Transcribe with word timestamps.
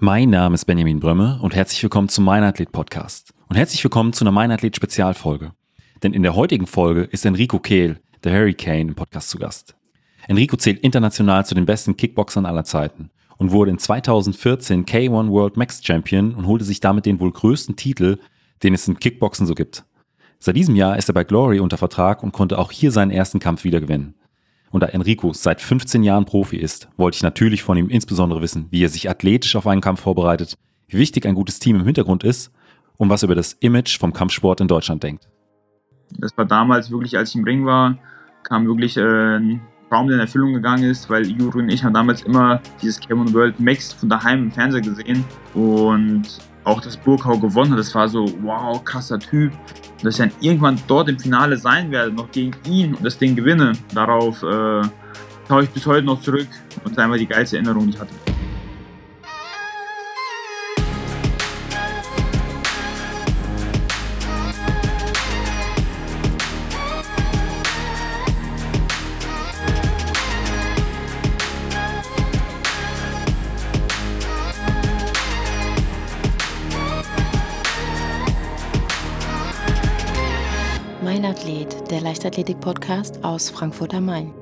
Mein 0.00 0.30
Name 0.30 0.54
ist 0.54 0.64
Benjamin 0.64 1.00
Brömme 1.00 1.40
und 1.42 1.56
herzlich 1.56 1.82
willkommen 1.82 2.08
zum 2.08 2.24
Mein 2.24 2.44
Athlet 2.44 2.70
Podcast. 2.70 3.34
Und 3.48 3.56
herzlich 3.56 3.82
willkommen 3.82 4.12
zu 4.12 4.22
einer 4.22 4.30
Mein 4.30 4.52
Athlet 4.52 4.76
Spezialfolge. 4.76 5.50
Denn 6.04 6.12
in 6.12 6.22
der 6.22 6.36
heutigen 6.36 6.68
Folge 6.68 7.02
ist 7.02 7.26
Enrico 7.26 7.58
Kehl, 7.58 7.98
der 8.22 8.32
Hurricane, 8.32 8.90
im 8.90 8.94
Podcast 8.94 9.28
zu 9.28 9.38
Gast. 9.38 9.74
Enrico 10.28 10.56
zählt 10.56 10.78
international 10.78 11.44
zu 11.46 11.56
den 11.56 11.66
besten 11.66 11.96
Kickboxern 11.96 12.46
aller 12.46 12.62
Zeiten 12.62 13.10
und 13.38 13.50
wurde 13.50 13.72
in 13.72 13.78
2014 13.78 14.86
K1 14.86 15.30
World 15.30 15.56
Max 15.56 15.84
Champion 15.84 16.32
und 16.32 16.46
holte 16.46 16.64
sich 16.64 16.78
damit 16.78 17.04
den 17.04 17.18
wohl 17.18 17.32
größten 17.32 17.74
Titel, 17.74 18.18
den 18.62 18.74
es 18.74 18.86
im 18.86 19.00
Kickboxen 19.00 19.48
so 19.48 19.56
gibt. 19.56 19.84
Seit 20.38 20.54
diesem 20.54 20.76
Jahr 20.76 20.96
ist 20.96 21.10
er 21.10 21.14
bei 21.14 21.24
Glory 21.24 21.58
unter 21.58 21.76
Vertrag 21.76 22.22
und 22.22 22.30
konnte 22.30 22.60
auch 22.60 22.70
hier 22.70 22.92
seinen 22.92 23.10
ersten 23.10 23.40
Kampf 23.40 23.64
wieder 23.64 23.80
gewinnen. 23.80 24.14
Und 24.70 24.82
da 24.82 24.86
Enrico 24.86 25.32
seit 25.32 25.60
15 25.60 26.02
Jahren 26.02 26.24
Profi 26.24 26.56
ist, 26.56 26.88
wollte 26.96 27.16
ich 27.16 27.22
natürlich 27.22 27.62
von 27.62 27.76
ihm 27.78 27.88
insbesondere 27.88 28.42
wissen, 28.42 28.66
wie 28.70 28.84
er 28.84 28.88
sich 28.88 29.08
athletisch 29.08 29.56
auf 29.56 29.66
einen 29.66 29.80
Kampf 29.80 30.00
vorbereitet, 30.00 30.56
wie 30.88 30.98
wichtig 30.98 31.26
ein 31.26 31.34
gutes 31.34 31.58
Team 31.58 31.76
im 31.76 31.86
Hintergrund 31.86 32.24
ist 32.24 32.52
und 32.96 33.08
was 33.08 33.22
er 33.22 33.26
über 33.26 33.34
das 33.34 33.54
Image 33.54 33.98
vom 33.98 34.12
Kampfsport 34.12 34.60
in 34.60 34.68
Deutschland 34.68 35.02
denkt. 35.02 35.28
Das 36.18 36.36
war 36.36 36.44
damals 36.44 36.90
wirklich, 36.90 37.16
als 37.16 37.30
ich 37.30 37.36
im 37.36 37.44
Ring 37.44 37.64
war, 37.64 37.98
kam 38.42 38.66
wirklich 38.66 38.96
äh, 38.96 39.36
ein 39.36 39.60
Traum, 39.88 40.06
der 40.06 40.16
in 40.16 40.20
Erfüllung 40.20 40.52
gegangen 40.52 40.84
ist, 40.84 41.08
weil 41.08 41.26
Juri 41.26 41.60
und 41.60 41.70
ich 41.70 41.82
haben 41.82 41.94
damals 41.94 42.22
immer 42.22 42.60
dieses 42.82 43.00
Cameron 43.00 43.32
World 43.32 43.58
Max 43.58 43.92
von 43.92 44.08
daheim 44.08 44.44
im 44.44 44.50
Fernseher 44.50 44.82
gesehen 44.82 45.24
und 45.54 46.24
auch 46.68 46.80
das 46.80 46.96
Burkau 46.96 47.38
gewonnen 47.38 47.72
hat. 47.72 47.78
Das 47.78 47.94
war 47.94 48.08
so, 48.08 48.26
wow, 48.42 48.82
krasser 48.84 49.18
Typ. 49.18 49.52
Dass 50.02 50.14
ich 50.14 50.18
dann 50.18 50.32
irgendwann 50.40 50.78
dort 50.86 51.08
im 51.08 51.18
Finale 51.18 51.56
sein 51.56 51.90
werde, 51.90 52.12
noch 52.12 52.30
gegen 52.30 52.52
ihn 52.70 52.94
und 52.94 53.04
das 53.04 53.18
Ding 53.18 53.34
gewinne, 53.34 53.72
darauf 53.92 54.42
äh, 54.44 54.82
schaue 55.48 55.64
ich 55.64 55.70
bis 55.70 55.86
heute 55.86 56.06
noch 56.06 56.20
zurück 56.20 56.46
und 56.76 56.84
das 56.84 56.92
ist 56.92 56.98
einfach 56.98 57.16
die 57.16 57.26
geilste 57.26 57.56
Erinnerung, 57.56 57.86
die 57.86 57.94
ich 57.94 58.00
hatte. 58.00 58.27
Mein 81.10 81.24
Athlet, 81.24 81.90
der 81.90 82.02
Leichtathletik-Podcast 82.02 83.24
aus 83.24 83.48
Frankfurt 83.48 83.94
am 83.94 84.04
Main. 84.04 84.34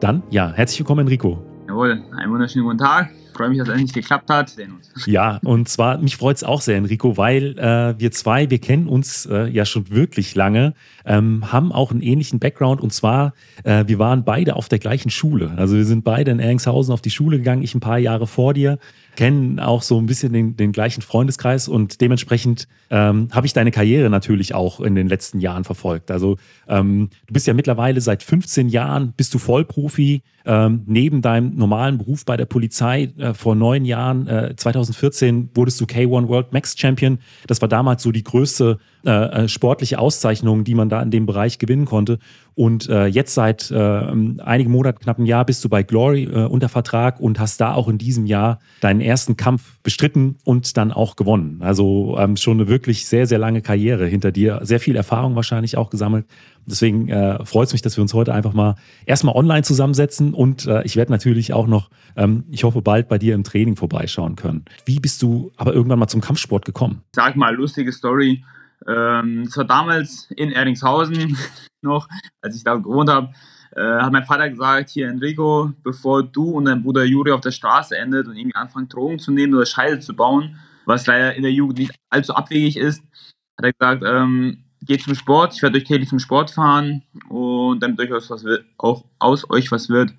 Dann, 0.00 0.22
ja, 0.28 0.52
herzlich 0.52 0.80
willkommen, 0.80 1.06
Enrico. 1.06 1.42
Jawohl, 1.66 2.02
einen 2.14 2.30
wunderschönen 2.30 2.66
guten 2.66 2.76
Tag. 2.76 3.08
Ich 3.30 3.32
freue 3.34 3.48
mich, 3.48 3.56
dass 3.56 3.68
es 3.68 3.72
endlich 3.72 3.94
geklappt 3.94 4.28
hat. 4.28 4.50
Sehen 4.50 4.72
uns. 4.72 4.92
Ja, 5.06 5.40
und 5.42 5.70
zwar, 5.70 5.96
mich 5.96 6.18
freut 6.18 6.36
es 6.36 6.44
auch 6.44 6.60
sehr, 6.60 6.76
Enrico, 6.76 7.16
weil 7.16 7.58
äh, 7.58 7.98
wir 7.98 8.10
zwei, 8.10 8.50
wir 8.50 8.58
kennen 8.58 8.86
uns 8.86 9.24
äh, 9.24 9.48
ja 9.48 9.64
schon 9.64 9.88
wirklich 9.88 10.34
lange, 10.34 10.74
ähm, 11.06 11.50
haben 11.50 11.72
auch 11.72 11.90
einen 11.90 12.02
ähnlichen 12.02 12.38
Background 12.38 12.82
und 12.82 12.92
zwar, 12.92 13.32
äh, 13.64 13.84
wir 13.86 13.98
waren 13.98 14.22
beide 14.22 14.56
auf 14.56 14.68
der 14.68 14.78
gleichen 14.78 15.08
Schule. 15.08 15.54
Also 15.56 15.74
wir 15.76 15.86
sind 15.86 16.04
beide 16.04 16.32
in 16.32 16.38
Erringshausen 16.38 16.92
auf 16.92 17.00
die 17.00 17.10
Schule 17.10 17.38
gegangen, 17.38 17.62
ich 17.62 17.74
ein 17.74 17.80
paar 17.80 17.98
Jahre 17.98 18.26
vor 18.26 18.52
dir, 18.52 18.78
kennen 19.16 19.58
auch 19.58 19.82
so 19.82 19.98
ein 19.98 20.06
bisschen 20.06 20.32
den, 20.32 20.56
den 20.56 20.72
gleichen 20.72 21.02
Freundeskreis 21.02 21.68
und 21.68 22.00
dementsprechend 22.00 22.68
ähm, 22.90 23.28
habe 23.32 23.46
ich 23.46 23.52
deine 23.52 23.70
Karriere 23.70 24.10
natürlich 24.10 24.54
auch 24.54 24.80
in 24.80 24.94
den 24.94 25.08
letzten 25.08 25.40
Jahren 25.40 25.64
verfolgt. 25.64 26.10
Also 26.10 26.36
ähm, 26.68 27.10
du 27.26 27.34
bist 27.34 27.46
ja 27.46 27.54
mittlerweile 27.54 28.00
seit 28.00 28.22
15 28.22 28.68
Jahren, 28.68 29.12
bist 29.16 29.34
du 29.34 29.38
Vollprofi, 29.38 30.22
ähm, 30.46 30.84
neben 30.86 31.22
deinem 31.22 31.54
normalen 31.56 31.98
Beruf 31.98 32.24
bei 32.24 32.36
der 32.36 32.46
Polizei 32.46 33.12
äh, 33.18 33.34
vor 33.34 33.54
neun 33.54 33.84
Jahren, 33.84 34.26
äh, 34.26 34.54
2014 34.56 35.50
wurdest 35.54 35.80
du 35.80 35.84
K1 35.84 36.28
World 36.28 36.52
Max 36.52 36.74
Champion. 36.78 37.18
Das 37.46 37.60
war 37.60 37.68
damals 37.68 38.02
so 38.02 38.12
die 38.12 38.24
größte 38.24 38.78
äh, 39.04 39.44
äh, 39.44 39.48
sportliche 39.48 39.98
Auszeichnung, 39.98 40.64
die 40.64 40.74
man 40.74 40.88
da 40.88 41.00
in 41.00 41.10
dem 41.10 41.26
Bereich 41.26 41.58
gewinnen 41.58 41.86
konnte. 41.86 42.18
Und 42.54 42.88
äh, 42.90 43.06
jetzt 43.06 43.34
seit 43.34 43.70
äh, 43.70 43.76
einigen 43.76 44.70
Monaten, 44.70 44.98
knapp 44.98 45.18
ein 45.18 45.24
Jahr, 45.24 45.46
bist 45.46 45.64
du 45.64 45.70
bei 45.70 45.82
Glory 45.82 46.24
äh, 46.24 46.44
unter 46.44 46.68
Vertrag 46.68 47.18
und 47.18 47.38
hast 47.38 47.60
da 47.60 47.72
auch 47.72 47.88
in 47.88 47.96
diesem 47.96 48.26
Jahr 48.26 48.58
deinen 48.80 49.00
ersten 49.00 49.38
Kampf 49.38 49.78
bestritten 49.82 50.36
und 50.44 50.76
dann 50.76 50.92
auch 50.92 51.16
gewonnen. 51.16 51.62
Also 51.62 52.16
ähm, 52.18 52.36
schon 52.36 52.58
eine 52.58 52.68
wirklich 52.68 53.06
sehr, 53.06 53.26
sehr 53.26 53.38
lange 53.38 53.62
Karriere 53.62 54.06
hinter 54.06 54.32
dir. 54.32 54.60
Sehr 54.62 54.80
viel 54.80 54.96
Erfahrung 54.96 55.36
wahrscheinlich 55.36 55.78
auch 55.78 55.88
gesammelt. 55.88 56.26
Deswegen 56.66 57.08
äh, 57.08 57.44
freut 57.46 57.68
es 57.68 57.72
mich, 57.72 57.82
dass 57.82 57.96
wir 57.96 58.02
uns 58.02 58.12
heute 58.12 58.34
einfach 58.34 58.52
mal 58.52 58.74
erstmal 59.06 59.34
online 59.34 59.62
zusammensetzen 59.62 60.34
und 60.34 60.66
äh, 60.66 60.82
ich 60.84 60.96
werde 60.96 61.10
natürlich 61.10 61.54
auch 61.54 61.66
noch, 61.66 61.90
ähm, 62.16 62.44
ich 62.50 62.64
hoffe, 62.64 62.82
bald 62.82 63.08
bei 63.08 63.16
dir 63.16 63.34
im 63.34 63.44
Training 63.44 63.76
vorbeischauen 63.76 64.36
können. 64.36 64.66
Wie 64.84 65.00
bist 65.00 65.22
du 65.22 65.50
aber 65.56 65.72
irgendwann 65.72 65.98
mal 65.98 66.08
zum 66.08 66.20
Kampfsport 66.20 66.66
gekommen? 66.66 67.02
Sag 67.12 67.36
mal, 67.36 67.54
lustige 67.54 67.92
Story. 67.92 68.44
Ähm, 68.88 69.44
das 69.44 69.56
war 69.56 69.64
damals 69.64 70.30
in 70.30 70.50
Erdingshausen 70.50 71.36
noch, 71.82 72.08
als 72.40 72.56
ich 72.56 72.64
da 72.64 72.76
gewohnt 72.76 73.10
habe, 73.10 73.32
äh, 73.76 73.80
hat 73.80 74.12
mein 74.12 74.24
Vater 74.24 74.48
gesagt, 74.48 74.90
hier 74.90 75.08
Enrico, 75.08 75.72
bevor 75.82 76.22
du 76.22 76.50
und 76.50 76.64
dein 76.64 76.82
Bruder 76.82 77.04
Juri 77.04 77.32
auf 77.32 77.40
der 77.40 77.52
Straße 77.52 77.96
endet 77.96 78.26
und 78.26 78.36
irgendwie 78.36 78.56
anfangt 78.56 78.92
Drogen 78.92 79.18
zu 79.18 79.32
nehmen 79.32 79.54
oder 79.54 79.66
Scheiße 79.66 80.00
zu 80.00 80.16
bauen, 80.16 80.58
was 80.86 81.06
leider 81.06 81.34
in 81.34 81.42
der 81.42 81.52
Jugend 81.52 81.78
nicht 81.78 81.94
allzu 82.10 82.34
abwegig 82.34 82.76
ist, 82.76 83.02
hat 83.56 83.64
er 83.64 83.72
gesagt, 83.72 84.02
ähm, 84.06 84.64
geht 84.82 85.02
zum 85.02 85.14
Sport, 85.14 85.54
ich 85.54 85.62
werde 85.62 85.78
euch 85.78 85.84
täglich 85.84 86.08
zum 86.08 86.18
Sport 86.18 86.50
fahren 86.50 87.02
und 87.28 87.80
dann 87.80 87.96
durchaus 87.96 88.30
was 88.30 88.44
wird, 88.44 88.64
auch 88.78 89.04
aus 89.18 89.48
euch 89.50 89.70
was 89.70 89.88
wird. 89.88 90.12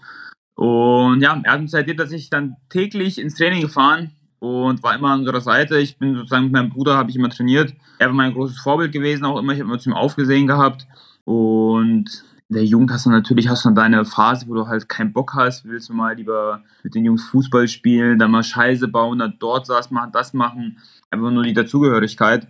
Und 0.55 1.21
ja, 1.21 1.39
er 1.43 1.53
hat 1.53 1.59
uns 1.59 1.71
seitdem 1.71 1.97
tatsächlich 1.97 2.29
dann 2.29 2.57
täglich 2.69 3.17
ins 3.17 3.35
Training 3.35 3.61
gefahren 3.61 4.15
und 4.41 4.81
war 4.81 4.95
immer 4.95 5.11
an 5.11 5.19
unserer 5.19 5.39
Seite. 5.39 5.77
Ich 5.77 5.99
bin 5.99 6.15
sozusagen 6.15 6.45
mit 6.45 6.53
meinem 6.53 6.71
Bruder, 6.71 6.97
habe 6.97 7.11
ich 7.11 7.15
immer 7.15 7.29
trainiert. 7.29 7.75
Er 7.99 8.07
war 8.07 8.15
mein 8.15 8.33
großes 8.33 8.59
Vorbild 8.59 8.91
gewesen, 8.91 9.23
auch 9.23 9.37
immer. 9.37 9.53
Ich 9.53 9.59
habe 9.59 9.69
immer 9.69 9.77
zu 9.77 9.91
ihm 9.91 9.95
aufgesehen 9.95 10.47
gehabt. 10.47 10.87
Und 11.25 12.23
in 12.49 12.55
der 12.55 12.65
Jugend 12.65 12.91
hast 12.91 13.05
du 13.05 13.11
natürlich 13.11 13.49
hast 13.49 13.65
du 13.65 13.69
deine 13.69 14.03
Phase, 14.03 14.47
wo 14.47 14.55
du 14.55 14.67
halt 14.67 14.89
keinen 14.89 15.13
Bock 15.13 15.35
hast, 15.35 15.65
willst 15.65 15.89
du 15.89 15.93
mal 15.93 16.15
lieber 16.15 16.63
mit 16.81 16.95
den 16.95 17.05
Jungs 17.05 17.23
Fußball 17.25 17.67
spielen, 17.67 18.17
dann 18.17 18.31
mal 18.31 18.43
Scheiße 18.43 18.87
bauen, 18.87 19.19
dann 19.19 19.35
dort 19.37 19.69
das 19.69 19.91
machen, 19.91 20.11
das 20.11 20.33
machen. 20.33 20.79
Einfach 21.11 21.29
nur 21.29 21.43
die 21.43 21.53
Dazugehörigkeit. 21.53 22.47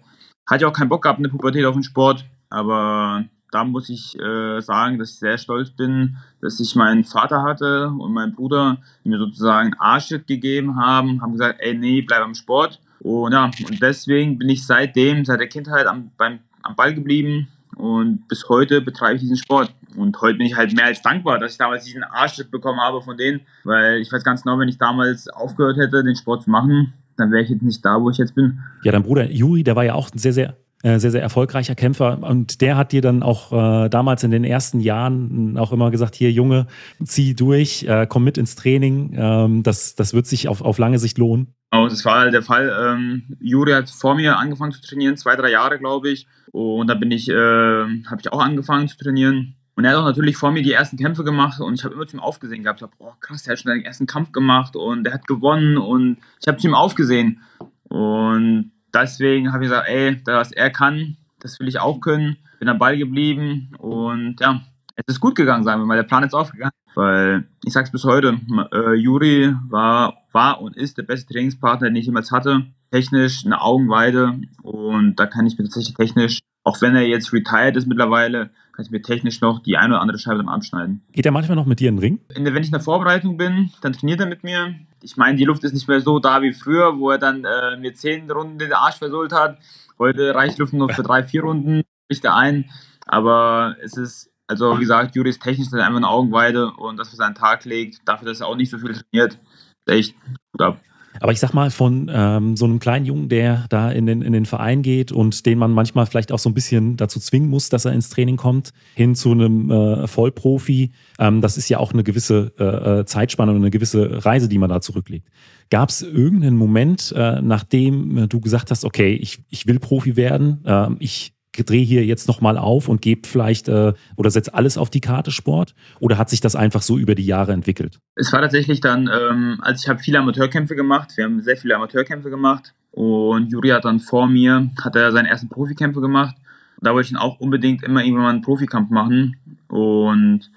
Hatte 0.50 0.64
ich 0.64 0.66
auch 0.66 0.74
keinen 0.74 0.90
Bock 0.90 1.04
gehabt 1.04 1.20
in 1.20 1.24
der 1.24 1.32
Pubertät 1.32 1.66
auf 1.66 1.76
den 1.76 1.84
Sport, 1.84 2.26
aber 2.50 3.26
da 3.52 3.64
muss 3.66 3.90
ich 3.90 4.18
äh, 4.18 4.62
sagen, 4.62 4.98
dass 4.98 5.12
ich 5.12 5.20
sehr 5.20 5.38
stolz 5.38 5.72
bin, 5.72 6.18
dass 6.42 6.60
ich 6.60 6.76
meinen 6.76 7.04
Vater 7.04 7.44
hatte 7.44 7.90
und 7.90 8.14
meinen 8.14 8.34
Bruder, 8.34 8.78
die 9.04 9.10
mir 9.10 9.18
sozusagen 9.18 9.74
Arschtritt 9.78 10.26
gegeben 10.26 10.78
haben, 10.78 11.22
haben 11.22 11.34
gesagt, 11.34 11.60
ey, 11.60 11.74
nee, 11.74 12.02
bleib 12.02 12.22
am 12.22 12.34
Sport. 12.34 12.80
Und 13.02 13.34
ja, 13.34 13.46
und 13.46 13.82
deswegen 13.82 14.38
bin 14.38 14.50
ich 14.50 14.66
seitdem, 14.66 15.26
seit 15.26 15.40
der 15.40 15.48
Kindheit 15.48 15.86
am, 15.86 16.12
beim, 16.18 16.40
am 16.64 16.76
Ball 16.76 16.94
geblieben 16.94 17.48
und 17.76 18.28
bis 18.28 18.48
heute 18.48 18.82
betreibe 18.82 19.16
ich 19.16 19.22
diesen 19.22 19.38
Sport. 19.38 19.74
Und 19.98 20.20
heute 20.22 20.38
bin 20.38 20.48
ich 20.48 20.56
halt 20.56 20.74
mehr 20.74 20.86
als 20.86 21.02
dankbar, 21.02 21.40
dass 21.40 21.54
ich 21.54 21.58
damals 21.58 21.84
diesen 21.84 22.04
Arschtritt 22.04 22.52
bekommen 22.52 22.80
habe 22.80 23.02
von 23.02 23.18
denen, 23.18 23.42
weil 23.64 24.00
ich 24.00 24.12
weiß 24.12 24.24
ganz 24.24 24.44
genau, 24.44 24.60
wenn 24.60 24.70
ich 24.70 24.78
damals 24.78 25.28
aufgehört 25.28 25.78
hätte, 25.78 26.04
den 26.04 26.16
Sport 26.16 26.44
zu 26.44 26.50
machen, 26.50 26.94
dann 27.18 27.32
wäre 27.32 27.44
ich 27.44 27.50
jetzt 27.50 27.64
nicht 27.64 27.84
da, 27.84 28.02
wo 28.02 28.10
ich 28.10 28.18
jetzt 28.18 28.36
bin. 28.36 28.60
Ja, 28.84 28.92
dein 28.92 29.04
Bruder 29.04 29.30
Juri, 29.30 29.64
der 29.64 29.76
war 29.76 29.84
ja 29.84 29.96
auch 29.96 30.12
ein 30.12 30.18
sehr, 30.18 30.34
sehr 30.34 30.56
äh, 30.84 31.00
sehr, 31.00 31.12
sehr 31.12 31.22
erfolgreicher 31.22 31.76
Kämpfer. 31.76 32.20
Und 32.22 32.62
der 32.62 32.76
hat 32.78 32.92
dir 32.92 33.02
dann 33.02 33.24
auch 33.24 33.52
äh, 33.52 33.90
damals 33.90 34.24
in 34.24 34.32
den 34.32 34.44
ersten 34.44 34.80
Jahren 34.80 35.58
auch 35.58 35.72
immer 35.72 35.92
gesagt, 35.92 36.16
hier 36.16 36.32
Junge, 36.32 36.68
zieh 37.04 37.36
durch, 37.36 37.84
äh, 37.84 38.08
komm 38.08 38.24
mit 38.24 38.38
ins 38.38 38.56
Training. 38.56 39.14
Ähm, 39.16 39.64
das, 39.64 39.96
das 39.96 40.14
wird 40.14 40.28
sich 40.28 40.48
auf, 40.48 40.62
auf 40.62 40.78
lange 40.78 41.00
Sicht 41.00 41.18
lohnen. 41.18 41.54
Genau, 41.72 41.88
das 41.88 42.04
war 42.04 42.20
halt 42.20 42.34
der 42.34 42.44
Fall. 42.44 42.72
Ähm, 42.84 43.38
Juri 43.40 43.72
hat 43.72 43.90
vor 43.90 44.16
mir 44.16 44.38
angefangen 44.38 44.72
zu 44.72 44.82
trainieren, 44.82 45.18
zwei, 45.18 45.36
drei 45.36 45.52
Jahre, 45.52 45.80
glaube 45.80 46.10
ich. 46.10 46.28
Und 46.52 46.88
da 46.88 46.96
bin 46.96 47.12
ich, 47.12 47.30
äh, 47.30 47.34
habe 47.34 48.18
ich 48.20 48.32
auch 48.32 48.42
angefangen 48.42 48.88
zu 48.88 48.98
trainieren. 48.98 49.56
Und 49.76 49.86
er 49.86 49.92
hat 49.92 49.98
auch 50.00 50.06
natürlich 50.06 50.36
vor 50.36 50.52
mir 50.52 50.64
die 50.64 50.74
ersten 50.74 50.98
Kämpfe 50.98 51.24
gemacht 51.24 51.62
und 51.62 51.76
ich 51.76 51.84
habe 51.86 51.96
immer 51.96 52.06
zu 52.06 52.18
ihm 52.18 52.20
aufgesehen 52.20 52.64
gehabt. 52.64 52.82
Ich 52.82 52.84
habe, 52.84 52.94
oh 53.00 53.14
krass, 53.20 53.44
der 53.44 53.54
hat 53.54 53.60
schon 53.60 53.72
seinen 53.72 53.86
ersten 53.86 54.06
Kampf 54.06 54.32
gemacht 54.32 54.76
und 54.76 55.06
der 55.06 55.14
hat 55.14 55.28
gewonnen 55.28 55.78
und 55.78 56.18
ich 56.42 56.48
habe 56.48 56.58
zu 56.58 56.68
ihm 56.68 56.76
aufgesehen. 56.76 57.42
Und 57.84 58.72
deswegen 58.94 59.54
habe 59.54 59.64
ich 59.64 59.70
gesagt, 59.70 59.88
ey, 59.88 60.22
das 60.24 60.52
er 60.52 60.70
kann, 60.70 61.18
das 61.40 61.60
will 61.60 61.68
ich 61.68 61.80
auch 61.80 62.00
können. 62.00 62.38
Bin 62.60 62.70
am 62.70 62.78
Ball 62.78 62.98
geblieben 62.98 63.72
und 63.80 64.40
ja, 64.40 64.62
es 64.96 65.16
ist 65.16 65.20
gut 65.20 65.36
gegangen, 65.36 65.64
sagen 65.64 65.82
wir 65.82 65.86
mal. 65.86 65.96
Der 65.96 66.04
Plan 66.04 66.24
ist 66.24 66.34
aufgegangen. 66.34 66.72
Weil 66.94 67.46
ich 67.64 67.74
sag's 67.74 67.92
bis 67.92 68.04
heute, 68.04 68.40
äh, 68.74 68.94
Juri 68.94 69.56
war, 69.70 70.18
war 70.32 70.62
und 70.62 70.76
ist 70.76 70.98
der 70.98 71.04
beste 71.04 71.34
Trainingspartner, 71.34 71.88
den 71.88 71.96
ich 71.96 72.06
jemals 72.06 72.32
hatte. 72.32 72.66
Technisch 72.92 73.46
eine 73.46 73.62
Augenweide 73.62 74.40
und 74.62 75.16
da 75.16 75.26
kann 75.26 75.48
ich 75.48 75.58
mir 75.58 75.64
tatsächlich 75.64 75.96
technisch, 75.96 76.40
auch 76.64 76.82
wenn 76.82 76.96
er 76.96 77.08
jetzt 77.08 77.32
retired 77.32 77.78
ist 77.78 77.88
mittlerweile, 77.88 78.50
kann 78.74 78.86
ich 78.86 78.92
mir 78.92 79.02
technisch 79.02 79.42
noch 79.42 79.60
die 79.60 79.78
eine 79.78 79.94
oder 79.94 80.02
andere 80.02 80.18
Scheibe 80.18 80.38
dann 80.38 80.50
abschneiden. 80.50 81.02
Geht 81.12 81.26
er 81.26 81.32
manchmal 81.32 81.56
noch 81.56 81.66
mit 81.66 81.80
dir 81.80 81.90
in 81.90 81.98
den 81.98 82.02
Ring? 82.02 82.20
Wenn 82.30 82.56
ich 82.58 82.68
in 82.68 82.72
der 82.72 82.82
Vorbereitung 82.82 83.38
bin, 83.38 83.72
dann 83.82 83.94
trainiert 83.94 84.20
er 84.20 84.26
mit 84.26 84.44
mir. 84.44 84.76
Ich 85.02 85.18
meine, 85.18 85.38
die 85.38 85.46
Luft 85.46 85.64
ist 85.64 85.74
nicht 85.74 85.88
mehr 85.88 86.02
so 86.02 86.20
da 86.20 86.42
wie 86.42 86.54
früher, 86.54 86.98
wo 86.98 87.12
er 87.12 87.18
dann 87.18 87.46
äh, 87.46 87.78
mir 87.78 87.94
zehn 87.94 88.30
Runden 88.30 88.60
den 88.60 88.74
Arsch 88.74 88.98
versohlt 88.98 89.34
hat. 89.34 89.58
Heute 90.00 90.34
reicht 90.36 90.58
Luft 90.58 90.74
nur 90.74 90.90
für 90.90 91.04
drei, 91.04 91.24
vier 91.24 91.44
Runden, 91.44 91.84
bricht 92.08 92.26
er 92.26 92.36
ein. 92.36 92.70
Aber 93.06 93.76
es 93.82 93.98
ist 93.98 94.32
also 94.52 94.76
wie 94.76 94.82
gesagt, 94.82 95.16
Juri 95.16 95.30
ist 95.30 95.42
technisch 95.42 95.72
einfach 95.72 95.96
eine 95.96 96.10
Augenweide 96.10 96.72
und 96.72 96.98
das, 96.98 97.14
was 97.14 97.20
er 97.20 97.28
an 97.28 97.34
den 97.34 97.40
Tag 97.40 97.64
legt, 97.64 98.02
dafür, 98.06 98.28
dass 98.28 98.42
er 98.42 98.48
auch 98.48 98.58
nicht 98.58 98.70
so 98.70 98.78
viel 98.78 98.92
trainiert, 98.92 99.40
echt 99.86 100.14
gut 100.52 100.62
ab. 100.62 100.82
Aber 101.22 101.32
ich 101.32 101.40
sag 101.40 101.54
mal, 101.54 101.70
von 101.70 102.10
ähm, 102.12 102.58
so 102.58 102.66
einem 102.66 102.80
kleinen 102.80 103.06
Jungen, 103.06 103.30
der 103.30 103.66
da 103.70 103.92
in 103.92 104.08
den, 104.08 104.24
in 104.24 104.34
den 104.34 104.48
Verein 104.48 104.82
geht 104.82 105.12
und 105.12 105.46
den 105.46 105.60
man 105.60 105.72
manchmal 105.72 106.08
vielleicht 106.08 106.32
auch 106.32 106.40
so 106.40 106.50
ein 106.50 106.56
bisschen 106.56 106.98
dazu 106.98 107.20
zwingen 107.20 107.48
muss, 107.48 107.70
dass 107.70 107.86
er 107.86 107.94
ins 107.94 108.10
Training 108.10 108.38
kommt, 108.38 108.74
hin 108.96 109.14
zu 109.14 109.32
einem 109.32 109.70
äh, 109.70 110.08
Vollprofi, 110.08 110.92
ähm, 111.20 111.42
das 111.42 111.58
ist 111.58 111.70
ja 111.70 111.78
auch 111.78 111.94
eine 111.94 112.04
gewisse 112.04 112.54
äh, 112.58 113.02
äh 113.02 113.06
Zeitspanne 113.06 113.52
und 113.52 113.58
eine 113.58 113.70
gewisse 113.70 114.26
Reise, 114.26 114.50
die 114.50 114.58
man 114.58 114.72
da 114.72 114.82
zurücklegt. 114.82 115.28
Gab 115.70 115.90
es 115.90 116.02
irgendeinen 116.02 116.58
Moment, 116.58 117.14
äh, 117.16 117.40
nachdem 117.40 118.28
du 118.28 118.42
gesagt 118.42 118.72
hast, 118.72 118.84
okay, 118.84 119.14
ich, 119.14 119.44
ich 119.50 119.68
will 119.68 119.78
Profi 119.78 120.16
werden, 120.16 120.66
äh, 120.66 120.88
ich 120.98 121.34
drehe 121.52 121.84
hier 121.84 122.06
jetzt 122.06 122.28
nochmal 122.28 122.58
auf 122.58 122.88
und 122.88 123.02
gebe 123.02 123.28
vielleicht 123.28 123.68
äh, 123.68 123.94
oder 124.16 124.32
setze 124.32 124.54
alles 124.54 124.78
auf 124.78 124.90
die 124.90 125.02
Karte 125.02 125.32
Sport? 125.32 125.74
Oder 126.00 126.18
hat 126.18 126.30
sich 126.30 126.42
das 126.42 126.56
einfach 126.56 126.82
so 126.82 126.98
über 126.98 127.16
die 127.16 127.26
Jahre 127.26 127.52
entwickelt? 127.52 128.00
Es 128.16 128.32
war 128.32 128.42
tatsächlich 128.42 128.80
dann, 128.82 129.10
ähm, 129.14 129.58
also 129.62 129.82
ich 129.84 129.90
habe 129.90 130.00
viele 130.00 130.20
Amateurkämpfe 130.20 130.76
gemacht, 130.76 131.12
wir 131.16 131.26
haben 131.26 131.42
sehr 131.42 131.58
viele 131.58 131.76
Amateurkämpfe 131.76 132.30
gemacht 132.30 132.74
und 132.92 133.52
Juri 133.52 133.70
hat 133.70 133.86
dann 133.86 134.00
vor 134.00 134.28
mir, 134.28 134.70
hat 134.82 134.96
er 134.96 135.12
seine 135.12 135.30
ersten 135.30 135.50
Profikämpfe 135.50 136.02
gemacht. 136.02 136.36
Da 136.82 136.94
wollte 136.94 137.08
ich 137.08 137.12
dann 137.12 137.22
auch 137.22 137.40
unbedingt 137.40 137.84
immer 137.84 138.04
irgendwann 138.04 138.24
mal 138.24 138.30
einen 138.32 138.42
Profikampf 138.42 138.90
machen 138.90 139.36
und 139.68 140.50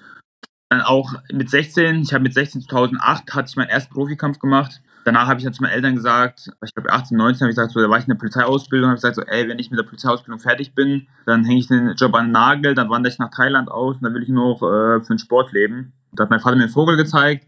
dann 0.70 0.80
auch 0.80 1.14
mit 1.32 1.50
16, 1.50 2.02
ich 2.02 2.12
habe 2.12 2.22
mit 2.22 2.34
16 2.34 2.62
2008 2.62 3.34
hatte 3.34 3.48
ich 3.50 3.56
meinen 3.56 3.68
ersten 3.68 3.92
Profikampf 3.92 4.38
gemacht 4.38 4.80
danach 5.04 5.28
habe 5.28 5.38
ich 5.38 5.44
dann 5.44 5.52
zu 5.52 5.62
meinen 5.62 5.72
Eltern 5.72 5.94
gesagt, 5.94 6.50
ich 6.64 6.74
glaube 6.74 6.90
18, 6.90 7.16
19 7.16 7.40
habe 7.40 7.50
ich 7.50 7.56
gesagt, 7.56 7.72
so, 7.72 7.80
da 7.80 7.88
war 7.88 7.98
ich 7.98 8.04
in 8.04 8.10
der 8.10 8.18
Polizeiausbildung, 8.18 8.88
habe 8.88 8.96
ich 8.96 9.02
gesagt, 9.02 9.16
so, 9.16 9.22
ey, 9.22 9.48
wenn 9.48 9.58
ich 9.58 9.70
mit 9.70 9.78
der 9.78 9.84
Polizeiausbildung 9.84 10.40
fertig 10.40 10.74
bin, 10.74 11.06
dann 11.26 11.44
hänge 11.44 11.60
ich 11.60 11.68
den 11.68 11.94
Job 11.94 12.14
an 12.14 12.26
den 12.26 12.32
Nagel, 12.32 12.74
dann 12.74 12.90
wandere 12.90 13.12
ich 13.12 13.18
nach 13.18 13.30
Thailand 13.30 13.70
aus 13.70 13.96
und 13.96 14.02
dann 14.02 14.14
will 14.14 14.22
ich 14.22 14.28
nur 14.28 14.50
noch 14.50 14.62
äh, 14.62 15.00
für 15.00 15.14
den 15.14 15.18
Sport 15.18 15.52
leben. 15.52 15.92
Da 16.12 16.24
hat 16.24 16.30
mein 16.30 16.40
Vater 16.40 16.56
mir 16.56 16.64
einen 16.64 16.72
Vogel 16.72 16.96
gezeigt, 16.96 17.46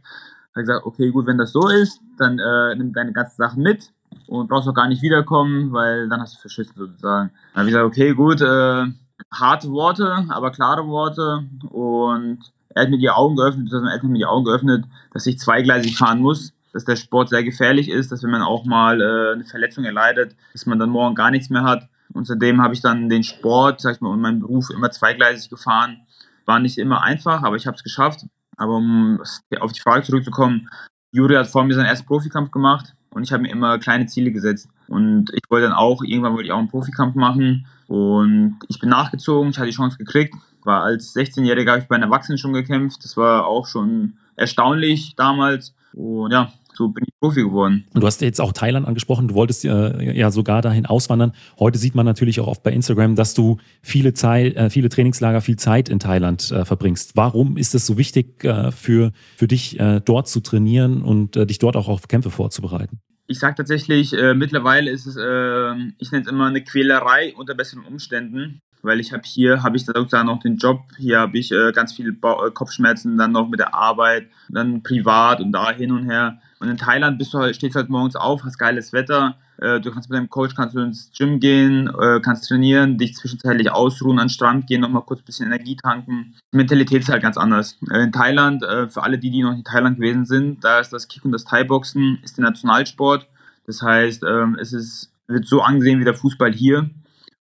hat 0.54 0.62
gesagt, 0.62 0.86
okay, 0.86 1.10
gut, 1.10 1.26
wenn 1.26 1.38
das 1.38 1.52
so 1.52 1.68
ist, 1.68 2.00
dann 2.18 2.38
äh, 2.38 2.74
nimm 2.76 2.92
deine 2.92 3.12
ganzen 3.12 3.36
Sachen 3.36 3.62
mit 3.62 3.92
und 4.26 4.48
brauchst 4.48 4.68
auch 4.68 4.74
gar 4.74 4.88
nicht 4.88 5.02
wiederkommen, 5.02 5.72
weil 5.72 6.08
dann 6.08 6.20
hast 6.20 6.36
du 6.36 6.40
verschissen 6.40 6.74
sozusagen. 6.76 7.30
Dann 7.54 7.60
habe 7.60 7.68
ich 7.68 7.74
gesagt, 7.74 7.86
okay, 7.86 8.14
gut, 8.14 8.40
äh, 8.40 8.86
harte 9.32 9.70
Worte, 9.70 10.26
aber 10.28 10.50
klare 10.50 10.86
Worte 10.86 11.44
und 11.70 12.38
er 12.68 12.82
hat 12.82 12.90
mir 12.90 12.98
die 12.98 13.08
Augen 13.08 13.36
geöffnet, 13.36 13.72
Eltern 13.72 13.88
haben 13.88 14.12
mir 14.12 14.18
die 14.18 14.26
Augen 14.26 14.44
geöffnet, 14.44 14.84
dass 15.12 15.26
ich 15.26 15.38
zweigleisig 15.38 15.96
fahren 15.96 16.20
muss 16.20 16.52
dass 16.72 16.84
der 16.84 16.96
Sport 16.96 17.28
sehr 17.28 17.44
gefährlich 17.44 17.88
ist, 17.88 18.12
dass 18.12 18.22
wenn 18.22 18.30
man 18.30 18.42
auch 18.42 18.64
mal 18.64 19.00
äh, 19.00 19.32
eine 19.32 19.44
Verletzung 19.44 19.84
erleidet, 19.84 20.36
dass 20.52 20.66
man 20.66 20.78
dann 20.78 20.90
morgen 20.90 21.14
gar 21.14 21.30
nichts 21.30 21.50
mehr 21.50 21.64
hat. 21.64 21.88
Und 22.12 22.26
seitdem 22.26 22.62
habe 22.62 22.74
ich 22.74 22.80
dann 22.80 23.08
den 23.08 23.22
Sport, 23.22 23.80
sag 23.80 23.96
ich 23.96 24.00
mal, 24.00 24.10
und 24.10 24.20
meinen 24.20 24.40
Beruf 24.40 24.70
immer 24.70 24.90
zweigleisig 24.90 25.50
gefahren. 25.50 26.02
War 26.44 26.60
nicht 26.60 26.78
immer 26.78 27.02
einfach, 27.02 27.42
aber 27.42 27.56
ich 27.56 27.66
habe 27.66 27.76
es 27.76 27.82
geschafft. 27.82 28.26
Aber 28.56 28.76
um 28.76 29.20
auf 29.60 29.72
die 29.72 29.80
Frage 29.80 30.02
zurückzukommen, 30.02 30.68
Juri 31.12 31.34
hat 31.34 31.46
vor 31.46 31.64
mir 31.64 31.74
seinen 31.74 31.86
ersten 31.86 32.06
Profikampf 32.06 32.50
gemacht 32.50 32.94
und 33.10 33.22
ich 33.22 33.32
habe 33.32 33.42
mir 33.42 33.50
immer 33.50 33.78
kleine 33.78 34.06
Ziele 34.06 34.30
gesetzt. 34.30 34.68
Und 34.88 35.30
ich 35.32 35.40
wollte 35.48 35.68
dann 35.68 35.76
auch, 35.76 36.02
irgendwann 36.02 36.34
wollte 36.34 36.46
ich 36.46 36.52
auch 36.52 36.58
einen 36.58 36.68
Profikampf 36.68 37.14
machen. 37.14 37.66
Und 37.86 38.58
ich 38.68 38.78
bin 38.78 38.90
nachgezogen, 38.90 39.50
ich 39.50 39.56
hatte 39.56 39.70
die 39.70 39.74
Chance 39.74 39.96
gekriegt. 39.96 40.34
War 40.64 40.82
als 40.82 41.16
16-Jähriger 41.16 41.70
habe 41.70 41.80
ich 41.80 41.88
bei 41.88 41.96
den 41.96 42.02
Erwachsenen 42.02 42.36
schon 42.36 42.52
gekämpft. 42.52 43.04
Das 43.04 43.16
war 43.16 43.46
auch 43.46 43.66
schon 43.66 44.18
erstaunlich 44.36 45.14
damals. 45.16 45.74
Und 45.96 46.30
ja, 46.30 46.52
so 46.74 46.88
bin 46.88 47.04
ich 47.06 47.14
Profi 47.18 47.42
geworden. 47.42 47.86
Und 47.94 48.02
du 48.02 48.06
hast 48.06 48.20
jetzt 48.20 48.38
auch 48.38 48.52
Thailand 48.52 48.86
angesprochen, 48.86 49.28
du 49.28 49.34
wolltest 49.34 49.64
äh, 49.64 50.12
ja 50.12 50.30
sogar 50.30 50.60
dahin 50.60 50.84
auswandern. 50.84 51.32
Heute 51.58 51.78
sieht 51.78 51.94
man 51.94 52.04
natürlich 52.04 52.38
auch 52.38 52.46
oft 52.46 52.62
bei 52.62 52.70
Instagram, 52.70 53.16
dass 53.16 53.32
du 53.32 53.56
viele, 53.80 54.12
Zeit, 54.12 54.56
äh, 54.56 54.68
viele 54.68 54.90
Trainingslager, 54.90 55.40
viel 55.40 55.56
Zeit 55.56 55.88
in 55.88 55.98
Thailand 55.98 56.50
äh, 56.50 56.66
verbringst. 56.66 57.12
Warum 57.16 57.56
ist 57.56 57.74
es 57.74 57.86
so 57.86 57.96
wichtig 57.96 58.44
äh, 58.44 58.70
für, 58.72 59.12
für 59.36 59.48
dich, 59.48 59.80
äh, 59.80 60.02
dort 60.04 60.28
zu 60.28 60.40
trainieren 60.40 61.00
und 61.00 61.36
äh, 61.36 61.46
dich 61.46 61.58
dort 61.58 61.76
auch 61.76 61.88
auf 61.88 62.08
Kämpfe 62.08 62.30
vorzubereiten? 62.30 63.00
Ich 63.26 63.40
sage 63.40 63.56
tatsächlich, 63.56 64.12
mittlerweile 64.36 64.88
ist 64.88 65.04
es, 65.04 65.16
ich 65.16 66.12
nenne 66.12 66.24
es 66.24 66.30
immer 66.30 66.46
eine 66.46 66.62
Quälerei 66.62 67.34
unter 67.34 67.56
besseren 67.56 67.84
Umständen 67.84 68.60
weil 68.82 69.00
ich 69.00 69.12
habe 69.12 69.22
hier 69.24 69.62
habe 69.62 69.76
ich 69.76 69.84
sozusagen 69.84 70.26
noch 70.26 70.40
den 70.40 70.56
Job, 70.56 70.80
hier 70.98 71.20
habe 71.20 71.38
ich 71.38 71.52
äh, 71.52 71.72
ganz 71.72 71.92
viele 71.92 72.12
ba 72.12 72.50
Kopfschmerzen, 72.50 73.16
dann 73.16 73.32
noch 73.32 73.48
mit 73.48 73.60
der 73.60 73.74
Arbeit, 73.74 74.28
dann 74.48 74.82
privat 74.82 75.40
und 75.40 75.52
da 75.52 75.70
hin 75.70 75.92
und 75.92 76.08
her. 76.08 76.38
Und 76.58 76.68
in 76.68 76.76
Thailand 76.76 77.18
bist 77.18 77.34
du 77.34 77.38
halt, 77.38 77.56
stehst 77.56 77.76
halt 77.76 77.88
morgens 77.88 78.16
auf, 78.16 78.44
hast 78.44 78.58
geiles 78.58 78.92
Wetter, 78.92 79.36
äh, 79.58 79.80
du 79.80 79.90
kannst 79.90 80.10
mit 80.10 80.18
deinem 80.18 80.28
Coach 80.28 80.54
kannst 80.54 80.74
du 80.74 80.80
ins 80.80 81.10
Gym 81.16 81.40
gehen, 81.40 81.88
äh, 81.88 82.20
kannst 82.20 82.48
trainieren, 82.48 82.98
dich 82.98 83.14
zwischenzeitlich 83.14 83.70
ausruhen, 83.70 84.18
an 84.18 84.26
den 84.26 84.30
Strand 84.30 84.66
gehen, 84.66 84.80
nochmal 84.80 85.02
kurz 85.02 85.20
ein 85.20 85.24
bisschen 85.24 85.46
Energie 85.46 85.76
tanken. 85.76 86.34
Die 86.52 86.56
Mentalität 86.56 87.02
ist 87.02 87.08
halt 87.08 87.22
ganz 87.22 87.36
anders. 87.36 87.78
Äh, 87.90 88.04
in 88.04 88.12
Thailand, 88.12 88.62
äh, 88.62 88.88
für 88.88 89.02
alle 89.02 89.18
die, 89.18 89.30
die 89.30 89.42
noch 89.42 89.52
in 89.52 89.64
Thailand 89.64 89.96
gewesen 89.96 90.26
sind, 90.26 90.64
da 90.64 90.80
ist 90.80 90.92
das 90.92 91.08
Kick 91.08 91.24
und 91.24 91.32
das 91.32 91.44
Thai-Boxen 91.44 92.18
ist 92.22 92.36
der 92.36 92.44
Nationalsport. 92.44 93.26
Das 93.66 93.82
heißt, 93.82 94.22
ähm, 94.24 94.56
es 94.60 94.72
ist, 94.72 95.10
wird 95.26 95.46
so 95.46 95.62
angesehen 95.62 96.00
wie 96.00 96.04
der 96.04 96.14
Fußball 96.14 96.52
hier. 96.52 96.90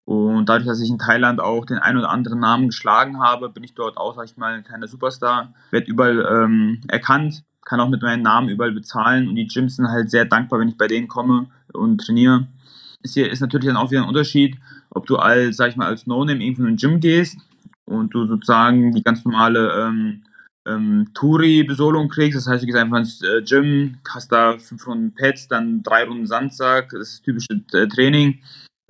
Und 0.10 0.50
dadurch, 0.50 0.66
dass 0.66 0.82
ich 0.82 0.90
in 0.90 0.98
Thailand 0.98 1.40
auch 1.40 1.66
den 1.66 1.78
einen 1.78 2.00
oder 2.00 2.10
anderen 2.10 2.40
Namen 2.40 2.70
geschlagen 2.70 3.20
habe, 3.20 3.48
bin 3.48 3.64
ich 3.64 3.76
dort 3.76 3.96
auch, 3.96 4.16
sag 4.16 4.26
ich 4.26 4.38
mal, 4.38 4.56
ein 4.56 4.64
kleiner 4.64 4.88
Superstar. 4.88 5.54
Werde 5.70 5.86
überall 5.86 6.28
ähm, 6.28 6.82
erkannt, 6.88 7.44
kann 7.64 7.80
auch 7.80 7.90
mit 7.90 8.02
meinem 8.02 8.24
Namen 8.24 8.50
überall 8.50 8.72
bezahlen 8.72 9.28
und 9.28 9.36
die 9.36 9.46
Gyms 9.46 9.76
sind 9.76 9.88
halt 9.88 10.10
sehr 10.10 10.26
dankbar, 10.26 10.60
wenn 10.60 10.70
ich 10.70 10.78
bei 10.78 10.88
denen 10.88 11.08
komme 11.08 11.52
und 11.74 12.02
trainiere. 12.02 12.48
Ist 13.04 13.14
hier 13.14 13.30
ist 13.30 13.40
natürlich 13.40 13.68
dann 13.68 13.78
auch 13.78 13.92
wieder 13.92 14.02
ein 14.02 14.08
Unterschied, 14.08 14.58
ob 14.90 15.06
du 15.06 15.18
als, 15.18 15.58
sag 15.58 15.70
ich 15.70 15.76
mal, 15.76 15.86
als 15.86 16.08
No-Name 16.08 16.44
irgendwo 16.44 16.64
in 16.64 16.70
ein 16.70 16.78
Gym 16.78 17.00
gehst 17.00 17.38
und 17.86 18.12
du 18.16 18.26
sozusagen 18.26 18.92
die 18.94 19.04
ganz 19.04 19.24
normale 19.24 19.72
ähm, 19.80 20.24
ähm, 20.68 21.12
Touri-Besolung 21.14 22.10
kriegst. 22.10 22.36
Das 22.36 22.48
heißt, 22.48 22.64
du 22.64 22.66
gehst 22.66 22.80
einfach 22.80 22.98
ins 22.98 23.22
äh, 23.22 23.44
Gym, 23.44 24.00
hast 24.12 24.32
da 24.32 24.58
fünf 24.58 24.88
Runden 24.88 25.14
Pads, 25.14 25.50
dann 25.50 25.84
drei 25.84 26.06
Runden 26.06 26.26
Sandsack, 26.26 26.90
das 26.90 27.10
ist 27.10 27.26
typische 27.26 27.62
äh, 27.74 27.88
Training. 27.88 28.40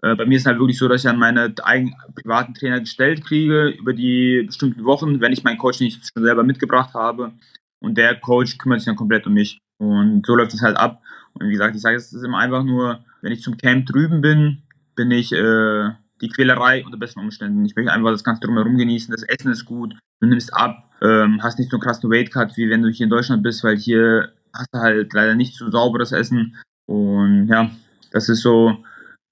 Äh, 0.01 0.15
bei 0.15 0.25
mir 0.25 0.37
ist 0.37 0.45
halt 0.45 0.59
wirklich 0.59 0.77
so, 0.77 0.87
dass 0.87 1.03
ich 1.03 1.09
an 1.09 1.19
meine 1.19 1.53
eigenen 1.63 1.95
privaten 2.15 2.53
Trainer 2.53 2.79
gestellt 2.79 3.25
kriege 3.25 3.69
über 3.69 3.93
die 3.93 4.43
bestimmten 4.45 4.85
Wochen, 4.85 5.19
wenn 5.21 5.33
ich 5.33 5.43
meinen 5.43 5.57
Coach 5.57 5.79
nicht 5.79 6.01
schon 6.13 6.23
selber 6.23 6.43
mitgebracht 6.43 6.93
habe. 6.93 7.33
Und 7.81 7.97
der 7.97 8.15
Coach 8.15 8.57
kümmert 8.57 8.79
sich 8.79 8.87
dann 8.87 8.95
komplett 8.95 9.25
um 9.27 9.33
mich. 9.33 9.59
Und 9.77 10.25
so 10.25 10.35
läuft 10.35 10.53
es 10.53 10.61
halt 10.61 10.77
ab. 10.77 11.01
Und 11.33 11.47
wie 11.47 11.51
gesagt, 11.51 11.75
ich 11.75 11.81
sage, 11.81 11.95
es 11.95 12.11
ist 12.11 12.23
immer 12.23 12.39
einfach 12.39 12.63
nur, 12.63 12.99
wenn 13.21 13.31
ich 13.31 13.41
zum 13.41 13.57
Camp 13.57 13.85
drüben 13.85 14.21
bin, 14.21 14.63
bin 14.95 15.11
ich 15.11 15.31
äh, 15.31 15.89
die 16.21 16.29
Quälerei 16.29 16.83
unter 16.85 16.97
besten 16.97 17.19
Umständen. 17.19 17.65
Ich 17.65 17.75
möchte 17.75 17.91
einfach 17.91 18.11
das 18.11 18.23
Ganze 18.23 18.41
drumherum 18.41 18.77
genießen. 18.77 19.11
Das 19.11 19.23
Essen 19.23 19.51
ist 19.51 19.65
gut, 19.65 19.95
du 20.19 20.27
nimmst 20.27 20.53
ab, 20.53 20.91
ähm, 21.01 21.41
hast 21.41 21.59
nicht 21.59 21.71
so 21.71 21.77
einen 21.77 21.83
krassen 21.83 22.11
Weightcut, 22.11 22.57
wie 22.57 22.69
wenn 22.69 22.81
du 22.81 22.89
hier 22.89 23.05
in 23.05 23.09
Deutschland 23.09 23.43
bist, 23.43 23.63
weil 23.63 23.77
hier 23.77 24.33
hast 24.53 24.73
du 24.73 24.79
halt 24.79 25.13
leider 25.13 25.35
nicht 25.35 25.55
so 25.55 25.69
sauberes 25.71 26.11
Essen. 26.11 26.57
Und 26.85 27.47
ja, 27.47 27.71
das 28.11 28.27
ist 28.29 28.41
so 28.41 28.83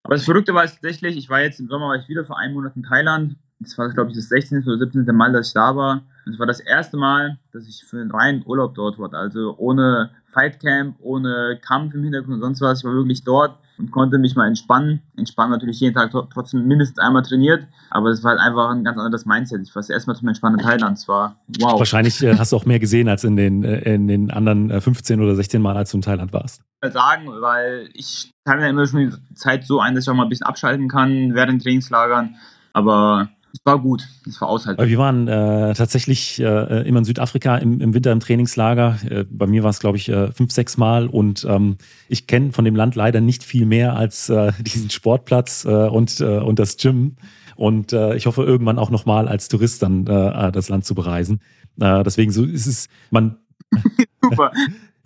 aber 0.07 0.15
das 0.15 0.23
Verrückte 0.23 0.53
war 0.53 0.63
tatsächlich, 0.63 1.17
ich 1.17 1.29
war 1.29 1.41
jetzt 1.41 1.59
im 1.59 1.67
Sommer 1.67 1.89
war 1.89 1.97
ich 1.97 2.07
wieder 2.07 2.23
vor 2.23 2.39
einem 2.39 2.53
Monat 2.53 2.77
in 2.77 2.83
Thailand. 2.83 3.35
Das 3.59 3.77
war, 3.77 3.89
glaube 3.89 4.11
ich, 4.11 4.15
das 4.15 4.29
16. 4.29 4.63
oder 4.63 4.77
17. 4.77 5.03
Mal, 5.13 5.33
dass 5.33 5.49
ich 5.49 5.53
da 5.53 5.75
war. 5.75 6.01
Es 6.25 6.39
war 6.39 6.45
das 6.45 6.61
erste 6.61 6.95
Mal, 6.95 7.37
dass 7.51 7.67
ich 7.67 7.83
für 7.83 7.99
einen 7.99 8.11
reinen 8.11 8.41
Urlaub 8.45 8.73
dort 8.73 8.97
war. 8.99 9.13
Also 9.13 9.57
ohne 9.57 10.11
Fightcamp, 10.37 10.97
ohne 10.99 11.59
Kampf 11.65 11.95
im 11.95 12.03
Hintergrund 12.03 12.35
und 12.35 12.41
sonst 12.41 12.61
was. 12.61 12.79
Ich 12.79 12.85
war 12.85 12.93
wirklich 12.93 13.23
dort 13.23 13.57
und 13.79 13.89
konnte 13.89 14.19
mich 14.19 14.35
mal 14.35 14.47
entspannen. 14.47 15.01
Entspannen 15.17 15.51
natürlich 15.51 15.79
jeden 15.79 15.95
Tag 15.95 16.11
trotzdem 16.31 16.67
mindestens 16.67 16.99
einmal 16.99 17.23
trainiert, 17.23 17.65
aber 17.89 18.09
es 18.09 18.23
war 18.23 18.31
halt 18.31 18.41
einfach 18.41 18.69
ein 18.69 18.83
ganz 18.83 18.99
anderes 18.99 19.25
Mindset. 19.25 19.61
Ich 19.63 19.75
war 19.75 19.79
das 19.79 19.89
erste 19.89 20.11
Mal 20.11 20.15
zum 20.15 20.27
Entspannen 20.27 20.59
in 20.59 20.65
Thailand. 20.65 20.97
Es 20.99 21.07
war 21.07 21.37
wow. 21.59 21.79
Wahrscheinlich 21.79 22.21
äh, 22.21 22.37
hast 22.37 22.51
du 22.51 22.55
auch 22.55 22.65
mehr 22.65 22.79
gesehen 22.79 23.09
als 23.09 23.23
in 23.23 23.35
den, 23.35 23.63
äh, 23.63 23.95
in 23.95 24.07
den 24.07 24.29
anderen 24.29 24.79
15 24.79 25.19
äh, 25.19 25.23
oder 25.23 25.35
16 25.35 25.59
Mal, 25.59 25.75
als 25.75 25.91
du 25.91 25.97
in 25.97 26.03
Thailand 26.03 26.33
warst. 26.33 26.61
Sagen, 26.83 27.27
weil 27.41 27.89
ich 27.93 28.31
teile 28.45 28.61
mir 28.61 28.69
immer 28.69 28.85
schon 28.85 29.09
die 29.09 29.33
Zeit 29.33 29.65
so 29.65 29.79
ein, 29.79 29.95
dass 29.95 30.03
ich 30.03 30.09
auch 30.11 30.15
mal 30.15 30.23
ein 30.23 30.29
bisschen 30.29 30.45
abschalten 30.45 30.87
kann 30.87 31.33
während 31.33 31.53
den 31.53 31.59
Trainingslagern. 31.59 32.35
Aber 32.73 33.29
es 33.57 33.65
war 33.65 33.79
gut, 33.79 34.07
es 34.27 34.39
war 34.39 34.49
aushaltbar. 34.49 34.87
Wir 34.87 34.97
waren 34.97 35.27
äh, 35.27 35.73
tatsächlich 35.73 36.39
äh, 36.39 36.87
immer 36.87 36.99
in 36.99 37.05
Südafrika 37.05 37.57
im, 37.57 37.81
im, 37.81 37.93
Winter 37.93 38.11
im 38.11 38.19
Trainingslager. 38.19 38.97
Äh, 39.09 39.25
bei 39.29 39.47
mir 39.47 39.63
war 39.63 39.71
es, 39.71 39.79
glaube 39.79 39.97
ich, 39.97 40.09
äh, 40.09 40.31
fünf, 40.31 40.51
sechs 40.51 40.77
Mal 40.77 41.07
und 41.07 41.45
ähm, 41.49 41.77
ich 42.07 42.27
kenne 42.27 42.51
von 42.51 42.65
dem 42.65 42.75
Land 42.75 42.95
leider 42.95 43.19
nicht 43.19 43.43
viel 43.43 43.65
mehr 43.65 43.95
als 43.95 44.29
äh, 44.29 44.51
diesen 44.59 44.89
Sportplatz 44.89 45.65
äh, 45.65 45.69
und, 45.69 46.21
und 46.21 46.59
das 46.59 46.77
Gym. 46.77 47.15
Und 47.55 47.91
ich 47.91 48.27
hoffe, 48.27 48.43
irgendwann 48.43 48.77
auch 48.77 48.91
nochmal 48.91 49.27
als 49.27 49.47
Tourist 49.47 49.81
dann 49.81 50.05
das 50.05 50.69
Land 50.69 50.85
zu 50.85 50.93
bereisen. 50.93 51.41
deswegen 51.75 52.31
so 52.31 52.45
ist 52.45 52.67
es, 52.67 52.87
man. 53.09 53.37
Super 54.21 54.51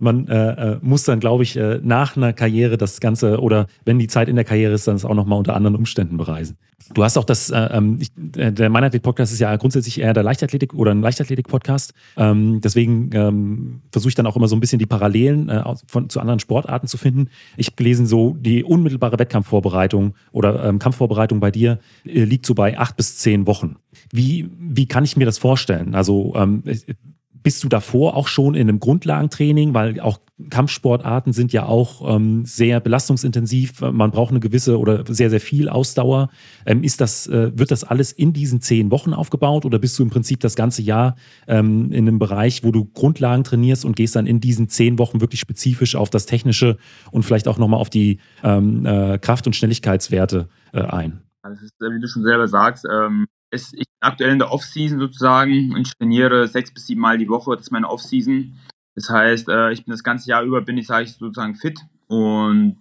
man 0.01 0.27
äh, 0.27 0.77
muss 0.81 1.03
dann, 1.03 1.19
glaube 1.19 1.43
ich, 1.43 1.55
äh, 1.55 1.79
nach 1.83 2.17
einer 2.17 2.33
Karriere 2.33 2.77
das 2.77 2.99
Ganze 2.99 3.39
oder 3.39 3.67
wenn 3.85 3.99
die 3.99 4.07
Zeit 4.07 4.27
in 4.27 4.35
der 4.35 4.45
Karriere 4.45 4.73
ist, 4.73 4.87
dann 4.87 4.95
es 4.95 5.05
auch 5.05 5.13
nochmal 5.13 5.37
unter 5.37 5.55
anderen 5.55 5.75
Umständen 5.75 6.17
bereisen. 6.17 6.57
Du 6.93 7.03
hast 7.03 7.17
auch 7.17 7.23
das, 7.23 7.49
äh, 7.51 7.69
ähm, 7.71 7.99
ich, 7.99 8.09
äh, 8.35 8.51
der 8.51 8.69
Meinathlet-Podcast 8.69 9.31
ist 9.31 9.39
ja 9.39 9.55
grundsätzlich 9.55 10.01
eher 10.01 10.13
der 10.13 10.23
Leichtathletik 10.23 10.73
oder 10.73 10.91
ein 10.91 11.01
Leichtathletik-Podcast. 11.01 11.93
Ähm, 12.17 12.61
deswegen 12.61 13.11
ähm, 13.13 13.81
versuche 13.91 14.09
ich 14.09 14.15
dann 14.15 14.25
auch 14.25 14.35
immer 14.35 14.47
so 14.47 14.55
ein 14.55 14.59
bisschen 14.59 14.79
die 14.79 14.85
Parallelen 14.85 15.49
äh, 15.49 15.63
von, 15.87 16.09
zu 16.09 16.19
anderen 16.19 16.39
Sportarten 16.39 16.87
zu 16.87 16.97
finden. 16.97 17.29
Ich 17.55 17.67
habe 17.67 17.75
gelesen, 17.75 18.07
so 18.07 18.35
die 18.39 18.63
unmittelbare 18.63 19.19
Wettkampfvorbereitung 19.19 20.15
oder 20.31 20.65
ähm, 20.65 20.79
Kampfvorbereitung 20.79 21.39
bei 21.39 21.51
dir 21.51 21.79
äh, 22.05 22.23
liegt 22.23 22.45
so 22.45 22.55
bei 22.55 22.77
acht 22.77 22.97
bis 22.97 23.17
zehn 23.17 23.47
Wochen. 23.47 23.75
Wie, 24.11 24.49
wie 24.59 24.87
kann 24.87 25.03
ich 25.03 25.15
mir 25.15 25.25
das 25.25 25.37
vorstellen? 25.37 25.95
Also 25.95 26.33
ähm, 26.35 26.63
bist 27.43 27.63
du 27.63 27.69
davor 27.69 28.15
auch 28.15 28.27
schon 28.27 28.55
in 28.55 28.69
einem 28.69 28.79
Grundlagentraining, 28.79 29.73
weil 29.73 29.99
auch 29.99 30.19
Kampfsportarten 30.49 31.33
sind 31.33 31.53
ja 31.53 31.65
auch 31.65 32.15
ähm, 32.15 32.45
sehr 32.45 32.79
belastungsintensiv. 32.79 33.81
Man 33.81 34.11
braucht 34.11 34.31
eine 34.31 34.39
gewisse 34.39 34.79
oder 34.79 35.03
sehr, 35.07 35.29
sehr 35.29 35.39
viel 35.39 35.69
Ausdauer. 35.69 36.29
Ähm, 36.65 36.83
ist 36.83 37.01
das, 37.01 37.27
äh, 37.27 37.51
wird 37.57 37.71
das 37.71 37.83
alles 37.83 38.11
in 38.11 38.33
diesen 38.33 38.61
zehn 38.61 38.91
Wochen 38.91 39.13
aufgebaut 39.13 39.65
oder 39.65 39.79
bist 39.79 39.97
du 39.99 40.03
im 40.03 40.09
Prinzip 40.09 40.39
das 40.39 40.55
ganze 40.55 40.81
Jahr 40.81 41.15
ähm, 41.47 41.91
in 41.91 42.07
einem 42.07 42.19
Bereich, 42.19 42.63
wo 42.63 42.71
du 42.71 42.85
Grundlagen 42.85 43.43
trainierst 43.43 43.85
und 43.85 43.95
gehst 43.95 44.15
dann 44.15 44.25
in 44.25 44.39
diesen 44.39 44.69
zehn 44.69 44.97
Wochen 44.99 45.21
wirklich 45.21 45.39
spezifisch 45.39 45.95
auf 45.95 46.09
das 46.09 46.25
Technische 46.25 46.77
und 47.11 47.23
vielleicht 47.23 47.47
auch 47.47 47.57
nochmal 47.57 47.79
auf 47.79 47.89
die 47.89 48.19
ähm, 48.43 48.85
äh, 48.85 49.19
Kraft- 49.19 49.47
und 49.47 49.55
Schnelligkeitswerte 49.55 50.49
äh, 50.73 50.81
ein? 50.81 51.21
Ist, 51.43 51.73
wie 51.79 51.99
du 51.99 52.07
schon 52.07 52.23
selber 52.23 52.47
sagst, 52.47 52.85
ähm, 52.85 53.25
ist, 53.51 53.73
ich 53.73 53.85
bin 53.87 53.97
aktuell 54.01 54.31
in 54.31 54.39
der 54.39 54.51
Off-Season 54.51 54.99
sozusagen 54.99 55.73
und 55.73 55.91
trainiere 55.97 56.47
sechs 56.47 56.73
bis 56.73 56.87
sieben 56.87 57.01
Mal 57.01 57.17
die 57.17 57.29
Woche. 57.29 57.55
Das 57.55 57.67
ist 57.67 57.71
meine 57.71 57.89
Off-Season. 57.89 58.57
Das 58.95 59.09
heißt, 59.09 59.49
äh, 59.49 59.71
ich 59.71 59.85
bin 59.85 59.91
das 59.91 60.03
ganze 60.03 60.29
Jahr 60.29 60.43
über, 60.43 60.61
bin 60.61 60.77
ich, 60.77 60.87
sage 60.87 61.05
ich, 61.05 61.13
sozusagen 61.13 61.55
fit 61.55 61.79
und 62.07 62.77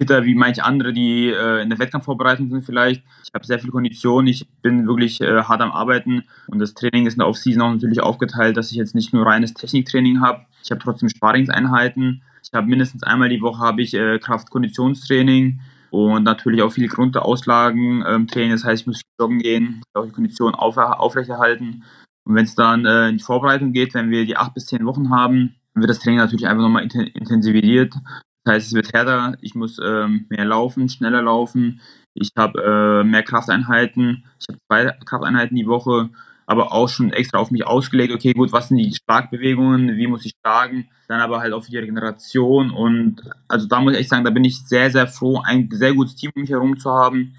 fitter 0.00 0.24
wie 0.24 0.34
manche 0.34 0.64
andere, 0.64 0.92
die 0.92 1.28
äh, 1.28 1.62
in 1.62 1.70
der 1.70 1.78
Wettkampfvorbereitung 1.78 2.48
sind 2.48 2.64
vielleicht. 2.64 3.02
Ich 3.24 3.30
habe 3.34 3.44
sehr 3.44 3.58
viel 3.58 3.70
Kondition, 3.70 4.26
ich 4.26 4.48
bin 4.62 4.86
wirklich 4.86 5.20
äh, 5.20 5.42
hart 5.42 5.60
am 5.60 5.72
Arbeiten 5.72 6.24
und 6.46 6.58
das 6.58 6.74
Training 6.74 7.06
ist 7.06 7.14
in 7.14 7.18
der 7.18 7.28
Off-Season 7.28 7.62
auch 7.62 7.72
natürlich 7.72 8.00
aufgeteilt, 8.00 8.56
dass 8.56 8.70
ich 8.70 8.76
jetzt 8.76 8.94
nicht 8.94 9.12
nur 9.12 9.26
reines 9.26 9.54
Techniktraining 9.54 10.20
habe. 10.20 10.46
Ich 10.62 10.70
habe 10.70 10.80
trotzdem 10.80 11.08
Sparingseinheiten. 11.08 12.22
Ich 12.42 12.52
habe 12.52 12.66
mindestens 12.66 13.02
einmal 13.02 13.28
die 13.28 13.40
Woche 13.40 13.58
habe 13.58 13.82
ich 13.82 13.94
äh, 13.94 14.18
Kraft-Konditionstraining 14.18 15.60
und 15.94 16.24
natürlich 16.24 16.60
auch 16.62 16.72
viel 16.72 16.88
Grundauslagen 16.88 18.04
ähm, 18.04 18.26
Training. 18.26 18.50
Das 18.50 18.64
heißt, 18.64 18.82
ich 18.82 18.86
muss 18.88 19.00
joggen 19.20 19.38
gehen, 19.38 19.80
auch 19.94 20.04
die 20.04 20.10
Kondition 20.10 20.52
auf, 20.52 20.76
aufrechterhalten. 20.76 21.84
Und 22.24 22.34
wenn 22.34 22.46
es 22.46 22.56
dann 22.56 22.84
äh, 22.84 23.10
in 23.10 23.18
die 23.18 23.22
Vorbereitung 23.22 23.72
geht, 23.72 23.94
wenn 23.94 24.10
wir 24.10 24.26
die 24.26 24.36
acht 24.36 24.54
bis 24.54 24.66
zehn 24.66 24.84
Wochen 24.86 25.10
haben, 25.10 25.54
wird 25.74 25.88
das 25.88 26.00
Training 26.00 26.18
natürlich 26.18 26.48
einfach 26.48 26.64
nochmal 26.64 26.82
intensiviert. 26.82 27.94
Das 28.42 28.54
heißt, 28.54 28.66
es 28.66 28.74
wird 28.74 28.92
härter, 28.92 29.36
ich 29.40 29.54
muss 29.54 29.78
ähm, 29.78 30.26
mehr 30.30 30.44
laufen, 30.44 30.88
schneller 30.88 31.22
laufen, 31.22 31.80
ich 32.12 32.30
habe 32.36 32.60
äh, 32.60 33.04
mehr 33.04 33.22
Krafteinheiten, 33.22 34.24
ich 34.40 34.46
habe 34.48 34.58
zwei 34.66 34.98
Krafteinheiten 35.04 35.56
die 35.56 35.68
Woche, 35.68 36.10
aber 36.46 36.72
auch 36.72 36.88
schon 36.88 37.12
extra 37.12 37.38
auf 37.38 37.50
mich 37.50 37.66
ausgelegt, 37.66 38.12
okay, 38.12 38.32
gut, 38.32 38.52
was 38.52 38.68
sind 38.68 38.78
die 38.78 38.94
Schlagbewegungen, 38.94 39.96
wie 39.96 40.06
muss 40.06 40.24
ich 40.24 40.34
schlagen, 40.40 40.88
dann 41.08 41.20
aber 41.20 41.40
halt 41.40 41.52
auch 41.52 41.64
für 41.64 41.70
die 41.70 41.78
Regeneration 41.78 42.70
und 42.70 43.22
also 43.48 43.66
da 43.66 43.80
muss 43.80 43.94
ich 43.94 44.00
echt 44.00 44.10
sagen, 44.10 44.24
da 44.24 44.30
bin 44.30 44.44
ich 44.44 44.66
sehr, 44.66 44.90
sehr 44.90 45.06
froh, 45.06 45.42
ein 45.44 45.68
sehr 45.72 45.94
gutes 45.94 46.16
Team 46.16 46.30
um 46.34 46.42
mich 46.42 46.50
herum 46.50 46.78
zu 46.78 46.90
haben. 46.90 47.34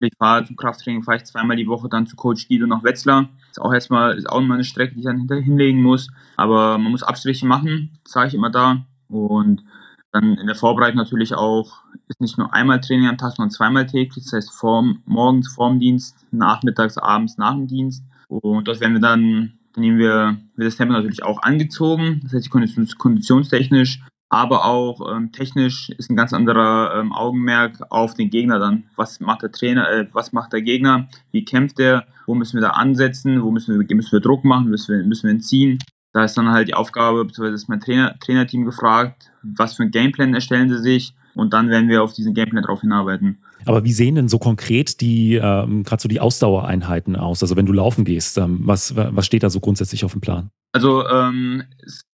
Ich 0.00 0.12
fahre 0.18 0.44
zum 0.44 0.56
Krafttraining, 0.56 1.02
fahre 1.02 1.16
ich 1.16 1.24
zweimal 1.24 1.56
die 1.56 1.66
Woche 1.66 1.88
dann 1.88 2.06
zu 2.06 2.14
Coach 2.14 2.46
Guido 2.46 2.66
nach 2.66 2.84
Wetzlar. 2.84 3.30
Ist 3.50 3.60
auch 3.60 3.72
erstmal, 3.72 4.18
ist 4.18 4.28
auch 4.28 4.38
immer 4.38 4.54
eine 4.54 4.64
Strecke, 4.64 4.92
die 4.94 5.00
ich 5.00 5.06
dann 5.06 5.26
hinlegen 5.42 5.82
muss. 5.82 6.08
Aber 6.36 6.76
man 6.76 6.92
muss 6.92 7.02
Abstriche 7.02 7.46
machen, 7.46 7.98
sage 8.06 8.28
ich 8.28 8.34
immer 8.34 8.50
da. 8.50 8.84
Und 9.08 9.64
dann 10.12 10.36
in 10.36 10.46
der 10.46 10.56
Vorbereitung 10.56 10.96
natürlich 10.96 11.34
auch, 11.34 11.82
ist 12.08 12.20
nicht 12.20 12.38
nur 12.38 12.52
einmal 12.52 12.80
Training 12.80 13.08
am 13.08 13.18
Tag, 13.18 13.32
sondern 13.32 13.50
zweimal 13.50 13.86
täglich. 13.86 14.24
Das 14.24 14.32
heißt, 14.32 14.52
vorm, 14.52 15.02
morgens 15.06 15.48
vorm 15.48 15.78
Dienst, 15.78 16.26
nachmittags, 16.30 16.98
abends 16.98 17.38
nach 17.38 17.54
dem 17.54 17.66
Dienst. 17.66 18.04
Und 18.28 18.68
dort 18.68 18.80
werden 18.80 18.94
wir 18.94 19.00
dann, 19.00 19.54
dann 19.72 19.82
nehmen 19.82 19.98
wir, 19.98 20.38
wird 20.54 20.68
das 20.68 20.76
Tempo 20.76 20.92
natürlich 20.92 21.22
auch 21.22 21.42
angezogen. 21.42 22.20
Das 22.22 22.32
heißt, 22.32 22.46
die 22.46 22.94
konditionstechnisch 22.96 24.00
aber 24.30 24.66
auch 24.66 25.00
ähm, 25.10 25.32
technisch 25.32 25.88
ist 25.90 26.10
ein 26.10 26.16
ganz 26.16 26.32
anderer 26.32 26.94
ähm, 26.96 27.12
Augenmerk 27.12 27.80
auf 27.90 28.12
den 28.14 28.28
Gegner 28.28 28.58
dann. 28.58 28.84
Was 28.94 29.20
macht 29.20 29.42
der 29.42 29.52
Trainer, 29.52 29.90
äh, 29.90 30.06
was 30.12 30.32
macht 30.32 30.52
der 30.52 30.60
Gegner, 30.60 31.08
wie 31.32 31.44
kämpft 31.44 31.80
er, 31.80 32.06
wo 32.26 32.34
müssen 32.34 32.58
wir 32.58 32.60
da 32.60 32.70
ansetzen, 32.70 33.42
wo 33.42 33.50
müssen 33.50 33.78
wir, 33.78 33.96
müssen 33.96 34.12
wir 34.12 34.20
Druck 34.20 34.44
machen, 34.44 34.68
müssen 34.68 34.94
wir, 34.94 35.06
müssen 35.06 35.24
wir 35.24 35.30
entziehen. 35.30 35.78
Da 36.12 36.24
ist 36.24 36.36
dann 36.36 36.50
halt 36.50 36.68
die 36.68 36.74
Aufgabe, 36.74 37.24
beziehungsweise 37.24 37.54
ist 37.54 37.68
mein 37.68 37.80
Trainer, 37.80 38.18
Trainerteam 38.18 38.64
gefragt, 38.64 39.30
was 39.42 39.74
für 39.74 39.84
ein 39.84 39.90
Gameplan 39.90 40.34
erstellen 40.34 40.68
sie 40.68 40.78
sich 40.78 41.14
und 41.34 41.54
dann 41.54 41.70
werden 41.70 41.88
wir 41.88 42.02
auf 42.02 42.12
diesen 42.12 42.34
Gameplan 42.34 42.64
drauf 42.64 42.82
hinarbeiten. 42.82 43.38
Aber 43.64 43.84
wie 43.84 43.92
sehen 43.92 44.14
denn 44.14 44.28
so 44.28 44.38
konkret 44.38 45.00
die, 45.00 45.34
ähm, 45.34 45.82
gerade 45.82 46.02
so 46.02 46.08
die 46.08 46.20
Ausdauereinheiten 46.20 47.16
aus? 47.16 47.42
Also 47.42 47.56
wenn 47.56 47.66
du 47.66 47.72
laufen 47.72 48.04
gehst, 48.04 48.38
ähm, 48.38 48.60
was, 48.62 48.96
was 48.96 49.26
steht 49.26 49.42
da 49.42 49.50
so 49.50 49.60
grundsätzlich 49.60 50.04
auf 50.04 50.12
dem 50.12 50.20
Plan? 50.20 50.50
Also 50.72 51.06
ähm, 51.08 51.64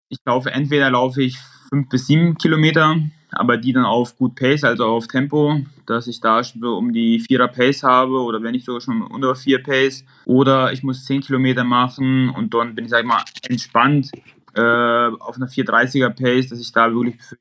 ich 0.08 0.18
laufe, 0.24 0.50
entweder 0.50 0.90
laufe 0.90 1.22
ich 1.22 1.36
fünf 1.68 1.88
bis 1.88 2.06
sieben 2.06 2.36
Kilometer, 2.36 2.96
aber 3.30 3.56
die 3.56 3.72
dann 3.72 3.84
auf 3.84 4.16
gut 4.16 4.34
Pace, 4.34 4.64
also 4.64 4.84
auf 4.84 5.08
Tempo, 5.08 5.60
dass 5.86 6.06
ich 6.06 6.20
da 6.20 6.44
so 6.44 6.76
um 6.76 6.92
die 6.92 7.18
Vierer 7.18 7.48
Pace 7.48 7.82
habe 7.82 8.20
oder 8.20 8.42
wenn 8.42 8.54
ich 8.54 8.64
sogar 8.64 8.82
schon 8.82 9.02
unter 9.02 9.34
vier 9.34 9.62
Pace 9.62 10.04
oder 10.26 10.72
ich 10.72 10.82
muss 10.82 11.06
zehn 11.06 11.22
Kilometer 11.22 11.64
machen 11.64 12.28
und 12.28 12.52
dann 12.52 12.74
bin 12.74 12.84
ich, 12.84 12.90
sag 12.90 13.00
ich 13.00 13.06
mal, 13.06 13.24
entspannt 13.48 14.10
äh, 14.54 14.60
auf 14.60 15.36
einer 15.36 15.48
430er 15.48 16.10
Pace, 16.10 16.48
dass 16.48 16.60
ich 16.60 16.72
da 16.72 16.92
wirklich 16.92 17.16
für 17.22 17.36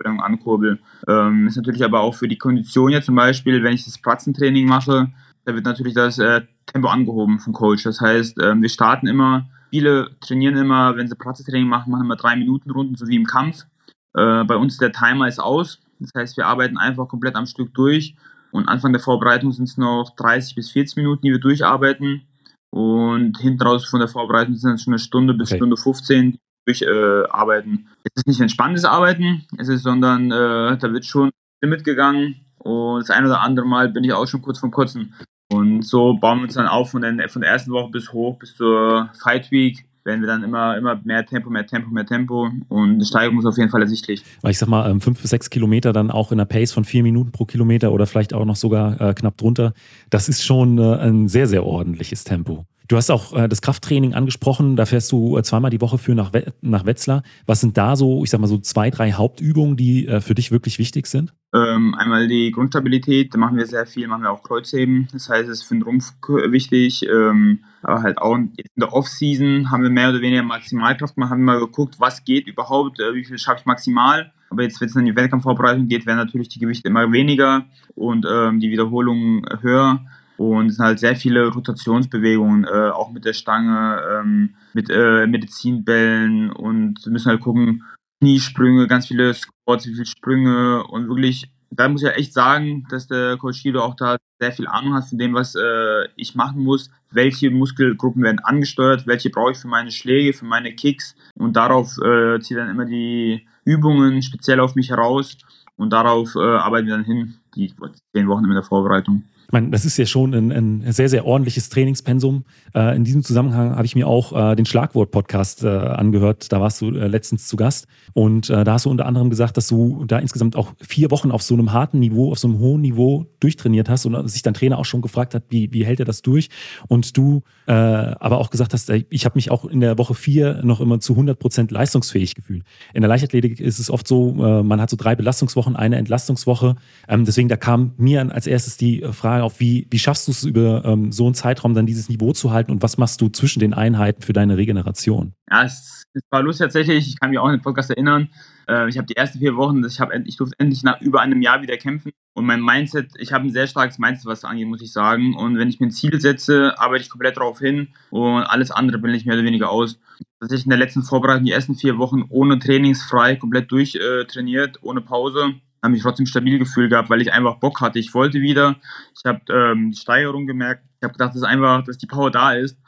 die 0.00 0.04
Verbrennung 0.04 0.20
ankurbel. 0.22 0.80
Ähm, 1.06 1.46
ist 1.46 1.56
natürlich 1.56 1.84
aber 1.84 2.00
auch 2.00 2.14
für 2.14 2.28
die 2.28 2.38
Kondition 2.38 2.90
ja 2.90 3.02
zum 3.02 3.14
Beispiel, 3.14 3.62
wenn 3.62 3.74
ich 3.74 3.84
das 3.84 3.98
Pratzentraining 3.98 4.66
mache, 4.66 5.08
da 5.44 5.54
wird 5.54 5.64
natürlich 5.64 5.94
das 5.94 6.18
äh, 6.18 6.42
Tempo 6.66 6.88
angehoben 6.88 7.38
vom 7.40 7.52
Coach. 7.52 7.84
Das 7.84 8.00
heißt, 8.00 8.38
äh, 8.38 8.60
wir 8.60 8.68
starten 8.68 9.06
immer 9.06 9.46
Viele 9.70 10.10
trainieren 10.20 10.56
immer, 10.56 10.96
wenn 10.96 11.06
sie 11.06 11.14
Praxistraining 11.14 11.68
machen, 11.68 11.92
machen 11.92 12.04
immer 12.04 12.16
drei 12.16 12.36
Minuten 12.36 12.70
Runden, 12.70 12.96
so 12.96 13.06
wie 13.06 13.16
im 13.16 13.24
Kampf. 13.24 13.66
Äh, 14.14 14.44
bei 14.44 14.56
uns 14.56 14.78
der 14.78 14.92
Timer 14.92 15.28
ist 15.28 15.38
aus. 15.38 15.80
Das 16.00 16.10
heißt, 16.16 16.36
wir 16.36 16.46
arbeiten 16.46 16.76
einfach 16.76 17.06
komplett 17.06 17.36
am 17.36 17.46
Stück 17.46 17.72
durch. 17.74 18.16
Und 18.50 18.68
Anfang 18.68 18.92
der 18.92 19.00
Vorbereitung 19.00 19.52
sind 19.52 19.68
es 19.68 19.76
noch 19.76 20.12
30 20.16 20.56
bis 20.56 20.70
40 20.72 20.96
Minuten, 20.96 21.22
die 21.22 21.30
wir 21.30 21.38
durcharbeiten. 21.38 22.22
Und 22.70 23.38
hinten 23.38 23.62
raus 23.62 23.88
von 23.88 24.00
der 24.00 24.08
Vorbereitung 24.08 24.56
sind 24.56 24.72
es 24.72 24.82
schon 24.82 24.92
eine 24.92 24.98
Stunde 24.98 25.34
bis 25.34 25.50
okay. 25.50 25.58
Stunde 25.58 25.76
15 25.76 26.38
durcharbeiten. 26.78 27.88
Äh, 28.04 28.08
es 28.14 28.22
ist 28.22 28.26
nicht 28.26 28.40
entspanntes 28.40 28.84
Arbeiten, 28.84 29.46
es 29.58 29.68
ist, 29.68 29.82
sondern 29.82 30.30
äh, 30.30 30.76
da 30.78 30.92
wird 30.92 31.04
schon 31.04 31.30
mitgegangen. 31.60 32.36
Und 32.58 33.00
das 33.00 33.10
ein 33.10 33.24
oder 33.24 33.40
andere 33.40 33.66
Mal 33.66 33.88
bin 33.88 34.04
ich 34.04 34.12
auch 34.12 34.26
schon 34.26 34.42
kurz 34.42 34.58
vom 34.58 34.70
Kotzen. 34.70 35.14
Und 35.52 35.82
so 35.82 36.14
bauen 36.14 36.38
wir 36.38 36.44
uns 36.44 36.54
dann 36.54 36.68
auf 36.68 36.90
von, 36.90 37.02
den, 37.02 37.20
von 37.28 37.42
der 37.42 37.50
ersten 37.50 37.72
Woche 37.72 37.90
bis 37.90 38.12
hoch 38.12 38.38
bis 38.38 38.54
zur 38.54 39.10
Fight 39.20 39.50
Week 39.50 39.84
werden 40.04 40.20
wir 40.20 40.28
dann 40.28 40.42
immer, 40.42 40.76
immer 40.76 41.00
mehr 41.04 41.24
Tempo, 41.26 41.50
mehr 41.50 41.66
Tempo, 41.66 41.90
mehr 41.90 42.06
Tempo 42.06 42.50
und 42.68 42.98
die 42.98 43.04
Steigerung 43.04 43.38
ist 43.38 43.46
auf 43.46 43.56
jeden 43.58 43.70
Fall 43.70 43.82
ersichtlich. 43.82 44.22
Weil 44.42 44.52
ich 44.52 44.58
sag 44.58 44.68
mal, 44.68 44.90
ähm, 44.90 45.00
fünf 45.00 45.20
bis 45.20 45.30
sechs 45.30 45.50
Kilometer 45.50 45.92
dann 45.92 46.10
auch 46.10 46.32
in 46.32 46.40
einer 46.40 46.46
Pace 46.46 46.72
von 46.72 46.84
vier 46.84 47.02
Minuten 47.02 47.32
pro 47.32 47.44
Kilometer 47.44 47.92
oder 47.92 48.06
vielleicht 48.06 48.32
auch 48.32 48.44
noch 48.44 48.56
sogar 48.56 49.00
äh, 49.00 49.14
knapp 49.14 49.36
drunter, 49.36 49.74
das 50.08 50.28
ist 50.28 50.44
schon 50.44 50.78
äh, 50.78 50.96
ein 50.96 51.28
sehr, 51.28 51.46
sehr 51.46 51.64
ordentliches 51.64 52.24
Tempo. 52.24 52.64
Du 52.90 52.96
hast 52.96 53.08
auch 53.08 53.32
äh, 53.34 53.48
das 53.48 53.62
Krafttraining 53.62 54.14
angesprochen, 54.14 54.74
da 54.74 54.84
fährst 54.84 55.12
du 55.12 55.38
äh, 55.38 55.44
zweimal 55.44 55.70
die 55.70 55.80
Woche 55.80 55.96
für 55.96 56.16
nach, 56.16 56.32
We 56.32 56.52
nach 56.60 56.86
Wetzlar. 56.86 57.22
Was 57.46 57.60
sind 57.60 57.78
da 57.78 57.94
so, 57.94 58.24
ich 58.24 58.30
sag 58.30 58.40
mal 58.40 58.48
so 58.48 58.58
zwei, 58.58 58.90
drei 58.90 59.12
Hauptübungen, 59.12 59.76
die 59.76 60.08
äh, 60.08 60.20
für 60.20 60.34
dich 60.34 60.50
wirklich 60.50 60.80
wichtig 60.80 61.06
sind? 61.06 61.32
Ähm, 61.54 61.94
einmal 61.94 62.26
die 62.26 62.50
Grundstabilität, 62.50 63.32
da 63.32 63.38
machen 63.38 63.56
wir 63.56 63.66
sehr 63.68 63.86
viel, 63.86 64.08
machen 64.08 64.24
wir 64.24 64.32
auch 64.32 64.42
Kreuzheben. 64.42 65.06
Das 65.12 65.28
heißt, 65.28 65.48
es 65.48 65.60
ist 65.60 65.62
für 65.68 65.74
den 65.74 65.84
Rumpf 65.84 66.14
wichtig. 66.50 67.06
Ähm, 67.08 67.60
aber 67.82 68.02
halt 68.02 68.18
auch 68.18 68.34
in 68.34 68.54
der 68.74 68.92
Off-Season 68.92 69.70
haben 69.70 69.84
wir 69.84 69.90
mehr 69.90 70.10
oder 70.10 70.20
weniger 70.20 70.42
Maximalkraft 70.42 71.14
gemacht, 71.14 71.30
haben 71.30 71.44
mal 71.44 71.60
geguckt, 71.60 72.00
was 72.00 72.24
geht 72.24 72.48
überhaupt, 72.48 72.98
äh, 72.98 73.14
wie 73.14 73.24
viel 73.24 73.38
schaffe 73.38 73.60
ich 73.60 73.66
maximal. 73.66 74.32
Aber 74.50 74.64
jetzt, 74.64 74.80
wenn 74.80 74.88
es 74.88 74.96
in 74.96 75.04
die 75.04 75.14
Wettkampfvorbereitung 75.14 75.86
geht, 75.86 76.06
werden 76.06 76.18
natürlich 76.18 76.48
die 76.48 76.58
Gewichte 76.58 76.88
immer 76.88 77.12
weniger 77.12 77.66
und 77.94 78.26
ähm, 78.28 78.58
die 78.58 78.72
Wiederholungen 78.72 79.46
höher. 79.60 80.00
Und 80.40 80.68
es 80.68 80.76
sind 80.76 80.86
halt 80.86 80.98
sehr 80.98 81.16
viele 81.16 81.48
Rotationsbewegungen, 81.48 82.64
äh, 82.64 82.88
auch 82.92 83.10
mit 83.10 83.26
der 83.26 83.34
Stange, 83.34 84.00
ähm, 84.10 84.54
mit 84.72 84.88
äh, 84.88 85.26
Medizinbällen 85.26 86.50
und 86.50 87.04
wir 87.04 87.12
müssen 87.12 87.28
halt 87.28 87.42
gucken, 87.42 87.84
Kniesprünge, 88.22 88.86
ganz 88.86 89.06
viele 89.06 89.34
Squats, 89.34 89.86
wie 89.86 89.92
viele 89.92 90.06
Sprünge 90.06 90.82
und 90.84 91.08
wirklich, 91.08 91.50
da 91.70 91.90
muss 91.90 92.00
ich 92.00 92.08
ja 92.08 92.14
echt 92.14 92.32
sagen, 92.32 92.86
dass 92.88 93.06
der 93.06 93.36
Coach 93.36 93.62
Guido 93.62 93.82
auch 93.82 93.94
da 93.96 94.16
sehr 94.40 94.52
viel 94.52 94.66
Ahnung 94.66 94.94
hat 94.94 95.10
von 95.10 95.18
dem, 95.18 95.34
was 95.34 95.56
äh, 95.56 96.08
ich 96.16 96.34
machen 96.34 96.64
muss, 96.64 96.90
welche 97.10 97.50
Muskelgruppen 97.50 98.22
werden 98.22 98.38
angesteuert, 98.38 99.06
welche 99.06 99.28
brauche 99.28 99.50
ich 99.52 99.58
für 99.58 99.68
meine 99.68 99.90
Schläge, 99.90 100.32
für 100.32 100.46
meine 100.46 100.74
Kicks? 100.74 101.16
Und 101.38 101.54
darauf 101.54 101.98
äh, 101.98 102.40
ziehe 102.40 102.58
dann 102.58 102.70
immer 102.70 102.86
die 102.86 103.46
Übungen 103.66 104.22
speziell 104.22 104.60
auf 104.60 104.74
mich 104.74 104.88
heraus. 104.88 105.36
Und 105.76 105.92
darauf 105.92 106.34
äh, 106.34 106.38
arbeiten 106.38 106.86
wir 106.86 106.96
dann 106.96 107.04
hin, 107.04 107.34
die 107.54 107.74
zehn 108.14 108.26
Wochen 108.26 108.44
in 108.44 108.54
der 108.54 108.62
Vorbereitung. 108.62 109.24
Ich 109.50 109.52
meine, 109.52 109.70
das 109.70 109.84
ist 109.84 109.96
ja 109.96 110.06
schon 110.06 110.32
ein, 110.32 110.52
ein 110.52 110.92
sehr, 110.92 111.08
sehr 111.08 111.26
ordentliches 111.26 111.70
Trainingspensum. 111.70 112.44
Äh, 112.72 112.94
in 112.94 113.02
diesem 113.02 113.24
Zusammenhang 113.24 113.74
habe 113.74 113.84
ich 113.84 113.96
mir 113.96 114.06
auch 114.06 114.52
äh, 114.52 114.54
den 114.54 114.64
Schlagwort-Podcast 114.64 115.64
äh, 115.64 115.66
angehört. 115.66 116.52
Da 116.52 116.60
warst 116.60 116.80
du 116.80 116.90
äh, 116.90 117.08
letztens 117.08 117.48
zu 117.48 117.56
Gast. 117.56 117.88
Und 118.12 118.48
äh, 118.48 118.62
da 118.62 118.74
hast 118.74 118.84
du 118.84 118.90
unter 118.90 119.06
anderem 119.06 119.28
gesagt, 119.28 119.56
dass 119.56 119.66
du 119.66 120.04
da 120.04 120.20
insgesamt 120.20 120.54
auch 120.54 120.72
vier 120.80 121.10
Wochen 121.10 121.32
auf 121.32 121.42
so 121.42 121.54
einem 121.54 121.72
harten 121.72 121.98
Niveau, 121.98 122.30
auf 122.30 122.38
so 122.38 122.46
einem 122.46 122.60
hohen 122.60 122.80
Niveau 122.80 123.26
durchtrainiert 123.40 123.88
hast 123.88 124.06
und 124.06 124.28
sich 124.28 124.42
dein 124.42 124.54
Trainer 124.54 124.78
auch 124.78 124.84
schon 124.84 125.02
gefragt 125.02 125.34
hat, 125.34 125.42
wie, 125.48 125.72
wie 125.72 125.84
hält 125.84 125.98
er 125.98 126.06
das 126.06 126.22
durch? 126.22 126.48
Und 126.86 127.16
du 127.16 127.42
äh, 127.66 127.72
aber 127.72 128.38
auch 128.38 128.50
gesagt 128.50 128.72
hast, 128.72 128.88
ich 128.88 129.24
habe 129.24 129.34
mich 129.34 129.50
auch 129.50 129.64
in 129.64 129.80
der 129.80 129.98
Woche 129.98 130.14
vier 130.14 130.60
noch 130.62 130.80
immer 130.80 131.00
zu 131.00 131.14
100 131.14 131.36
Prozent 131.36 131.72
leistungsfähig 131.72 132.36
gefühlt. 132.36 132.62
In 132.94 133.00
der 133.00 133.08
Leichtathletik 133.08 133.58
ist 133.58 133.80
es 133.80 133.90
oft 133.90 134.06
so, 134.06 134.32
man 134.32 134.80
hat 134.80 134.90
so 134.90 134.96
drei 134.96 135.16
Belastungswochen, 135.16 135.74
eine 135.74 135.96
Entlastungswoche. 135.96 136.76
Ähm, 137.08 137.24
deswegen, 137.24 137.48
da 137.48 137.56
kam 137.56 137.94
mir 137.96 138.32
als 138.32 138.46
erstes 138.46 138.76
die 138.76 139.02
Frage, 139.10 139.39
Frage 139.40 139.44
auf, 139.44 139.60
wie, 139.60 139.86
wie 139.90 139.98
schaffst 139.98 140.28
du 140.28 140.32
es 140.32 140.44
über 140.44 140.84
ähm, 140.84 141.12
so 141.12 141.24
einen 141.24 141.34
Zeitraum 141.34 141.74
dann 141.74 141.86
dieses 141.86 142.08
Niveau 142.08 142.32
zu 142.32 142.50
halten 142.50 142.70
und 142.70 142.82
was 142.82 142.98
machst 142.98 143.20
du 143.20 143.28
zwischen 143.28 143.60
den 143.60 143.74
Einheiten 143.74 144.22
für 144.22 144.32
deine 144.32 144.56
Regeneration? 144.56 145.32
Ja, 145.50 145.64
es, 145.64 146.04
es 146.12 146.22
war 146.30 146.42
lustig 146.42 146.64
tatsächlich. 146.64 147.08
Ich 147.08 147.20
kann 147.20 147.30
mich 147.30 147.38
auch 147.38 147.46
an 147.46 147.56
den 147.56 147.62
Podcast 147.62 147.90
erinnern. 147.90 148.28
Äh, 148.68 148.88
ich 148.88 148.98
habe 148.98 149.06
die 149.06 149.16
ersten 149.16 149.38
vier 149.38 149.56
Wochen, 149.56 149.82
ich, 149.84 150.00
hab, 150.00 150.12
ich 150.12 150.36
durfte 150.36 150.54
endlich 150.58 150.82
nach 150.82 151.00
über 151.00 151.20
einem 151.20 151.42
Jahr 151.42 151.62
wieder 151.62 151.76
kämpfen. 151.76 152.12
Und 152.34 152.46
mein 152.46 152.62
Mindset, 152.62 153.12
ich 153.18 153.32
habe 153.32 153.46
ein 153.46 153.52
sehr 153.52 153.66
starkes 153.66 153.98
Mindset, 153.98 154.26
was 154.26 154.44
angeht, 154.44 154.68
muss 154.68 154.82
ich 154.82 154.92
sagen. 154.92 155.34
Und 155.34 155.58
wenn 155.58 155.68
ich 155.68 155.80
mir 155.80 155.86
ein 155.86 155.92
Ziel 155.92 156.20
setze, 156.20 156.78
arbeite 156.78 157.02
ich 157.02 157.10
komplett 157.10 157.36
darauf 157.36 157.58
hin 157.58 157.88
und 158.10 158.42
alles 158.42 158.70
andere 158.70 158.98
bin 158.98 159.12
ich 159.14 159.26
mehr 159.26 159.34
oder 159.34 159.44
weniger 159.44 159.70
aus. 159.70 159.98
Tatsächlich 160.38 160.66
in 160.66 160.70
der 160.70 160.78
letzten 160.78 161.02
Vorbereitung 161.02 161.44
die 161.44 161.52
ersten 161.52 161.74
vier 161.74 161.98
Wochen 161.98 162.24
ohne 162.28 162.58
trainingsfrei, 162.58 163.36
komplett 163.36 163.70
durchtrainiert, 163.70 164.76
äh, 164.76 164.80
ohne 164.82 165.00
Pause 165.00 165.54
habe 165.82 165.92
mich 165.92 166.02
trotzdem 166.02 166.26
stabil 166.26 166.58
gefühlt 166.58 166.90
gehabt, 166.90 167.10
weil 167.10 167.22
ich 167.22 167.32
einfach 167.32 167.56
Bock 167.56 167.80
hatte. 167.80 167.98
Ich 167.98 168.12
wollte 168.14 168.40
wieder. 168.40 168.76
Ich 169.16 169.24
habe 169.24 169.40
ähm, 169.50 169.90
die 169.92 169.98
Steigerung 169.98 170.46
gemerkt. 170.46 170.84
Ich 170.98 171.04
habe 171.04 171.12
gedacht, 171.12 171.34
dass 171.34 171.42
einfach, 171.42 171.84
dass 171.84 171.98
die 171.98 172.06
Power 172.06 172.30
da 172.30 172.52
ist. 172.52 172.78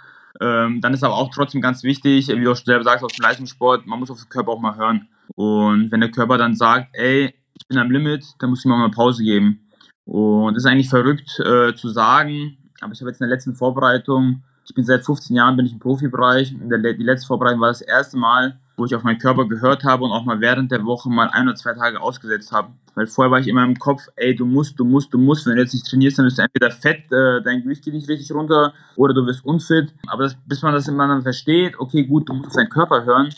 Ähm, 0.41 0.81
dann 0.81 0.95
ist 0.95 1.05
aber 1.05 1.15
auch 1.15 1.31
trotzdem 1.31 1.61
ganz 1.61 1.83
wichtig, 1.83 2.29
wie 2.29 2.45
du 2.45 2.55
selber 2.55 2.85
sagst, 2.85 3.05
aus 3.05 3.13
dem 3.13 3.23
Leistungssport, 3.23 3.87
man 3.87 3.99
muss 3.99 4.11
auf 4.11 4.19
den 4.19 4.29
Körper 4.29 4.53
auch 4.53 4.61
mal 4.61 4.77
hören. 4.77 5.09
Und 5.35 5.91
wenn 5.91 6.01
der 6.01 6.11
Körper 6.11 6.39
dann 6.39 6.57
sagt, 6.57 6.89
ey, 6.95 7.35
ich 7.55 7.69
bin 7.69 7.79
am 7.79 7.91
Limit, 7.91 8.25
dann 8.39 8.51
muss 8.51 8.61
ich 8.61 8.65
mir 8.67 8.77
mal 8.77 8.91
Pause 8.91 9.23
geben. 9.23 9.69
Und 10.05 10.55
das 10.55 10.65
ist 10.65 10.71
eigentlich 10.71 10.89
verrückt 10.89 11.39
äh, 11.41 11.75
zu 11.75 11.89
sagen, 11.89 12.57
aber 12.81 12.93
ich 12.93 13.01
habe 13.01 13.11
jetzt 13.11 13.21
in 13.21 13.29
der 13.29 13.35
letzten 13.35 13.55
Vorbereitung, 13.55 14.43
ich 14.67 14.75
bin 14.75 14.85
seit 14.85 15.05
15 15.05 15.37
Jahren 15.37 15.57
bin 15.57 15.67
ich 15.67 15.73
im 15.73 15.79
Profibereich. 15.79 16.55
Der, 16.59 16.95
die 16.95 17.05
letzte 17.05 17.27
Vorbereitung 17.29 17.61
war 17.61 17.69
das 17.69 17.81
erste 17.81 18.17
Mal, 18.17 18.59
wo 18.77 18.85
ich 18.85 18.95
auf 18.95 19.03
meinen 19.03 19.19
Körper 19.19 19.47
gehört 19.47 19.85
habe 19.85 20.05
und 20.05 20.13
auch 20.13 20.25
mal 20.25 20.41
während 20.41 20.71
der 20.71 20.85
Woche 20.85 21.11
mal 21.11 21.29
ein 21.29 21.49
oder 21.49 21.57
zwei 21.57 21.75
Tage 21.75 22.01
ausgesetzt 22.01 22.53
habe. 22.53 22.69
Weil 22.95 23.07
vorher 23.07 23.31
war 23.31 23.41
ich 23.41 23.49
immer 23.49 23.65
im 23.65 23.79
Kopf, 23.79 24.03
ey, 24.17 24.35
du 24.35 24.45
musst, 24.45 24.79
du 24.79 24.85
musst, 24.85 25.13
du 25.15 25.19
musst. 25.19 25.47
Wenn 25.47 25.57
du 25.57 25.63
jetzt 25.63 25.73
nicht 25.73 25.87
trainierst, 25.87 26.19
dann 26.19 26.27
bist 26.27 26.39
du 26.39 26.43
entweder 26.43 26.71
fett, 26.71 27.11
äh, 27.13 27.43
dein 27.43 27.63
Gewicht 27.63 27.85
geht 27.85 27.95
nicht 27.95 28.09
richtig 28.09 28.33
runter 28.33 28.75
oder 28.97 29.15
du 29.15 29.27
wirst 29.27 29.45
unfit. 29.45 29.95
Aber 30.07 30.25
das, 30.25 30.37
bis 30.47 30.63
man 30.63 30.75
das 30.75 30.89
immer 30.89 31.07
dann 31.07 31.23
versteht, 31.23 31.79
okay, 31.79 32.05
gut, 32.05 32.29
du 32.29 32.35
musst 32.35 32.57
deinen 32.57 32.69
Körper 32.69 33.05
hören, 33.05 33.31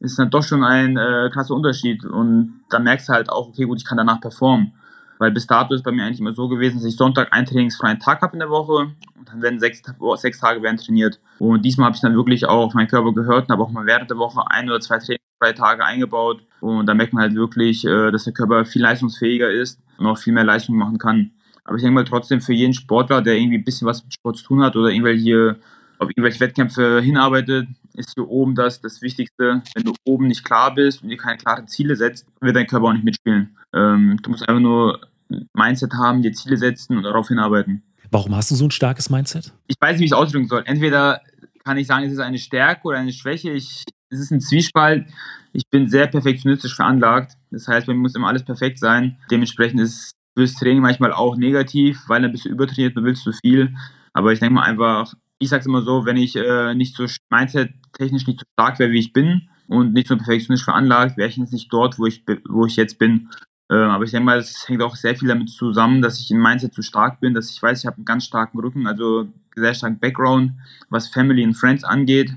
ist 0.00 0.18
dann 0.18 0.30
doch 0.30 0.42
schon 0.42 0.64
ein 0.64 0.96
äh, 0.96 1.30
krasser 1.32 1.54
Unterschied. 1.54 2.04
Und 2.04 2.60
dann 2.70 2.84
merkst 2.84 3.08
du 3.08 3.12
halt 3.12 3.30
auch, 3.30 3.48
okay, 3.48 3.64
gut, 3.64 3.78
ich 3.78 3.84
kann 3.84 3.98
danach 3.98 4.20
performen. 4.20 4.72
Weil 5.18 5.30
bis 5.30 5.46
dato 5.46 5.74
ist 5.74 5.82
bei 5.82 5.92
mir 5.92 6.04
eigentlich 6.04 6.20
immer 6.20 6.32
so 6.32 6.48
gewesen, 6.48 6.76
dass 6.76 6.84
ich 6.84 6.96
Sonntag 6.96 7.32
einen 7.32 7.46
trainingsfreien 7.46 7.98
Tag 7.98 8.22
habe 8.22 8.34
in 8.34 8.40
der 8.40 8.50
Woche 8.50 8.92
und 9.18 9.28
dann 9.28 9.42
werden 9.42 9.58
sechs, 9.58 9.82
sechs 10.16 10.40
Tage 10.40 10.62
werden 10.62 10.76
trainiert. 10.76 11.20
Und 11.38 11.64
diesmal 11.64 11.86
habe 11.86 11.96
ich 11.96 12.02
dann 12.02 12.14
wirklich 12.14 12.46
auch 12.46 12.66
auf 12.66 12.74
meinen 12.74 12.88
Körper 12.88 13.12
gehört 13.12 13.44
und 13.44 13.52
habe 13.52 13.62
auch 13.62 13.70
mal 13.70 13.86
während 13.86 14.10
der 14.10 14.18
Woche 14.18 14.42
ein 14.50 14.68
oder 14.68 14.80
zwei 14.80 14.98
trainingsfreie 14.98 15.54
Tage 15.54 15.84
eingebaut. 15.84 16.42
Und 16.60 16.86
da 16.86 16.94
merkt 16.94 17.12
man 17.12 17.22
halt 17.22 17.34
wirklich, 17.34 17.84
äh, 17.86 18.10
dass 18.10 18.24
der 18.24 18.32
Körper 18.32 18.64
viel 18.64 18.82
leistungsfähiger 18.82 19.50
ist 19.50 19.80
und 19.98 20.06
auch 20.06 20.18
viel 20.18 20.32
mehr 20.32 20.44
Leistung 20.44 20.76
machen 20.76 20.98
kann. 20.98 21.32
Aber 21.64 21.76
ich 21.76 21.82
denke 21.82 21.94
mal 21.94 22.04
trotzdem 22.04 22.40
für 22.40 22.52
jeden 22.52 22.74
Sportler, 22.74 23.22
der 23.22 23.36
irgendwie 23.36 23.58
ein 23.58 23.64
bisschen 23.64 23.88
was 23.88 24.04
mit 24.04 24.14
Sport 24.14 24.36
zu 24.36 24.44
tun 24.44 24.62
hat 24.62 24.76
oder 24.76 24.90
irgendwelche, 24.90 25.56
auf 25.98 26.08
irgendwelche 26.10 26.40
Wettkämpfe 26.40 27.00
hinarbeitet, 27.00 27.68
ist 27.94 28.12
hier 28.14 28.28
oben 28.28 28.54
das 28.54 28.80
das 28.80 29.02
Wichtigste. 29.02 29.62
Wenn 29.74 29.84
du 29.84 29.94
oben 30.04 30.26
nicht 30.26 30.44
klar 30.44 30.74
bist 30.74 31.02
und 31.02 31.08
dir 31.08 31.16
keine 31.16 31.38
klaren 31.38 31.68
Ziele 31.68 31.96
setzt, 31.96 32.26
wird 32.40 32.56
dein 32.56 32.66
Körper 32.66 32.86
auch 32.86 32.92
nicht 32.92 33.04
mitspielen. 33.04 33.56
Ähm, 33.74 34.18
du 34.22 34.30
musst 34.30 34.48
einfach 34.48 34.60
nur 34.60 35.00
ein 35.30 35.48
Mindset 35.54 35.94
haben, 35.94 36.22
dir 36.22 36.32
Ziele 36.32 36.56
setzen 36.56 36.96
und 36.96 37.02
darauf 37.02 37.28
hinarbeiten. 37.28 37.82
Warum 38.10 38.36
hast 38.36 38.50
du 38.50 38.54
so 38.54 38.64
ein 38.64 38.70
starkes 38.70 39.10
Mindset? 39.10 39.52
Ich 39.66 39.76
weiß 39.80 39.92
nicht, 39.92 40.00
wie 40.00 40.04
ich 40.04 40.12
es 40.12 40.16
ausdrücken 40.16 40.48
soll. 40.48 40.62
Entweder 40.66 41.22
kann 41.64 41.76
ich 41.76 41.86
sagen, 41.86 42.04
es 42.04 42.12
ist 42.12 42.20
eine 42.20 42.38
Stärke 42.38 42.86
oder 42.86 42.98
eine 42.98 43.12
Schwäche. 43.12 43.50
Ich, 43.50 43.84
es 44.10 44.20
ist 44.20 44.30
ein 44.30 44.40
Zwiespalt. 44.40 45.08
Ich 45.52 45.64
bin 45.70 45.88
sehr 45.88 46.06
perfektionistisch 46.06 46.76
veranlagt. 46.76 47.32
Das 47.50 47.66
heißt, 47.66 47.86
bei 47.86 47.94
mir 47.94 48.00
muss 48.00 48.14
immer 48.14 48.28
alles 48.28 48.44
perfekt 48.44 48.78
sein. 48.78 49.18
Dementsprechend 49.30 49.80
ist 49.80 50.12
fürs 50.36 50.54
Training 50.54 50.82
manchmal 50.82 51.12
auch 51.12 51.36
negativ, 51.36 52.04
weil 52.06 52.22
dann 52.22 52.30
bist 52.30 52.44
du 52.44 52.50
übertrainiert, 52.50 52.96
du 52.96 53.02
willst 53.02 53.24
zu 53.24 53.32
viel. 53.32 53.74
Aber 54.12 54.32
ich 54.32 54.38
denke 54.38 54.54
mal 54.54 54.62
einfach, 54.62 55.14
ich 55.38 55.48
sage 55.48 55.60
es 55.60 55.66
immer 55.66 55.82
so, 55.82 56.04
wenn 56.06 56.16
ich 56.16 56.36
äh, 56.36 56.74
nicht 56.74 56.96
so 56.96 57.06
mindset-technisch 57.30 58.26
nicht 58.26 58.40
so 58.40 58.46
stark 58.54 58.78
wäre, 58.78 58.90
wie 58.90 59.00
ich 59.00 59.12
bin 59.12 59.48
und 59.68 59.92
nicht 59.92 60.08
so 60.08 60.16
perfektionistisch 60.16 60.64
veranlagt, 60.64 61.16
wäre 61.16 61.28
ich 61.28 61.36
jetzt 61.36 61.52
nicht 61.52 61.72
dort, 61.72 61.98
wo 61.98 62.06
ich, 62.06 62.24
wo 62.48 62.66
ich 62.66 62.76
jetzt 62.76 62.98
bin. 62.98 63.28
Äh, 63.68 63.74
aber 63.74 64.04
ich 64.04 64.12
denke 64.12 64.26
mal, 64.26 64.38
es 64.38 64.68
hängt 64.68 64.82
auch 64.82 64.96
sehr 64.96 65.16
viel 65.16 65.28
damit 65.28 65.50
zusammen, 65.50 66.00
dass 66.00 66.20
ich 66.20 66.30
im 66.30 66.40
Mindset 66.40 66.72
zu 66.72 66.82
stark 66.82 67.20
bin, 67.20 67.34
dass 67.34 67.50
ich 67.50 67.62
weiß, 67.62 67.80
ich 67.80 67.86
habe 67.86 67.96
einen 67.96 68.04
ganz 68.04 68.24
starken 68.24 68.58
Rücken, 68.60 68.86
also 68.86 69.28
sehr 69.54 69.74
starken 69.74 69.98
Background, 69.98 70.52
was 70.88 71.08
Family 71.08 71.44
und 71.44 71.54
Friends 71.54 71.84
angeht. 71.84 72.32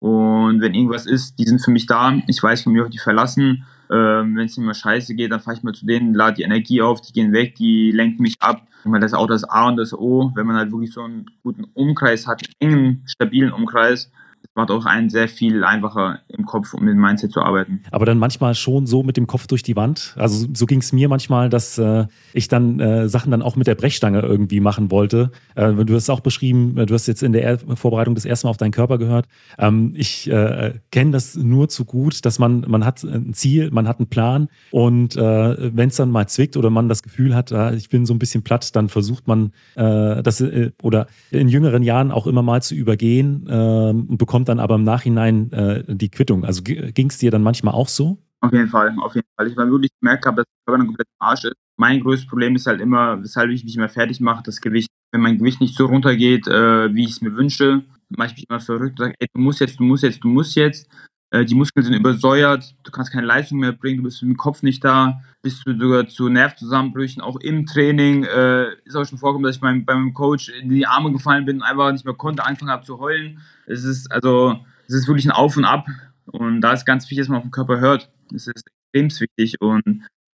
Und 0.00 0.60
wenn 0.60 0.74
irgendwas 0.74 1.06
ist, 1.06 1.38
die 1.38 1.44
sind 1.44 1.64
für 1.64 1.70
mich 1.70 1.86
da. 1.86 2.20
Ich 2.26 2.42
weiß, 2.42 2.58
ich 2.60 2.64
kann 2.64 2.74
mich 2.74 2.82
auf 2.82 2.90
die 2.90 2.98
verlassen. 2.98 3.64
Ähm, 3.94 4.36
wenn 4.36 4.46
es 4.46 4.56
mir 4.56 4.66
mal 4.66 4.74
scheiße 4.74 5.14
geht, 5.14 5.30
dann 5.30 5.38
fahre 5.38 5.56
ich 5.56 5.62
mal 5.62 5.72
zu 5.72 5.86
denen, 5.86 6.14
lade 6.14 6.36
die 6.38 6.42
Energie 6.42 6.82
auf, 6.82 7.00
die 7.00 7.12
gehen 7.12 7.32
weg, 7.32 7.54
die 7.54 7.92
lenken 7.92 8.22
mich 8.22 8.34
ab. 8.40 8.66
Das 8.84 9.12
ist 9.12 9.14
auch 9.14 9.28
das 9.28 9.44
A 9.44 9.68
und 9.68 9.76
das 9.76 9.94
O, 9.94 10.32
wenn 10.34 10.46
man 10.46 10.56
halt 10.56 10.72
wirklich 10.72 10.92
so 10.92 11.02
einen 11.02 11.30
guten 11.44 11.64
Umkreis 11.74 12.26
hat, 12.26 12.42
einen 12.60 12.72
engen, 12.72 13.02
stabilen 13.06 13.52
Umkreis, 13.52 14.10
macht 14.54 14.70
auch 14.70 14.86
einen 14.86 15.10
sehr 15.10 15.28
viel 15.28 15.64
einfacher 15.64 16.20
im 16.28 16.46
Kopf, 16.46 16.74
um 16.74 16.84
mit 16.84 16.94
dem 16.94 17.00
Mindset 17.00 17.32
zu 17.32 17.40
arbeiten. 17.40 17.82
Aber 17.90 18.06
dann 18.06 18.18
manchmal 18.18 18.54
schon 18.54 18.86
so 18.86 19.02
mit 19.02 19.16
dem 19.16 19.26
Kopf 19.26 19.46
durch 19.46 19.62
die 19.62 19.74
Wand. 19.74 20.14
Also 20.16 20.46
so 20.52 20.66
ging 20.66 20.78
es 20.80 20.92
mir 20.92 21.08
manchmal, 21.08 21.48
dass 21.48 21.76
äh, 21.78 22.06
ich 22.32 22.48
dann 22.48 22.78
äh, 22.78 23.08
Sachen 23.08 23.30
dann 23.30 23.42
auch 23.42 23.56
mit 23.56 23.66
der 23.66 23.74
Brechstange 23.74 24.20
irgendwie 24.20 24.60
machen 24.60 24.90
wollte. 24.90 25.32
Äh, 25.56 25.72
du 25.72 25.94
hast 25.94 26.08
auch 26.08 26.20
beschrieben, 26.20 26.74
du 26.86 26.94
hast 26.94 27.06
jetzt 27.06 27.22
in 27.22 27.32
der 27.32 27.58
Vorbereitung 27.58 28.14
das 28.14 28.24
erste 28.24 28.46
Mal 28.46 28.50
auf 28.50 28.56
deinen 28.56 28.70
Körper 28.70 28.98
gehört. 28.98 29.26
Ähm, 29.58 29.92
ich 29.96 30.30
äh, 30.30 30.74
kenne 30.92 31.10
das 31.10 31.34
nur 31.34 31.68
zu 31.68 31.84
gut, 31.84 32.24
dass 32.24 32.38
man, 32.38 32.64
man 32.68 32.84
hat 32.84 33.02
ein 33.02 33.34
Ziel, 33.34 33.70
man 33.72 33.88
hat 33.88 33.98
einen 33.98 34.08
Plan 34.08 34.48
und 34.70 35.16
äh, 35.16 35.76
wenn 35.76 35.88
es 35.88 35.96
dann 35.96 36.10
mal 36.10 36.28
zwickt 36.28 36.56
oder 36.56 36.70
man 36.70 36.88
das 36.88 37.02
Gefühl 37.02 37.34
hat, 37.34 37.50
äh, 37.50 37.74
ich 37.74 37.88
bin 37.88 38.06
so 38.06 38.14
ein 38.14 38.18
bisschen 38.18 38.44
platt, 38.44 38.76
dann 38.76 38.88
versucht 38.88 39.26
man 39.26 39.52
äh, 39.74 40.22
das 40.22 40.42
oder 40.82 41.06
in 41.30 41.48
jüngeren 41.48 41.82
Jahren 41.82 42.12
auch 42.12 42.26
immer 42.26 42.42
mal 42.42 42.62
zu 42.62 42.74
übergehen 42.74 43.46
äh, 43.48 43.90
und 43.90 44.16
bekommt 44.18 44.43
kommt 44.44 44.48
dann 44.50 44.60
aber 44.60 44.74
im 44.74 44.84
Nachhinein 44.84 45.50
äh, 45.52 45.84
die 45.88 46.10
Quittung. 46.10 46.44
Also 46.44 46.62
ging 46.62 47.08
es 47.08 47.18
dir 47.18 47.30
dann 47.30 47.42
manchmal 47.42 47.72
auch 47.72 47.88
so? 47.88 48.18
Auf 48.40 48.52
jeden 48.52 48.68
Fall, 48.68 48.94
auf 49.00 49.14
jeden 49.14 49.26
Fall. 49.36 49.48
Ich 49.48 49.56
habe 49.56 49.70
wirklich 49.70 49.90
gemerkt, 50.00 50.26
dass 50.26 50.34
der 50.34 50.44
Körper 50.66 50.82
ein 50.82 50.86
komplett 50.86 51.08
Arsch 51.18 51.44
ist. 51.44 51.54
Mein 51.78 52.00
größtes 52.00 52.28
Problem 52.28 52.54
ist 52.54 52.66
halt 52.66 52.82
immer, 52.82 53.22
weshalb 53.22 53.50
ich 53.50 53.64
mich 53.64 53.74
immer 53.76 53.88
fertig 53.88 54.20
mache, 54.20 54.42
das 54.44 54.60
Gewicht. 54.60 54.88
Wenn 55.12 55.22
mein 55.22 55.38
Gewicht 55.38 55.62
nicht 55.62 55.76
so 55.76 55.86
runtergeht, 55.86 56.46
äh, 56.46 56.94
wie 56.94 57.04
ich 57.04 57.12
es 57.12 57.20
mir 57.22 57.34
wünsche, 57.34 57.84
mache 58.10 58.28
ich 58.28 58.36
mich 58.36 58.50
immer 58.50 58.60
verrückt 58.60 59.00
und 59.00 59.06
sage, 59.06 59.14
ey, 59.18 59.28
du 59.32 59.40
musst 59.40 59.60
jetzt, 59.60 59.80
du 59.80 59.84
musst 59.84 60.02
jetzt, 60.02 60.22
du 60.22 60.28
musst 60.28 60.54
jetzt. 60.56 60.90
Äh, 61.34 61.44
die 61.44 61.56
Muskeln 61.56 61.84
sind 61.84 61.94
übersäuert, 61.94 62.76
du 62.84 62.92
kannst 62.92 63.10
keine 63.10 63.26
Leistung 63.26 63.58
mehr 63.58 63.72
bringen, 63.72 63.96
du 63.96 64.04
bist 64.04 64.22
mit 64.22 64.30
dem 64.30 64.36
Kopf 64.36 64.62
nicht 64.62 64.84
da, 64.84 65.20
bist 65.42 65.66
du 65.66 65.76
sogar 65.76 66.06
zu 66.06 66.28
Nervzusammenbrüchen, 66.28 67.20
auch 67.20 67.40
im 67.40 67.66
Training. 67.66 68.22
Äh, 68.22 68.66
ist 68.84 68.94
auch 68.94 69.04
schon 69.04 69.18
vorgekommen, 69.18 69.44
dass 69.44 69.56
ich 69.56 69.60
beim, 69.60 69.84
beim 69.84 70.14
Coach 70.14 70.48
in 70.48 70.68
die 70.68 70.86
Arme 70.86 71.10
gefallen 71.10 71.44
bin 71.44 71.56
und 71.56 71.62
einfach 71.62 71.90
nicht 71.90 72.04
mehr 72.04 72.14
konnte, 72.14 72.44
angefangen 72.44 72.70
habe 72.70 72.84
zu 72.84 73.00
heulen. 73.00 73.40
Es 73.66 73.82
ist 73.82 74.12
also, 74.12 74.60
es 74.86 74.94
ist 74.94 75.08
wirklich 75.08 75.26
ein 75.26 75.32
Auf 75.32 75.56
und 75.56 75.64
Ab. 75.64 75.88
Und 76.26 76.60
da 76.60 76.72
ist 76.72 76.84
ganz 76.84 77.04
wichtig, 77.06 77.18
dass 77.18 77.28
man 77.28 77.38
auf 77.38 77.44
den 77.44 77.50
Körper 77.50 77.80
hört. 77.80 78.12
Das 78.30 78.46
ist 78.46 78.62
extrem 78.92 79.10
wichtig. 79.20 79.60
Und 79.60 79.82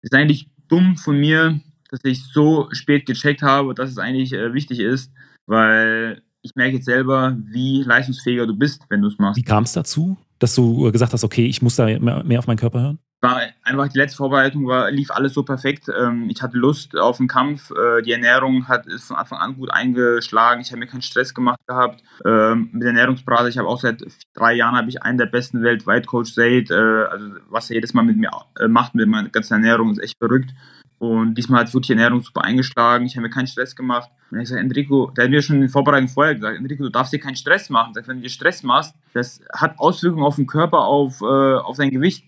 es 0.03 0.11
ist 0.11 0.15
eigentlich 0.15 0.51
dumm 0.67 0.97
von 0.97 1.17
mir, 1.17 1.61
dass 1.91 2.01
ich 2.03 2.25
so 2.25 2.69
spät 2.73 3.07
gecheckt 3.07 3.43
habe, 3.43 3.73
dass 3.73 3.89
es 3.91 3.99
eigentlich 3.99 4.33
äh, 4.33 4.53
wichtig 4.53 4.81
ist, 4.81 5.13
weil 5.47 6.23
ich 6.43 6.57
merke 6.57 6.75
jetzt 6.75 6.87
selber, 6.87 7.37
wie 7.39 7.85
leistungsfähiger 7.85 8.49
du 8.49 8.57
bist, 8.57 8.83
wenn 8.89 9.01
du 9.01 9.09
es 9.09 9.19
machst. 9.19 9.37
Wie 9.37 9.45
kam 9.45 9.63
es 9.63 9.73
dazu, 9.73 10.19
dass 10.39 10.55
du 10.55 10.91
gesagt 10.93 11.13
hast, 11.13 11.25
okay, 11.25 11.47
ich 11.47 11.63
muss 11.63 11.77
da 11.77 11.87
mehr 11.99 12.39
auf 12.39 12.47
meinen 12.47 12.59
Körper 12.59 12.81
hören? 12.81 12.99
war 13.21 13.41
einfach 13.65 13.89
die 13.89 13.99
letzte 13.99 14.17
Vorbereitung 14.17 14.67
war, 14.67 14.91
lief 14.91 15.11
alles 15.11 15.35
so 15.35 15.43
perfekt. 15.43 15.89
Ähm, 15.89 16.29
ich 16.31 16.41
hatte 16.41 16.57
Lust 16.57 16.97
auf 16.97 17.17
den 17.17 17.27
Kampf. 17.27 17.71
Äh, 17.73 18.03
die 18.03 18.13
Ernährung 18.13 18.69
hat 18.69 18.87
ist 18.87 19.09
von 19.09 19.17
Anfang 19.17 19.39
an 19.39 19.57
gut 19.57 19.71
eingeschlagen. 19.73 20.61
Ich 20.61 20.71
habe 20.71 20.79
mir 20.79 20.87
keinen 20.87 21.03
Stress 21.03 21.35
gemacht 21.35 21.59
gehabt. 21.67 22.03
Ähm, 22.25 22.71
mit 22.73 22.83
der 22.83 22.91
Ernährungsberater, 22.91 23.49
ich 23.49 23.59
habe 23.59 23.69
auch 23.69 23.81
seit 23.81 24.05
drei 24.35 24.55
Jahren 24.55 24.77
habe 24.77 24.89
ich 24.89 25.03
einen 25.03 25.19
der 25.19 25.27
besten 25.27 25.63
weltweit, 25.63 26.07
Coach 26.07 26.33
Zaid. 26.33 26.71
Äh, 26.71 26.75
also 26.75 27.35
was 27.49 27.71
er 27.71 27.75
jedes 27.75 27.93
Mal 27.93 28.03
mit 28.03 28.17
mir 28.17 28.31
äh, 28.61 28.69
macht 28.69 28.95
mit 28.95 29.09
meiner 29.09 29.29
ganzen 29.31 29.55
Ernährung 29.55 29.91
ist 29.91 29.99
echt 29.99 30.19
verrückt. 30.19 30.51
Und 30.99 31.35
diesmal 31.35 31.61
hat 31.61 31.73
wirklich 31.73 31.87
die 31.87 31.93
Ernährung 31.93 32.21
super 32.23 32.43
eingeschlagen. 32.43 33.07
Ich 33.07 33.17
habe 33.17 33.23
mir 33.23 33.31
keinen 33.31 33.47
Stress 33.47 33.77
gemacht. 33.77 34.11
Und 34.31 34.39
ich 34.39 34.45
gesagt, 34.45 34.61
Enrico, 34.61 35.11
der 35.17 35.25
hat 35.25 35.31
mir 35.31 35.43
schon 35.43 35.57
in 35.57 35.63
der 35.63 35.71
Vorbereitung 35.71 36.09
vorher 36.09 36.35
gesagt, 36.35 36.59
Enrico, 36.59 36.83
du 36.83 36.91
darfst 36.91 37.13
dir 37.13 37.21
keinen 37.21 37.37
Stress 37.37 37.71
machen. 37.71 37.95
Sag, 37.95 38.09
wenn 38.09 38.17
du 38.17 38.23
dir 38.23 38.31
Stress 38.31 38.63
machst, 38.65 38.95
das 39.15 39.41
hat 39.53 39.79
Auswirkungen 39.79 40.25
auf 40.25 40.37
den 40.37 40.47
Körper, 40.47 40.81
auf, 40.81 41.21
äh, 41.21 41.25
auf 41.25 41.77
dein 41.77 41.91
Gewicht. 41.91 42.25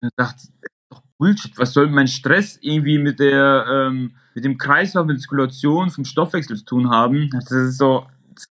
Und 0.00 0.08
ich 0.08 0.14
dachte, 0.16 0.48
Bullshit, 1.18 1.56
was 1.58 1.72
soll 1.72 1.88
mein 1.88 2.08
Stress 2.08 2.58
irgendwie 2.60 2.98
mit 2.98 3.18
der, 3.18 3.66
ähm, 3.68 4.14
mit 4.34 4.44
dem 4.44 4.56
Kreislauf, 4.56 5.06
mit 5.06 5.16
der 5.16 5.20
Zirkulation 5.20 5.90
vom 5.90 6.04
Stoffwechsel 6.04 6.56
zu 6.56 6.64
tun 6.64 6.90
haben? 6.90 7.28
Das 7.30 7.50
ist 7.50 7.78
so, 7.78 8.06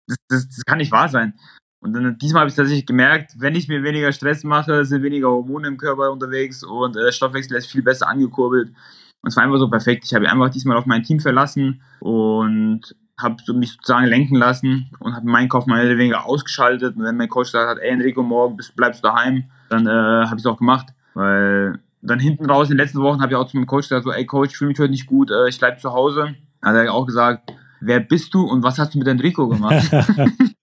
das, 0.07 0.17
das, 0.27 0.47
das 0.49 0.65
kann 0.65 0.79
nicht 0.79 0.91
wahr 0.91 1.09
sein. 1.09 1.33
Und 1.81 1.93
dann 1.93 2.17
diesmal 2.17 2.41
habe 2.41 2.49
ich 2.49 2.55
tatsächlich 2.55 2.85
gemerkt, 2.85 3.31
wenn 3.37 3.55
ich 3.55 3.69
mir 3.69 3.83
weniger 3.83 4.11
Stress 4.11 4.43
mache, 4.43 4.83
sind 4.83 5.01
weniger 5.01 5.29
Hormone 5.29 5.67
im 5.67 5.77
Körper 5.77 6.11
unterwegs 6.11 6.63
und 6.63 6.97
äh, 6.97 7.05
der 7.05 7.11
Stoffwechsel 7.11 7.55
ist 7.55 7.71
viel 7.71 7.81
besser 7.81 8.07
angekurbelt. 8.09 8.73
Und 9.21 9.29
es 9.29 9.35
war 9.35 9.43
einfach 9.43 9.59
so 9.59 9.69
perfekt. 9.69 10.05
Ich 10.05 10.13
habe 10.13 10.29
einfach 10.29 10.49
diesmal 10.49 10.77
auf 10.77 10.85
mein 10.85 11.03
Team 11.03 11.19
verlassen 11.19 11.81
und 11.99 12.95
habe 13.17 13.35
so 13.43 13.53
mich 13.53 13.73
sozusagen 13.73 14.05
lenken 14.05 14.35
lassen 14.35 14.89
und 14.99 15.15
habe 15.15 15.27
meinen 15.27 15.49
Kopf 15.49 15.65
mal 15.65 15.97
weniger 15.97 16.25
ausgeschaltet. 16.25 16.95
Und 16.95 17.03
wenn 17.03 17.17
mein 17.17 17.27
Coach 17.27 17.51
gesagt 17.51 17.69
hat, 17.69 17.77
ey 17.79 17.89
Enrico, 17.89 18.23
morgen 18.23 18.55
bist, 18.55 18.75
bleibst 18.75 19.03
du 19.03 19.09
daheim, 19.09 19.45
dann 19.69 19.87
äh, 19.87 19.89
habe 19.89 20.35
ich 20.35 20.41
es 20.41 20.45
auch 20.45 20.57
gemacht. 20.57 20.87
Weil 21.13 21.79
dann 22.01 22.19
hinten 22.19 22.49
raus 22.49 22.69
in 22.69 22.77
den 22.77 22.85
letzten 22.85 23.01
Wochen 23.01 23.21
habe 23.21 23.33
ich 23.33 23.37
auch 23.37 23.47
zu 23.47 23.57
meinem 23.57 23.67
Coach 23.67 23.89
gesagt, 23.89 24.05
so, 24.05 24.11
ey 24.11 24.25
Coach, 24.25 24.51
ich 24.51 24.57
fühle 24.57 24.69
mich 24.69 24.79
heute 24.79 24.91
nicht 24.91 25.05
gut, 25.05 25.31
äh, 25.31 25.49
ich 25.49 25.59
bleibe 25.59 25.77
zu 25.77 25.91
Hause. 25.91 26.35
Hat 26.61 26.75
er 26.75 26.93
auch 26.93 27.05
gesagt, 27.05 27.51
wer 27.81 27.99
bist 27.99 28.33
du 28.33 28.43
und 28.43 28.63
was 28.63 28.79
hast 28.79 28.93
du 28.93 28.99
mit 28.99 29.07
Enrico 29.07 29.49
gemacht? 29.49 29.89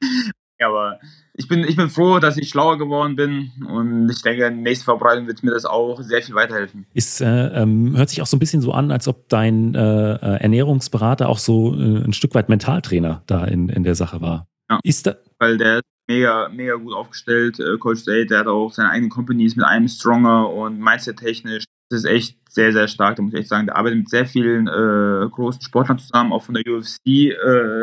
ja, 0.60 0.68
aber 0.68 0.98
ich 1.38 1.46
bin, 1.46 1.60
ich 1.60 1.76
bin 1.76 1.88
froh, 1.88 2.18
dass 2.18 2.36
ich 2.36 2.48
schlauer 2.48 2.78
geworden 2.78 3.14
bin 3.14 3.52
und 3.66 4.10
ich 4.10 4.22
denke, 4.22 4.44
in 4.44 4.54
der 4.54 4.62
nächsten 4.62 4.84
Vorbereitung 4.84 5.28
wird 5.28 5.42
mir 5.44 5.52
das 5.52 5.64
auch 5.64 6.02
sehr 6.02 6.20
viel 6.20 6.34
weiterhelfen. 6.34 6.84
Ist, 6.94 7.20
äh, 7.20 7.62
ähm, 7.62 7.96
hört 7.96 8.10
sich 8.10 8.20
auch 8.20 8.26
so 8.26 8.36
ein 8.36 8.40
bisschen 8.40 8.60
so 8.60 8.72
an, 8.72 8.90
als 8.90 9.06
ob 9.06 9.28
dein 9.28 9.74
äh, 9.74 10.14
äh 10.14 10.40
Ernährungsberater 10.40 11.28
auch 11.28 11.38
so 11.38 11.74
äh, 11.74 12.04
ein 12.04 12.12
Stück 12.12 12.34
weit 12.34 12.48
Mentaltrainer 12.48 13.22
da 13.26 13.44
in, 13.44 13.68
in 13.68 13.84
der 13.84 13.94
Sache 13.94 14.20
war. 14.20 14.48
Ja, 14.68 14.80
ist 14.82 15.06
da 15.06 15.14
weil 15.38 15.56
der 15.56 15.76
ist 15.76 15.84
mega, 16.08 16.48
mega 16.48 16.74
gut 16.74 16.92
aufgestellt, 16.92 17.60
äh, 17.60 17.78
Coach 17.78 18.04
Day, 18.04 18.26
der 18.26 18.40
hat 18.40 18.46
auch 18.48 18.72
seine 18.72 18.90
eigenen 18.90 19.10
Companies 19.10 19.54
mit 19.54 19.64
einem 19.64 19.86
Stronger 19.86 20.50
und 20.50 20.80
Mindset-technisch. 20.80 21.64
Das 21.90 22.00
ist 22.00 22.10
echt 22.10 22.36
sehr, 22.50 22.72
sehr 22.72 22.88
stark, 22.88 23.16
da 23.16 23.22
muss 23.22 23.32
ich 23.32 23.40
echt 23.40 23.48
sagen. 23.48 23.66
Der 23.66 23.76
arbeitet 23.76 24.00
mit 24.00 24.10
sehr 24.10 24.26
vielen 24.26 24.66
äh, 24.66 25.28
großen 25.30 25.62
Sportlern 25.62 26.00
zusammen, 26.00 26.32
auch 26.32 26.42
von 26.42 26.56
der 26.56 26.64
UFC 26.66 27.32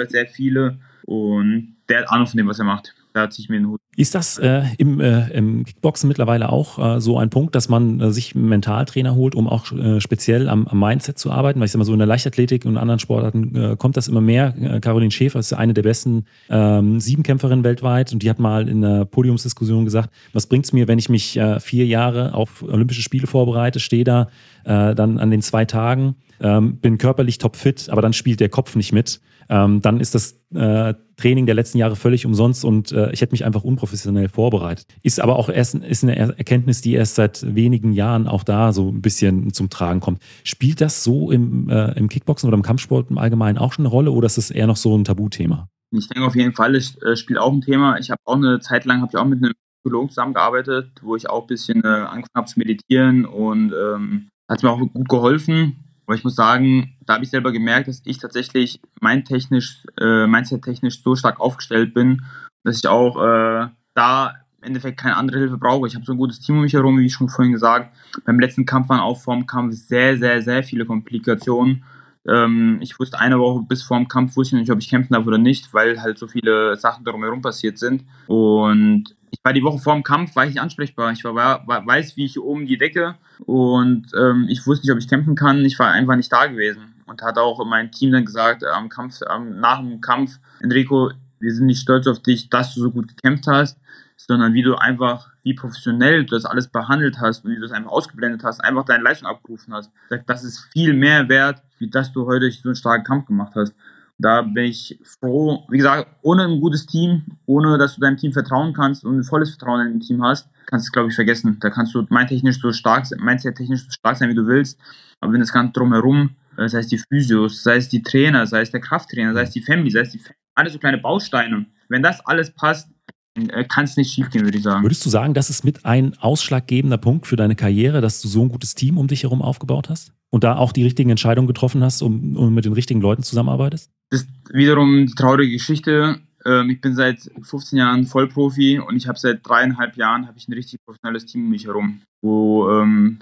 sehr 0.10 0.28
viele 0.28 0.80
und 1.06 1.78
der 1.88 2.02
hat 2.02 2.10
Ahnung 2.10 2.28
von 2.28 2.38
dem, 2.38 2.48
was 2.48 2.60
er 2.60 2.65
macht. 2.65 2.94
Da 3.15 3.21
hat 3.21 3.34
sich 3.34 3.47
mir 3.47 3.56
einen 3.56 3.69
Hut. 3.69 3.80
Ist 3.95 4.13
das 4.13 4.38
äh, 4.39 4.63
im, 4.78 4.99
äh, 4.99 5.30
im, 5.30 5.63
Kickboxen 5.63 6.10
mittlerweile 6.10 6.49
auch 6.49 6.97
äh, 6.97 6.99
so 6.99 7.17
ein 7.17 7.30
Punkt, 7.30 7.56
dass 7.56 7.69
man 7.69 8.01
äh, 8.01 8.12
sich 8.12 8.36
einen 8.36 8.49
Mentaltrainer 8.49 9.15
holt, 9.15 9.36
um 9.36 9.47
auch 9.47 9.71
äh, 9.71 10.01
speziell 10.01 10.49
am, 10.49 10.67
am, 10.67 10.78
Mindset 10.78 11.17
zu 11.17 11.32
arbeiten? 11.32 11.62
Weil 11.62 11.67
ich 11.67 11.71
sag 11.71 11.80
mal 11.80 11.86
so 11.86 11.93
in 11.93 11.99
der 11.99 12.10
Leichtathletik 12.10 12.65
und 12.65 12.75
anderen 12.75 12.99
Sportarten 12.99 13.56
äh, 13.56 13.75
kommt 13.78 13.95
das 13.95 14.10
immer 14.10 14.19
mehr. 14.19 14.54
Caroline 14.82 15.12
Schäfer 15.12 15.39
ist 15.39 15.54
eine 15.54 15.73
der 15.73 15.84
besten 15.84 16.25
ähm, 16.49 16.99
Siebenkämpferinnen 16.99 17.63
weltweit 17.63 18.12
und 18.12 18.21
die 18.21 18.30
hat 18.30 18.38
mal 18.38 18.67
in 18.67 18.84
einer 18.84 19.06
Podiumsdiskussion 19.06 19.86
gesagt, 19.86 20.10
was 20.34 20.47
bringt 20.47 20.65
es 20.65 20.73
mir, 20.73 20.89
wenn 20.89 20.99
ich 20.99 21.08
mich 21.08 21.39
vier 21.60 21.86
Jahre 21.86 22.34
auf 22.34 22.63
Olympische 22.63 23.01
Spiele 23.01 23.28
vorbereite, 23.28 23.80
stehe 23.80 24.04
da 24.04 24.28
dann 24.63 25.19
an 25.19 25.32
den 25.32 25.41
zwei 25.41 25.63
Tagen, 25.65 26.15
ähm, 26.41 26.78
bin 26.78 26.97
körperlich 26.97 27.38
topfit, 27.38 27.89
aber 27.89 28.01
dann 28.01 28.13
spielt 28.13 28.39
der 28.39 28.49
Kopf 28.49 28.75
nicht 28.75 28.91
mit 28.91 29.21
ähm, 29.49 29.82
dann 29.82 29.99
ist 29.99 30.15
das 30.15 30.39
äh, 30.56 30.96
Training 31.18 31.46
der 31.46 31.56
letzten 31.56 31.78
Jahre 31.78 31.96
völlig 31.96 32.26
umsonst 32.26 32.65
und 32.65 32.91
äh, 32.91 33.12
ich 33.12 33.22
hätte 33.22 33.32
mich 33.32 33.46
einfach 33.46 33.63
unprofessionell 33.63 34.30
vorbereitet. 34.30 34.88
Ist 35.04 35.20
aber 35.20 35.38
auch 35.38 35.50
erst 35.50 35.76
ist 35.76 36.04
eine 36.04 36.18
Erkenntnis, 36.18 36.82
die 36.82 36.94
erst 36.94 37.15
seit 37.15 37.56
wenigen 37.56 37.94
Jahren 37.94 38.28
auch 38.28 38.44
da 38.44 38.74
so 38.74 38.89
ein 38.89 39.02
bisschen 39.02 39.54
zum 39.54 39.70
Tragen 39.70 40.00
kommt. 40.00 40.22
Spielt 40.44 40.82
das 40.82 41.04
so 41.04 41.32
im, 41.32 41.70
äh, 41.70 41.91
im 41.98 42.10
Kickboxen 42.10 42.48
oder 42.48 42.58
im 42.58 42.63
Kampfsport 42.63 43.10
im 43.10 43.18
Allgemeinen 43.18 43.58
auch 43.58 43.74
schon 43.74 43.86
eine 43.86 43.91
Rolle 43.91 44.12
oder 44.12 44.26
ist 44.26 44.38
das 44.38 44.52
eher 44.52 44.68
noch 44.68 44.78
so 44.78 44.98
ein 44.98 45.04
Tabuthema? 45.04 45.70
Ich 45.91 46.10
denke 46.10 46.28
auf 46.28 46.36
jeden 46.36 46.54
Fall, 46.54 46.76
es 46.76 47.02
äh, 47.02 47.15
spielt 47.15 47.39
auch 47.39 47.54
ein 47.54 47.62
Thema. 47.62 47.98
Ich 48.00 48.10
habe 48.10 48.20
auch 48.26 48.36
eine 48.36 48.60
Zeit 48.60 48.86
lang 48.86 49.06
ich 49.08 49.18
auch 49.18 49.26
mit 49.26 49.44
einem 49.44 49.54
Psychologen 49.84 50.10
zusammengearbeitet, 50.10 50.91
wo 51.02 51.15
ich 51.15 51.30
auch 51.30 51.44
ein 51.44 51.48
bisschen 51.48 51.84
angefangen 51.86 52.26
habe 52.36 52.48
zu 52.48 52.60
meditieren 52.60 53.26
und 53.26 53.72
ähm, 53.72 54.30
hat 54.50 54.63
mir 54.63 54.72
auch 54.72 54.80
gut 54.80 55.10
geholfen. 55.10 55.85
Aber 56.06 56.15
ich 56.15 56.24
muss 56.24 56.36
sagen, 56.36 56.96
da 57.06 57.15
habe 57.15 57.24
ich 57.24 57.30
selber 57.30 57.52
gemerkt, 57.52 57.88
dass 57.88 58.02
ich 58.06 58.18
tatsächlich 58.20 58.80
mein 59.02 59.26
technisch, 59.26 59.84
äh, 60.00 60.28
mindset-technisch 60.28 61.02
so 61.02 61.15
stark 61.15 61.39
aufgestellt 61.39 61.94
bin, 61.94 62.22
dass 62.63 62.78
ich 62.78 62.88
auch 62.88 63.18
äh, 63.18 63.68
da 63.94 64.34
im 64.62 64.68
Endeffekt 64.68 65.00
keine 65.00 65.18
andere 65.18 65.39
Hilfe 65.39 65.58
brauche. 65.58 65.88
Ich 65.88 65.96
habe 65.96 66.06
so 66.06 66.13
ein 66.13 66.18
gutes 66.18 66.39
Team 66.39 66.58
um 66.58 66.62
mich 66.62 66.74
herum, 66.74 67.00
wie 67.00 67.10
schon 67.10 67.30
vorhin 67.30 67.54
gesagt. 67.54 67.96
Beim 68.26 68.39
letzten 68.39 68.65
Kampf 68.65 68.89
waren 68.89 69.00
auch 69.00 69.20
vor 69.20 69.36
dem 69.36 69.48
Kampf 69.48 69.76
sehr, 69.76 70.18
sehr, 70.18 70.41
sehr 70.41 70.63
viele 70.63 70.86
Komplikationen. 70.86 71.84
Ähm, 72.28 72.80
ich 72.82 73.00
wusste 73.00 73.20
eine 73.20 73.39
Woche 73.39 73.63
bis 73.68 73.84
vor 73.84 73.98
dem 73.98 74.08
Kampf, 74.08 74.36
wusste 74.36 74.56
ich 74.56 74.62
nicht, 74.62 74.72
ob 74.72 74.80
ich 74.80 74.89
kämpfen 74.89 75.13
darf 75.13 75.26
oder 75.26 75.38
nicht, 75.38 75.74
weil 75.74 76.02
halt 76.02 76.18
so 76.18 76.28
viele 76.28 76.76
Sachen 76.78 77.06
drumherum 77.06 77.41
passiert 77.41 77.78
sind. 77.78 78.04
Und 78.28 79.15
ich 79.36 79.43
war 79.43 79.54
die 79.54 79.63
Woche 79.63 79.80
vor 79.80 79.93
dem 79.93 80.04
Kampf, 80.04 80.36
war 80.36 80.45
ich 80.45 80.52
nicht 80.52 80.62
ansprechbar. 80.62 81.12
Ich 81.12 81.24
war, 81.24 81.67
war 81.67 81.86
weiß, 81.86 82.15
wie 82.15 82.26
ich 82.26 82.39
oben 82.39 82.65
die 82.65 82.78
Decke 82.78 83.15
und 83.45 84.08
ähm, 84.17 84.48
ich 84.50 84.65
wusste 84.65 84.86
nicht, 84.86 84.93
ob 84.93 85.00
ich 85.00 85.10
kämpfen 85.10 85.36
kann. 85.36 85.63
Ich 85.65 85.78
war 85.78 85.91
einfach 85.91 86.15
nicht 86.15 86.32
da 86.32 86.48
gewesen 86.48 86.93
und 87.06 87.21
hat 87.21 87.38
auch 87.38 87.63
mein 87.65 87.91
Team 87.91 88.12
dann 88.12 88.26
gesagt, 88.26 88.63
am 88.63 88.89
Kampf, 88.89 89.21
am, 89.28 89.60
nach 89.60 89.80
dem 89.80 90.00
Kampf, 90.02 90.39
Enrico, 90.62 91.12
wir 91.39 91.54
sind 91.54 91.65
nicht 91.65 91.82
stolz 91.82 92.08
auf 92.08 92.21
dich, 92.21 92.50
dass 92.50 92.74
du 92.74 92.82
so 92.82 92.91
gut 92.91 93.10
gekämpft 93.10 93.48
hast, 93.48 93.78
sondern 94.15 94.54
wie 94.54 94.63
du 94.63 94.76
einfach, 94.76 95.30
wie 95.43 95.54
professionell 95.54 96.26
du 96.26 96.36
das 96.36 96.45
alles 96.45 96.69
behandelt 96.69 97.19
hast 97.19 97.43
und 97.43 97.52
wie 97.52 97.56
du 97.56 97.62
das 97.62 97.71
einfach 97.71 97.91
ausgeblendet 97.91 98.43
hast, 98.43 98.63
einfach 98.63 98.86
deine 98.86 99.04
Leistung 99.04 99.28
abgerufen 99.28 99.74
hast. 99.74 99.91
Das 100.28 100.43
ist 100.43 100.60
viel 100.71 100.93
mehr 100.93 101.28
wert, 101.28 101.62
wie 101.78 101.89
dass 101.89 102.13
du 102.13 102.26
heute 102.26 102.50
so 102.52 102.69
einen 102.69 102.76
starken 102.76 103.04
Kampf 103.04 103.28
gemacht 103.28 103.54
hast. 103.56 103.76
Da 104.17 104.41
bin 104.43 104.65
ich 104.65 104.97
froh. 105.19 105.65
Wie 105.69 105.78
gesagt, 105.78 106.08
ohne 106.21 106.43
ein 106.43 106.62
gutes 106.62 106.86
Team, 106.86 107.23
ohne 107.45 107.78
dass 107.78 107.95
du 107.95 108.01
deinem 108.01 108.17
Team 108.17 108.32
vertrauen 108.32 108.73
kannst 108.73 109.04
und 109.04 109.17
ein 109.17 109.23
volles 109.23 109.49
Vertrauen 109.49 109.86
in 109.86 109.93
dein 109.93 109.99
Team 109.99 110.23
hast, 110.23 110.49
kannst 110.67 110.86
du 110.86 110.88
es, 110.88 110.91
glaube 110.91 111.10
ich, 111.10 111.15
vergessen. 111.15 111.58
Da 111.60 111.69
kannst 111.69 111.93
du 111.93 112.06
mindtechnisch 112.10 112.60
so 112.60 112.71
stark, 112.71 113.06
mindset-technisch 113.19 113.84
so 113.84 113.91
stark 113.91 114.17
sein, 114.17 114.30
wie 114.30 114.36
du 114.36 114.47
willst. 114.47 114.80
Aber 115.19 115.34
wenn 115.34 115.41
das 115.41 115.51
Ganze 115.51 115.73
drumherum, 115.73 116.32
äh, 116.58 116.67
sei 116.69 116.80
es 116.80 116.88
die 116.88 116.97
Physios, 117.10 117.63
sei 117.63 117.78
es 117.78 117.89
die 117.89 118.01
Trainer, 118.01 118.47
sei 118.47 118.62
es 118.62 118.71
der 118.71 118.80
Krafttrainer, 118.80 119.34
sei 119.34 119.41
es 119.43 119.51
die 119.51 119.62
Family, 119.62 119.91
sei 119.91 120.01
es 120.01 120.12
die 120.12 120.19
Family, 120.19 120.39
alles 120.56 120.73
so 120.73 120.80
kleine 120.80 120.97
Bausteine. 120.97 121.65
Wenn 121.89 122.01
das 122.01 122.25
alles 122.25 122.51
passt, 122.51 122.89
äh, 123.36 123.65
kann 123.65 123.84
es 123.84 123.97
nicht 123.97 124.13
schiefgehen, 124.13 124.45
würde 124.45 124.58
ich 124.58 124.63
sagen. 124.63 124.84
Würdest 124.84 125.06
du 125.06 125.10
sagen, 125.10 125.34
das 125.34 125.49
ist 125.49 125.65
mit 125.65 125.86
ein 125.86 126.17
ausschlaggebender 126.19 126.97
Punkt 126.97 127.28
für 127.28 127.36
deine 127.36 127.56
Karriere, 127.56 127.99
dass 127.99 128.21
du 128.21 128.30
so 128.30 128.41
ein 128.41 128.49
gutes 128.49 128.75
Team 128.75 128.97
um 128.97 129.08
dich 129.08 129.23
herum 129.23 129.41
aufgebaut 129.41 129.89
hast? 129.89 130.13
Und 130.30 130.43
da 130.43 130.58
auch 130.58 130.71
die 130.71 130.84
richtigen 130.84 131.10
Entscheidungen 131.10 131.47
getroffen 131.47 131.84
hast 131.84 132.01
und, 132.01 132.36
und 132.36 132.54
mit 132.54 132.65
den 132.65 132.73
richtigen 132.73 133.01
Leuten 133.01 133.23
zusammenarbeitest? 133.23 133.91
Das 134.10 134.22
ist 134.22 134.30
wiederum 134.52 135.06
die 135.08 135.15
traurige 135.15 135.54
Geschichte. 135.54 136.20
Ähm, 136.46 136.70
ich 136.70 136.82
bin 136.82 136.96
seit 136.96 137.30
15 137.41 137.80
Jahren 137.80 138.06
Vollprofi 138.06 138.80
und 138.80 138.96
ich 138.96 139.08
habe 139.08 139.18
seit 139.18 139.48
dreieinhalb 139.48 139.98
Jahren 139.98 140.30
ich 140.36 140.48
ein 140.48 140.54
richtig 140.54 140.80
professionelles 140.86 141.26
Team 141.26 141.46
um 141.46 141.50
mich 141.50 141.65
herum, 141.65 142.02
wo, 142.22 142.70
ähm, 142.70 143.20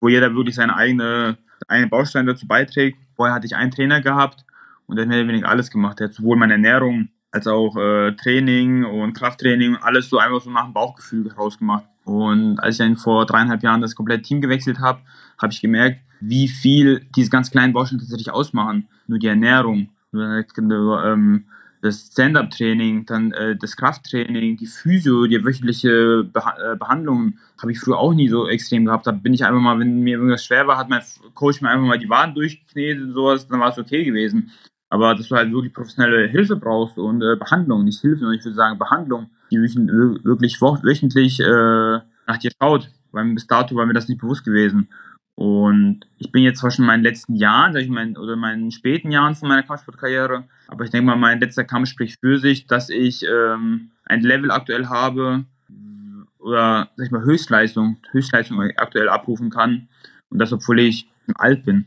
wo 0.00 0.08
jeder 0.08 0.34
wirklich 0.34 0.56
seine 0.56 0.76
eigene, 0.76 1.38
eigene 1.68 1.88
Bausteine 1.88 2.32
dazu 2.32 2.46
beiträgt. 2.46 2.98
Vorher 3.14 3.34
hatte 3.34 3.46
ich 3.46 3.56
einen 3.56 3.70
Trainer 3.70 4.00
gehabt 4.02 4.44
und 4.86 4.96
der 4.96 5.04
hat 5.04 5.10
mir 5.10 5.26
wenig 5.26 5.46
alles 5.46 5.70
gemacht. 5.70 6.00
Der 6.00 6.08
hat 6.08 6.14
sowohl 6.14 6.36
meine 6.36 6.54
Ernährung 6.54 7.08
als 7.30 7.46
auch 7.46 7.76
äh, 7.76 8.12
Training 8.12 8.84
und 8.84 9.12
Krafttraining, 9.12 9.76
alles 9.76 10.08
so 10.08 10.18
einfach 10.18 10.40
so 10.40 10.50
nach 10.50 10.64
dem 10.64 10.72
Bauchgefühl 10.72 11.30
rausgemacht. 11.32 11.84
Und 12.04 12.58
als 12.60 12.76
ich 12.76 12.78
dann 12.78 12.96
vor 12.96 13.26
dreieinhalb 13.26 13.62
Jahren 13.62 13.80
das 13.80 13.94
komplette 13.94 14.22
Team 14.22 14.40
gewechselt 14.40 14.78
habe, 14.78 15.00
habe 15.38 15.52
ich 15.52 15.60
gemerkt, 15.60 16.00
wie 16.20 16.48
viel 16.48 17.06
diese 17.14 17.30
ganz 17.30 17.50
kleinen 17.50 17.72
Bausteine 17.72 18.00
tatsächlich 18.00 18.30
ausmachen. 18.30 18.88
Nur 19.06 19.18
die 19.18 19.26
Ernährung, 19.26 19.90
ähm, 20.14 21.46
das 21.82 22.10
Stand-up-Training, 22.12 23.06
dann 23.06 23.32
äh, 23.32 23.56
das 23.56 23.76
Krafttraining, 23.76 24.56
die 24.56 24.66
Physio, 24.66 25.26
die 25.26 25.44
wöchentliche 25.44 26.28
äh, 26.34 26.76
Behandlung 26.76 27.38
habe 27.60 27.72
ich 27.72 27.80
früher 27.80 27.98
auch 27.98 28.14
nie 28.14 28.28
so 28.28 28.48
extrem 28.48 28.84
gehabt. 28.84 29.06
Da 29.06 29.12
bin 29.12 29.34
ich 29.34 29.44
einfach 29.44 29.60
mal, 29.60 29.78
wenn 29.78 30.00
mir 30.00 30.16
irgendwas 30.16 30.44
schwer 30.44 30.66
war, 30.66 30.78
hat 30.78 30.88
mein 30.88 31.02
Coach 31.34 31.60
mir 31.60 31.70
einfach 31.70 31.86
mal 31.86 31.98
die 31.98 32.08
Waden 32.08 32.34
durchgeknetet 32.34 33.04
und 33.04 33.12
sowas, 33.14 33.46
dann 33.46 33.60
war 33.60 33.70
es 33.70 33.78
okay 33.78 34.04
gewesen. 34.04 34.50
Aber 34.88 35.14
dass 35.14 35.28
du 35.28 35.36
halt 35.36 35.52
wirklich 35.52 35.74
professionelle 35.74 36.28
Hilfe 36.28 36.56
brauchst 36.56 36.98
und 36.98 37.22
äh, 37.22 37.36
Behandlung, 37.36 37.84
nicht 37.84 38.00
Hilfe, 38.00 38.20
sondern 38.20 38.38
ich 38.38 38.44
würde 38.44 38.56
sagen 38.56 38.78
Behandlung, 38.78 39.30
die 39.50 39.58
wirklich 39.58 40.60
wöchentlich 40.60 41.38
nach 42.26 42.38
dir 42.38 42.50
schaut. 42.60 42.90
Weil 43.12 43.32
bis 43.32 43.46
dato 43.46 43.74
war 43.74 43.86
mir 43.86 43.94
das 43.94 44.08
nicht 44.08 44.20
bewusst 44.20 44.44
gewesen. 44.44 44.88
Und 45.36 46.00
ich 46.18 46.32
bin 46.32 46.42
jetzt 46.42 46.60
zwar 46.60 46.70
schon 46.70 46.84
in 46.84 46.86
meinen 46.86 47.02
letzten 47.02 47.34
Jahren, 47.34 47.76
ich 47.76 47.88
mal, 47.90 48.16
oder 48.16 48.36
meinen 48.36 48.70
späten 48.70 49.10
Jahren 49.10 49.34
von 49.34 49.48
meiner 49.48 49.62
Kampfsportkarriere, 49.62 50.44
aber 50.66 50.84
ich 50.84 50.90
denke 50.90 51.06
mal, 51.06 51.16
mein 51.16 51.40
letzter 51.40 51.64
Kampf 51.64 51.90
spricht 51.90 52.18
für 52.20 52.38
sich, 52.38 52.66
dass 52.66 52.88
ich 52.88 53.22
ähm, 53.22 53.90
ein 54.06 54.22
Level 54.22 54.50
aktuell 54.50 54.86
habe 54.86 55.44
oder 56.38 56.88
sag 56.96 57.06
ich 57.06 57.12
mal 57.12 57.24
Höchstleistung, 57.24 57.98
Höchstleistung 58.12 58.60
aktuell 58.76 59.10
abrufen 59.10 59.50
kann. 59.50 59.88
Und 60.30 60.38
das, 60.38 60.52
obwohl 60.52 60.80
ich 60.80 61.06
alt 61.34 61.64
bin. 61.64 61.86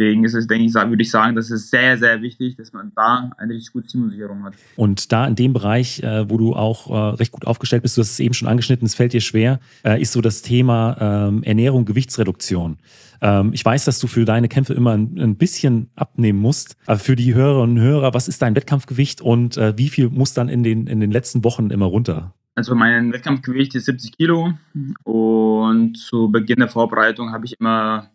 Deswegen 0.00 0.24
ist 0.24 0.32
es, 0.32 0.46
denke 0.46 0.64
ich, 0.64 0.72
würde 0.72 1.02
ich 1.02 1.10
sagen, 1.10 1.36
das 1.36 1.50
ist 1.50 1.68
sehr, 1.68 1.98
sehr 1.98 2.22
wichtig, 2.22 2.56
dass 2.56 2.72
man 2.72 2.90
da 2.96 3.30
eine 3.36 3.52
richtig 3.52 3.74
gute 3.74 3.86
Teamsicherung 3.86 4.44
hat. 4.44 4.54
Und 4.76 5.12
da 5.12 5.26
in 5.26 5.34
dem 5.34 5.52
Bereich, 5.52 6.02
äh, 6.02 6.28
wo 6.30 6.38
du 6.38 6.54
auch 6.54 6.88
äh, 6.88 7.16
recht 7.16 7.32
gut 7.32 7.46
aufgestellt 7.46 7.82
bist, 7.82 7.98
du 7.98 8.00
hast 8.00 8.12
es 8.12 8.20
eben 8.20 8.32
schon 8.32 8.48
angeschnitten, 8.48 8.86
es 8.86 8.94
fällt 8.94 9.12
dir 9.12 9.20
schwer, 9.20 9.60
äh, 9.84 10.00
ist 10.00 10.12
so 10.12 10.22
das 10.22 10.40
Thema 10.40 10.96
ähm, 11.28 11.42
Ernährung, 11.42 11.84
Gewichtsreduktion. 11.84 12.78
Ähm, 13.20 13.50
ich 13.52 13.62
weiß, 13.62 13.84
dass 13.84 13.98
du 13.98 14.06
für 14.06 14.24
deine 14.24 14.48
Kämpfe 14.48 14.72
immer 14.72 14.94
ein, 14.94 15.36
bisschen 15.36 15.90
abnehmen 15.96 16.38
musst. 16.38 16.78
Aber 16.86 16.98
für 16.98 17.14
die 17.14 17.34
Hörerinnen 17.34 17.76
und 17.76 17.82
Hörer, 17.82 18.14
was 18.14 18.26
ist 18.26 18.40
dein 18.40 18.56
Wettkampfgewicht 18.56 19.20
und 19.20 19.56
wie 19.56 19.90
viel 19.90 20.08
muss 20.08 20.32
dann 20.32 20.48
in 20.48 20.62
den, 20.62 20.86
in 20.86 21.00
den 21.00 21.10
letzten 21.10 21.44
Wochen 21.44 21.68
immer 21.68 21.86
runter? 21.86 22.32
Also 22.54 22.74
mein 22.74 23.12
Wettkampfgewicht 23.12 23.74
ist 23.74 23.84
70 23.84 24.16
Kilo 24.16 24.52
und 25.04 25.96
zu 25.96 26.30
Beginn 26.30 26.58
der 26.58 26.68
Vorbereitung 26.68 27.32
habe 27.32 27.46
ich 27.46 27.58
immer 27.60 28.10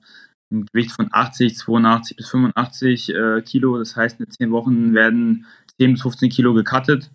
ein 0.55 0.65
Gewicht 0.65 0.91
von 0.91 1.09
80, 1.11 1.55
82 1.57 2.17
bis 2.17 2.29
85 2.29 3.09
äh, 3.09 3.41
Kilo. 3.41 3.77
Das 3.77 3.95
heißt, 3.95 4.19
in 4.19 4.29
10 4.29 4.51
Wochen 4.51 4.93
werden 4.93 5.45
10 5.79 5.93
bis 5.93 6.01
15 6.01 6.29
Kilo 6.29 6.53
gecuttet. 6.53 7.11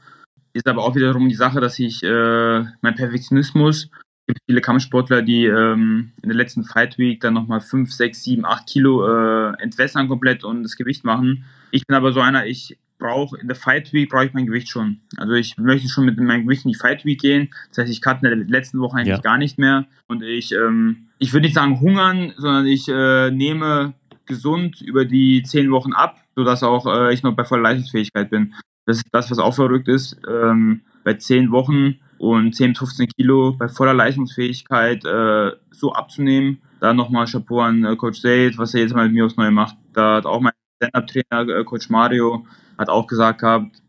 Ist 0.52 0.68
aber 0.68 0.82
auch 0.82 0.94
wiederum 0.94 1.28
die 1.28 1.34
Sache, 1.34 1.60
dass 1.60 1.78
ich 1.78 2.02
äh, 2.02 2.64
mein 2.80 2.94
Perfektionismus, 2.94 3.84
es 4.30 4.34
gibt 4.34 4.40
viele 4.46 4.60
Kampfsportler, 4.60 5.22
die 5.22 5.46
ähm, 5.46 6.12
in 6.22 6.28
der 6.28 6.36
letzten 6.36 6.64
Fight 6.64 6.98
Week 6.98 7.20
dann 7.20 7.34
nochmal 7.34 7.60
5, 7.60 7.92
6, 7.92 8.24
7, 8.24 8.44
8 8.44 8.66
Kilo 8.68 9.06
äh, 9.06 9.54
entwässern 9.60 10.08
komplett 10.08 10.44
und 10.44 10.62
das 10.62 10.76
Gewicht 10.76 11.04
machen. 11.04 11.44
Ich 11.70 11.86
bin 11.86 11.96
aber 11.96 12.12
so 12.12 12.20
einer, 12.20 12.46
ich 12.46 12.78
brauche 13.00 13.36
in 13.38 13.48
der 13.48 13.56
Fight 13.56 13.92
Week 13.92 14.08
brauche 14.08 14.26
ich 14.26 14.32
mein 14.32 14.46
Gewicht 14.46 14.68
schon. 14.68 15.00
Also 15.16 15.32
ich 15.32 15.56
möchte 15.56 15.88
schon 15.88 16.04
mit 16.04 16.18
meinem 16.18 16.44
Gewicht 16.44 16.64
in 16.64 16.70
die 16.70 16.78
Fight 16.78 17.04
Week 17.04 17.20
gehen. 17.20 17.52
Das 17.70 17.78
heißt, 17.78 17.90
ich 17.90 18.02
cutte 18.02 18.28
in 18.28 18.38
der 18.38 18.48
letzten 18.48 18.78
Woche 18.78 18.98
eigentlich 18.98 19.08
ja. 19.08 19.18
gar 19.18 19.38
nicht 19.38 19.58
mehr 19.58 19.86
und 20.06 20.22
ich 20.22 20.52
ähm, 20.52 21.08
ich 21.20 21.32
würde 21.32 21.44
nicht 21.44 21.54
sagen 21.54 21.80
hungern, 21.80 22.32
sondern 22.36 22.66
ich 22.66 22.88
äh, 22.88 23.30
nehme 23.30 23.92
gesund 24.26 24.80
über 24.80 25.04
die 25.04 25.42
zehn 25.42 25.70
Wochen 25.70 25.92
ab, 25.92 26.16
sodass 26.34 26.62
auch 26.62 26.86
äh, 26.86 27.12
ich 27.12 27.22
noch 27.22 27.36
bei 27.36 27.44
voller 27.44 27.62
Leistungsfähigkeit 27.62 28.30
bin. 28.30 28.54
Das 28.86 28.96
ist 28.96 29.06
das, 29.12 29.30
was 29.30 29.38
auch 29.38 29.54
verrückt 29.54 29.86
ist. 29.86 30.16
Ähm, 30.28 30.80
bei 31.04 31.14
zehn 31.14 31.52
Wochen 31.52 32.00
und 32.18 32.54
10, 32.54 32.74
15 32.74 33.08
Kilo 33.08 33.52
bei 33.52 33.68
voller 33.68 33.94
Leistungsfähigkeit 33.94 35.04
äh, 35.04 35.52
so 35.70 35.92
abzunehmen. 35.92 36.62
Da 36.80 36.94
nochmal 36.94 37.26
Chapeau 37.26 37.60
an 37.60 37.84
äh, 37.84 37.96
Coach 37.96 38.22
Zaid, 38.22 38.56
was 38.56 38.74
er 38.74 38.80
jetzt 38.80 38.94
mal 38.94 39.04
mit 39.04 39.12
mir 39.12 39.26
aufs 39.26 39.36
Neue 39.36 39.50
macht. 39.50 39.76
Da 39.92 40.16
hat 40.16 40.26
auch 40.26 40.40
mein 40.40 40.52
Stand-Up-Trainer, 40.82 41.60
äh, 41.60 41.64
Coach 41.64 41.90
Mario, 41.90 42.46
hat 42.78 42.88
auch 42.88 43.06
gesagt 43.06 43.40
gehabt, 43.40 43.82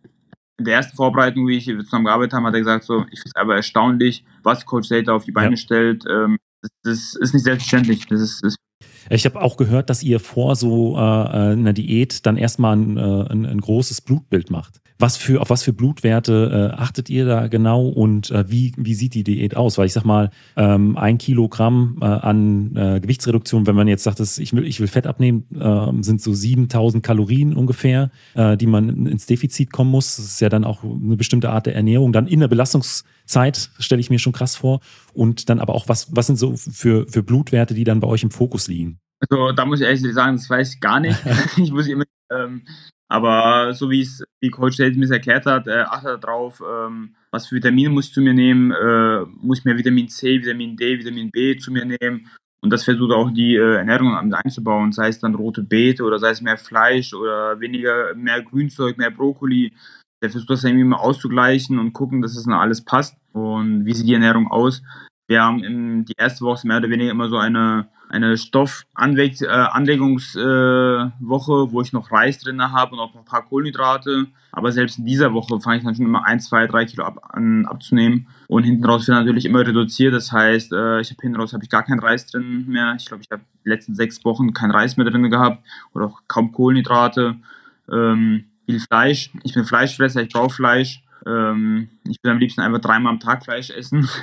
in 0.58 0.66
der 0.66 0.76
ersten 0.76 0.98
Vorbereitung, 0.98 1.48
wie 1.48 1.58
ich 1.58 1.66
zusammen 1.66 2.06
gearbeitet 2.06 2.34
habe, 2.34 2.48
hat 2.48 2.54
er 2.54 2.60
gesagt, 2.60 2.84
so, 2.84 3.06
ich 3.12 3.20
finde 3.20 3.32
es 3.34 3.36
aber 3.36 3.56
erstaunlich, 3.56 4.26
was 4.44 4.66
Coach 4.66 4.90
Zaid 4.90 5.08
da 5.08 5.14
auf 5.14 5.24
die 5.24 5.32
Beine 5.32 5.52
ja. 5.52 5.58
stellt. 5.58 6.04
Ähm, 6.10 6.38
das, 6.84 7.16
ist 7.16 7.34
nicht 7.34 7.44
selbstverständlich. 7.44 8.06
Das 8.08 8.22
ist, 8.22 8.44
das 8.44 8.56
ich 9.10 9.26
habe 9.26 9.42
auch 9.42 9.58
gehört, 9.58 9.90
dass 9.90 10.04
ihr 10.04 10.20
vor 10.20 10.56
so 10.56 10.98
äh, 10.98 11.00
äh 11.00 11.52
einer 11.52 11.74
Diät 11.74 12.26
dann 12.26 12.38
erstmal 12.38 12.78
ein, 12.78 12.98
äh, 12.98 13.02
ein, 13.02 13.46
ein, 13.46 13.62
großes 13.62 14.02
Blutbild 14.02 14.52
macht. 14.52 14.82
Was 15.02 15.18
für, 15.18 15.42
auf 15.42 15.50
was 15.50 15.64
für 15.64 15.74
Blutwerte 15.74 16.72
äh, 16.72 16.80
achtet 16.80 17.10
ihr 17.10 17.26
da 17.26 17.48
genau 17.48 17.88
und 17.88 18.30
äh, 18.30 18.46
wie, 18.52 18.72
wie 18.78 18.94
sieht 18.94 19.16
die 19.16 19.24
Diät 19.24 19.58
aus? 19.58 19.80
Weil 19.80 19.88
ich 19.88 19.94
sag 19.94 20.06
mal, 20.06 20.30
ähm, 20.56 20.96
ein 20.96 21.18
Kilogramm 21.18 21.98
äh, 22.02 22.06
an 22.06 22.76
äh, 22.76 23.00
Gewichtsreduktion, 23.00 23.66
wenn 23.66 23.76
man 23.76 23.88
jetzt 23.88 24.04
sagt, 24.04 24.20
dass 24.20 24.38
ich 24.38 24.54
will, 24.54 24.64
ich 24.64 24.80
will 24.80 24.88
Fett 24.88 25.08
abnehmen, 25.08 25.46
äh, 25.60 26.04
sind 26.04 26.22
so 26.22 26.34
7000 26.34 27.04
Kalorien 27.04 27.56
ungefähr, 27.56 28.12
äh, 28.36 28.56
die 28.58 28.68
man 28.68 29.08
ins 29.08 29.26
Defizit 29.26 29.74
kommen 29.74 29.90
muss. 29.90 30.18
Das 30.18 30.26
ist 30.26 30.40
ja 30.40 30.50
dann 30.50 30.64
auch 30.64 30.84
eine 30.84 31.18
bestimmte 31.18 31.50
Art 31.50 31.66
der 31.66 31.76
Ernährung. 31.76 32.14
Dann 32.14 32.28
in 32.28 32.40
der 32.40 32.48
Belastungszeit 32.48 33.72
stelle 33.80 34.02
ich 34.02 34.12
mir 34.12 34.20
schon 34.20 34.34
krass 34.34 34.56
vor. 34.56 34.82
Und 35.14 35.50
dann 35.50 35.60
aber 35.60 35.74
auch, 35.74 35.90
was, 35.90 36.16
was 36.16 36.28
sind 36.28 36.38
so 36.38 36.56
für, 36.56 37.08
für 37.08 37.24
Blutwerte, 37.24 37.74
die 37.74 37.86
dann 37.86 38.02
bei 38.02 38.08
euch 38.08 38.22
im 38.22 38.30
Fokus 38.30 38.68
liegen? 38.68 39.00
Also 39.22 39.52
da 39.52 39.66
muss 39.66 39.82
ich 39.82 39.86
ehrlich 39.86 40.02
sagen, 40.14 40.38
das 40.38 40.50
weiß 40.50 40.76
ich 40.76 40.82
gar 40.82 41.00
nicht. 41.00 41.20
ich 41.58 41.72
muss 41.72 41.88
immer 41.88 42.06
ähm, 42.32 42.64
aber 43.12 43.74
so 43.74 43.90
wie 43.90 44.02
es 44.02 44.24
wie 44.40 44.50
Coach 44.50 44.78
Tate 44.78 44.98
mir 44.98 45.12
erklärt 45.12 45.46
hat, 45.46 45.68
äh, 45.68 45.82
achte 45.82 46.18
darauf, 46.18 46.62
ähm, 46.62 47.14
was 47.30 47.46
für 47.46 47.56
Vitamine 47.56 47.90
muss 47.90 48.08
ich 48.08 48.14
zu 48.14 48.22
mir 48.22 48.34
nehmen, 48.34 48.72
äh, 48.72 49.26
muss 49.42 49.60
ich 49.60 49.66
mehr 49.66 49.78
Vitamin 49.78 50.08
C, 50.08 50.40
Vitamin 50.40 50.78
D, 50.78 50.98
Vitamin 50.98 51.30
B 51.30 51.58
zu 51.58 51.74
mir 51.74 51.84
nehmen. 51.84 52.30
Und 52.64 52.72
das 52.72 52.86
versucht 52.86 53.12
auch 53.12 53.30
die 53.32 53.56
äh, 53.56 53.76
Ernährung 53.76 54.16
einzubauen, 54.34 54.94
sei 54.94 55.10
es 55.10 55.20
dann 55.20 55.36
rote 55.36 55.62
Beete 55.62 56.06
oder 56.06 56.20
sei 56.20 56.30
es 56.30 56.42
mehr 56.42 56.58
Fleisch 56.58 57.14
oder 57.14 57.60
weniger, 57.60 58.16
mehr 58.16 58.42
Grünzeug, 58.44 58.98
mehr 58.98 59.12
Brokkoli. 59.12 59.74
Der 60.24 60.30
versucht 60.30 60.52
das 60.52 60.64
irgendwie 60.64 60.86
mal 60.86 60.98
auszugleichen 60.98 61.80
und 61.80 61.92
gucken, 61.92 62.22
dass 62.22 62.36
das 62.36 62.46
dann 62.46 62.54
alles 62.54 62.86
passt. 62.86 63.18
Und 63.34 63.86
wie 63.86 63.94
sieht 63.94 64.08
die 64.08 64.14
Ernährung 64.14 64.48
aus? 64.50 64.84
Wir 65.28 65.44
haben 65.44 65.64
in 65.66 66.06
die 66.06 66.16
erste 66.18 66.46
Woche 66.46 66.66
mehr 66.66 66.78
oder 66.78 66.90
weniger 66.90 67.12
immer 67.12 67.28
so 67.28 67.38
eine 67.38 67.90
eine 68.12 68.38
Stoffanlegungswoche, 68.38 70.42
äh, 70.42 71.72
wo 71.72 71.82
ich 71.82 71.94
noch 71.94 72.12
Reis 72.12 72.40
drin 72.40 72.62
habe 72.62 72.94
und 72.94 73.00
auch 73.00 73.14
noch 73.14 73.22
ein 73.22 73.26
paar 73.26 73.46
Kohlenhydrate. 73.46 74.28
Aber 74.52 74.74
selbst 74.74 75.00
in 75.00 75.06
dieser 75.06 75.34
Woche 75.34 75.60
fange 75.62 75.78
ich 75.78 75.84
dann 75.84 75.96
schon 75.96 76.06
immer 76.06 76.26
ein, 76.26 76.42
zwei, 76.42 76.68
drei 76.68 76.86
Kilo 76.86 77.06
ab, 77.06 77.30
an, 77.34 77.66
abzunehmen. 77.66 78.28
Und 78.48 78.64
hinten 78.64 78.84
raus 78.84 79.08
wird 79.08 79.18
natürlich 79.18 79.46
immer 79.46 79.62
reduziert. 79.62 80.14
Das 80.14 80.32
heißt, 80.32 80.74
äh, 80.74 81.00
ich 81.00 81.10
habe 81.10 81.22
hinten 81.22 81.40
raus 81.40 81.54
habe 81.54 81.64
ich 81.64 81.70
gar 81.70 81.84
keinen 81.84 82.00
Reis 82.00 82.28
drin 82.28 82.66
mehr. 82.68 82.96
Ich 83.00 83.06
glaube, 83.06 83.24
ich 83.24 83.32
habe 83.32 83.44
die 83.64 83.70
letzten 83.70 83.96
sechs 83.96 84.26
Wochen 84.26 84.54
keinen 84.54 84.72
Reis 84.72 84.98
mehr 84.98 85.10
drin 85.10 85.30
gehabt 85.30 85.66
oder 85.94 86.08
auch 86.08 86.20
kaum 86.28 86.52
Kohlenhydrate. 86.52 87.38
Ähm, 87.90 88.46
viel 88.66 88.82
Fleisch. 88.82 89.32
Ich 89.44 89.54
bin 89.54 89.64
Fleischfresser, 89.64 90.22
ich 90.22 90.34
brauche 90.34 90.54
Fleisch. 90.54 91.02
Ähm, 91.26 91.88
ich 92.04 92.18
will 92.22 92.32
am 92.32 92.40
liebsten 92.40 92.62
einfach 92.62 92.82
dreimal 92.82 93.14
am 93.14 93.22
Tag 93.22 93.46
Fleisch 93.46 93.70
essen. 93.70 94.10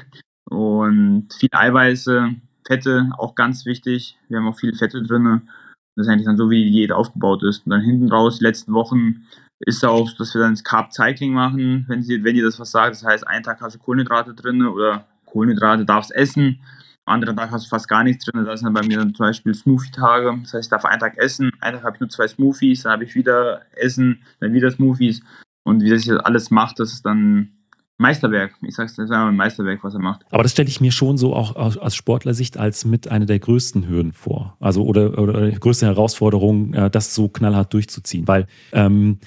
Und 0.51 1.29
viel 1.39 1.51
Eiweiße, 1.53 2.35
Fette 2.69 3.11
auch 3.17 3.35
ganz 3.35 3.65
wichtig. 3.65 4.19
Wir 4.29 4.39
haben 4.39 4.47
auch 4.47 4.59
viele 4.59 4.75
Fette 4.75 5.03
drin. 5.03 5.49
Das 5.97 6.07
ist 6.07 6.13
eigentlich 6.13 6.27
dann 6.27 6.37
so, 6.37 6.51
wie 6.51 6.65
die 6.65 6.71
Diät 6.71 6.93
aufgebaut 6.93 7.43
ist. 7.43 7.67
Und 7.67 7.71
dann 7.71 7.81
hinten 7.81 8.13
raus, 8.13 8.39
die 8.39 8.45
letzten 8.45 8.75
Wochen, 8.75 9.27
ist 9.61 9.85
auch, 9.85 10.11
dass 10.17 10.35
wir 10.35 10.43
dann 10.43 10.53
das 10.53 10.63
Carb 10.63 10.93
Cycling 10.93 11.33
machen, 11.33 11.85
wenn, 11.89 12.03
sie, 12.03 12.23
wenn 12.23 12.37
ihr 12.37 12.45
das 12.45 12.61
was 12.61 12.71
sagt. 12.71 12.95
Das 12.95 13.05
heißt, 13.05 13.27
einen 13.27 13.43
Tag 13.43 13.61
hast 13.61 13.75
du 13.75 13.79
Kohlenhydrate 13.81 14.35
drin 14.35 14.65
oder 14.65 15.07
Kohlenhydrate 15.25 15.85
darfst 15.85 16.15
essen. 16.15 16.61
Am 17.07 17.15
anderen 17.15 17.37
Tag 17.37 17.51
hast 17.51 17.65
du 17.65 17.71
fast 17.71 17.89
gar 17.89 18.05
nichts 18.05 18.27
drin. 18.27 18.45
Das 18.45 18.57
ist 18.61 18.65
dann 18.65 18.75
bei 18.75 18.87
mir 18.87 18.99
dann 18.99 19.15
zum 19.15 19.27
Beispiel 19.27 19.55
Smoothie-Tage. 19.55 20.39
Das 20.43 20.55
heißt, 20.55 20.67
ich 20.67 20.71
darf 20.71 20.85
einen 20.85 21.01
Tag 21.01 21.17
essen, 21.17 21.51
einen 21.61 21.77
Tag 21.77 21.85
habe 21.85 21.97
ich 21.97 22.01
nur 22.01 22.11
zwei 22.11 22.29
Smoothies, 22.29 22.83
dann 22.83 22.93
habe 22.93 23.05
ich 23.05 23.15
wieder 23.15 23.63
Essen, 23.73 24.23
dann 24.41 24.53
wieder 24.53 24.71
Smoothies. 24.71 25.23
Und 25.65 25.83
wie 25.83 25.91
das 25.91 26.09
alles 26.09 26.51
macht, 26.51 26.79
das 26.79 26.93
ist 26.93 27.05
dann 27.05 27.58
Meisterwerk. 27.99 28.55
Ich 28.63 28.77
sag's, 28.77 28.95
das 28.95 29.07
ist 29.07 29.11
ein 29.11 29.37
Meisterwerk, 29.37 29.83
was 29.83 29.95
er 29.95 30.01
macht. 30.01 30.23
Aber 30.31 30.45
das 30.45 30.53
stelle 30.53 30.69
ich 30.69 30.81
mir 30.81 30.93
schon 30.93 31.19
so 31.19 31.35
auch 31.35 31.57
aus, 31.57 31.77
aus 31.77 31.95
Sportlersicht 31.97 32.57
als 32.57 32.85
mit 32.85 33.09
einer 33.09 33.27
der 33.27 33.41
größten 33.41 33.89
Hürden 33.89 34.13
vor. 34.13 34.57
Also 34.61 34.85
oder, 34.85 35.19
oder 35.19 35.51
größte 35.51 35.87
Herausforderung, 35.87 36.75
äh, 36.75 36.91
das 36.91 37.15
so 37.15 37.29
knallhart 37.29 37.75
durchzuziehen. 37.75 38.29
Weil 38.29 38.47
ähm, 38.73 39.19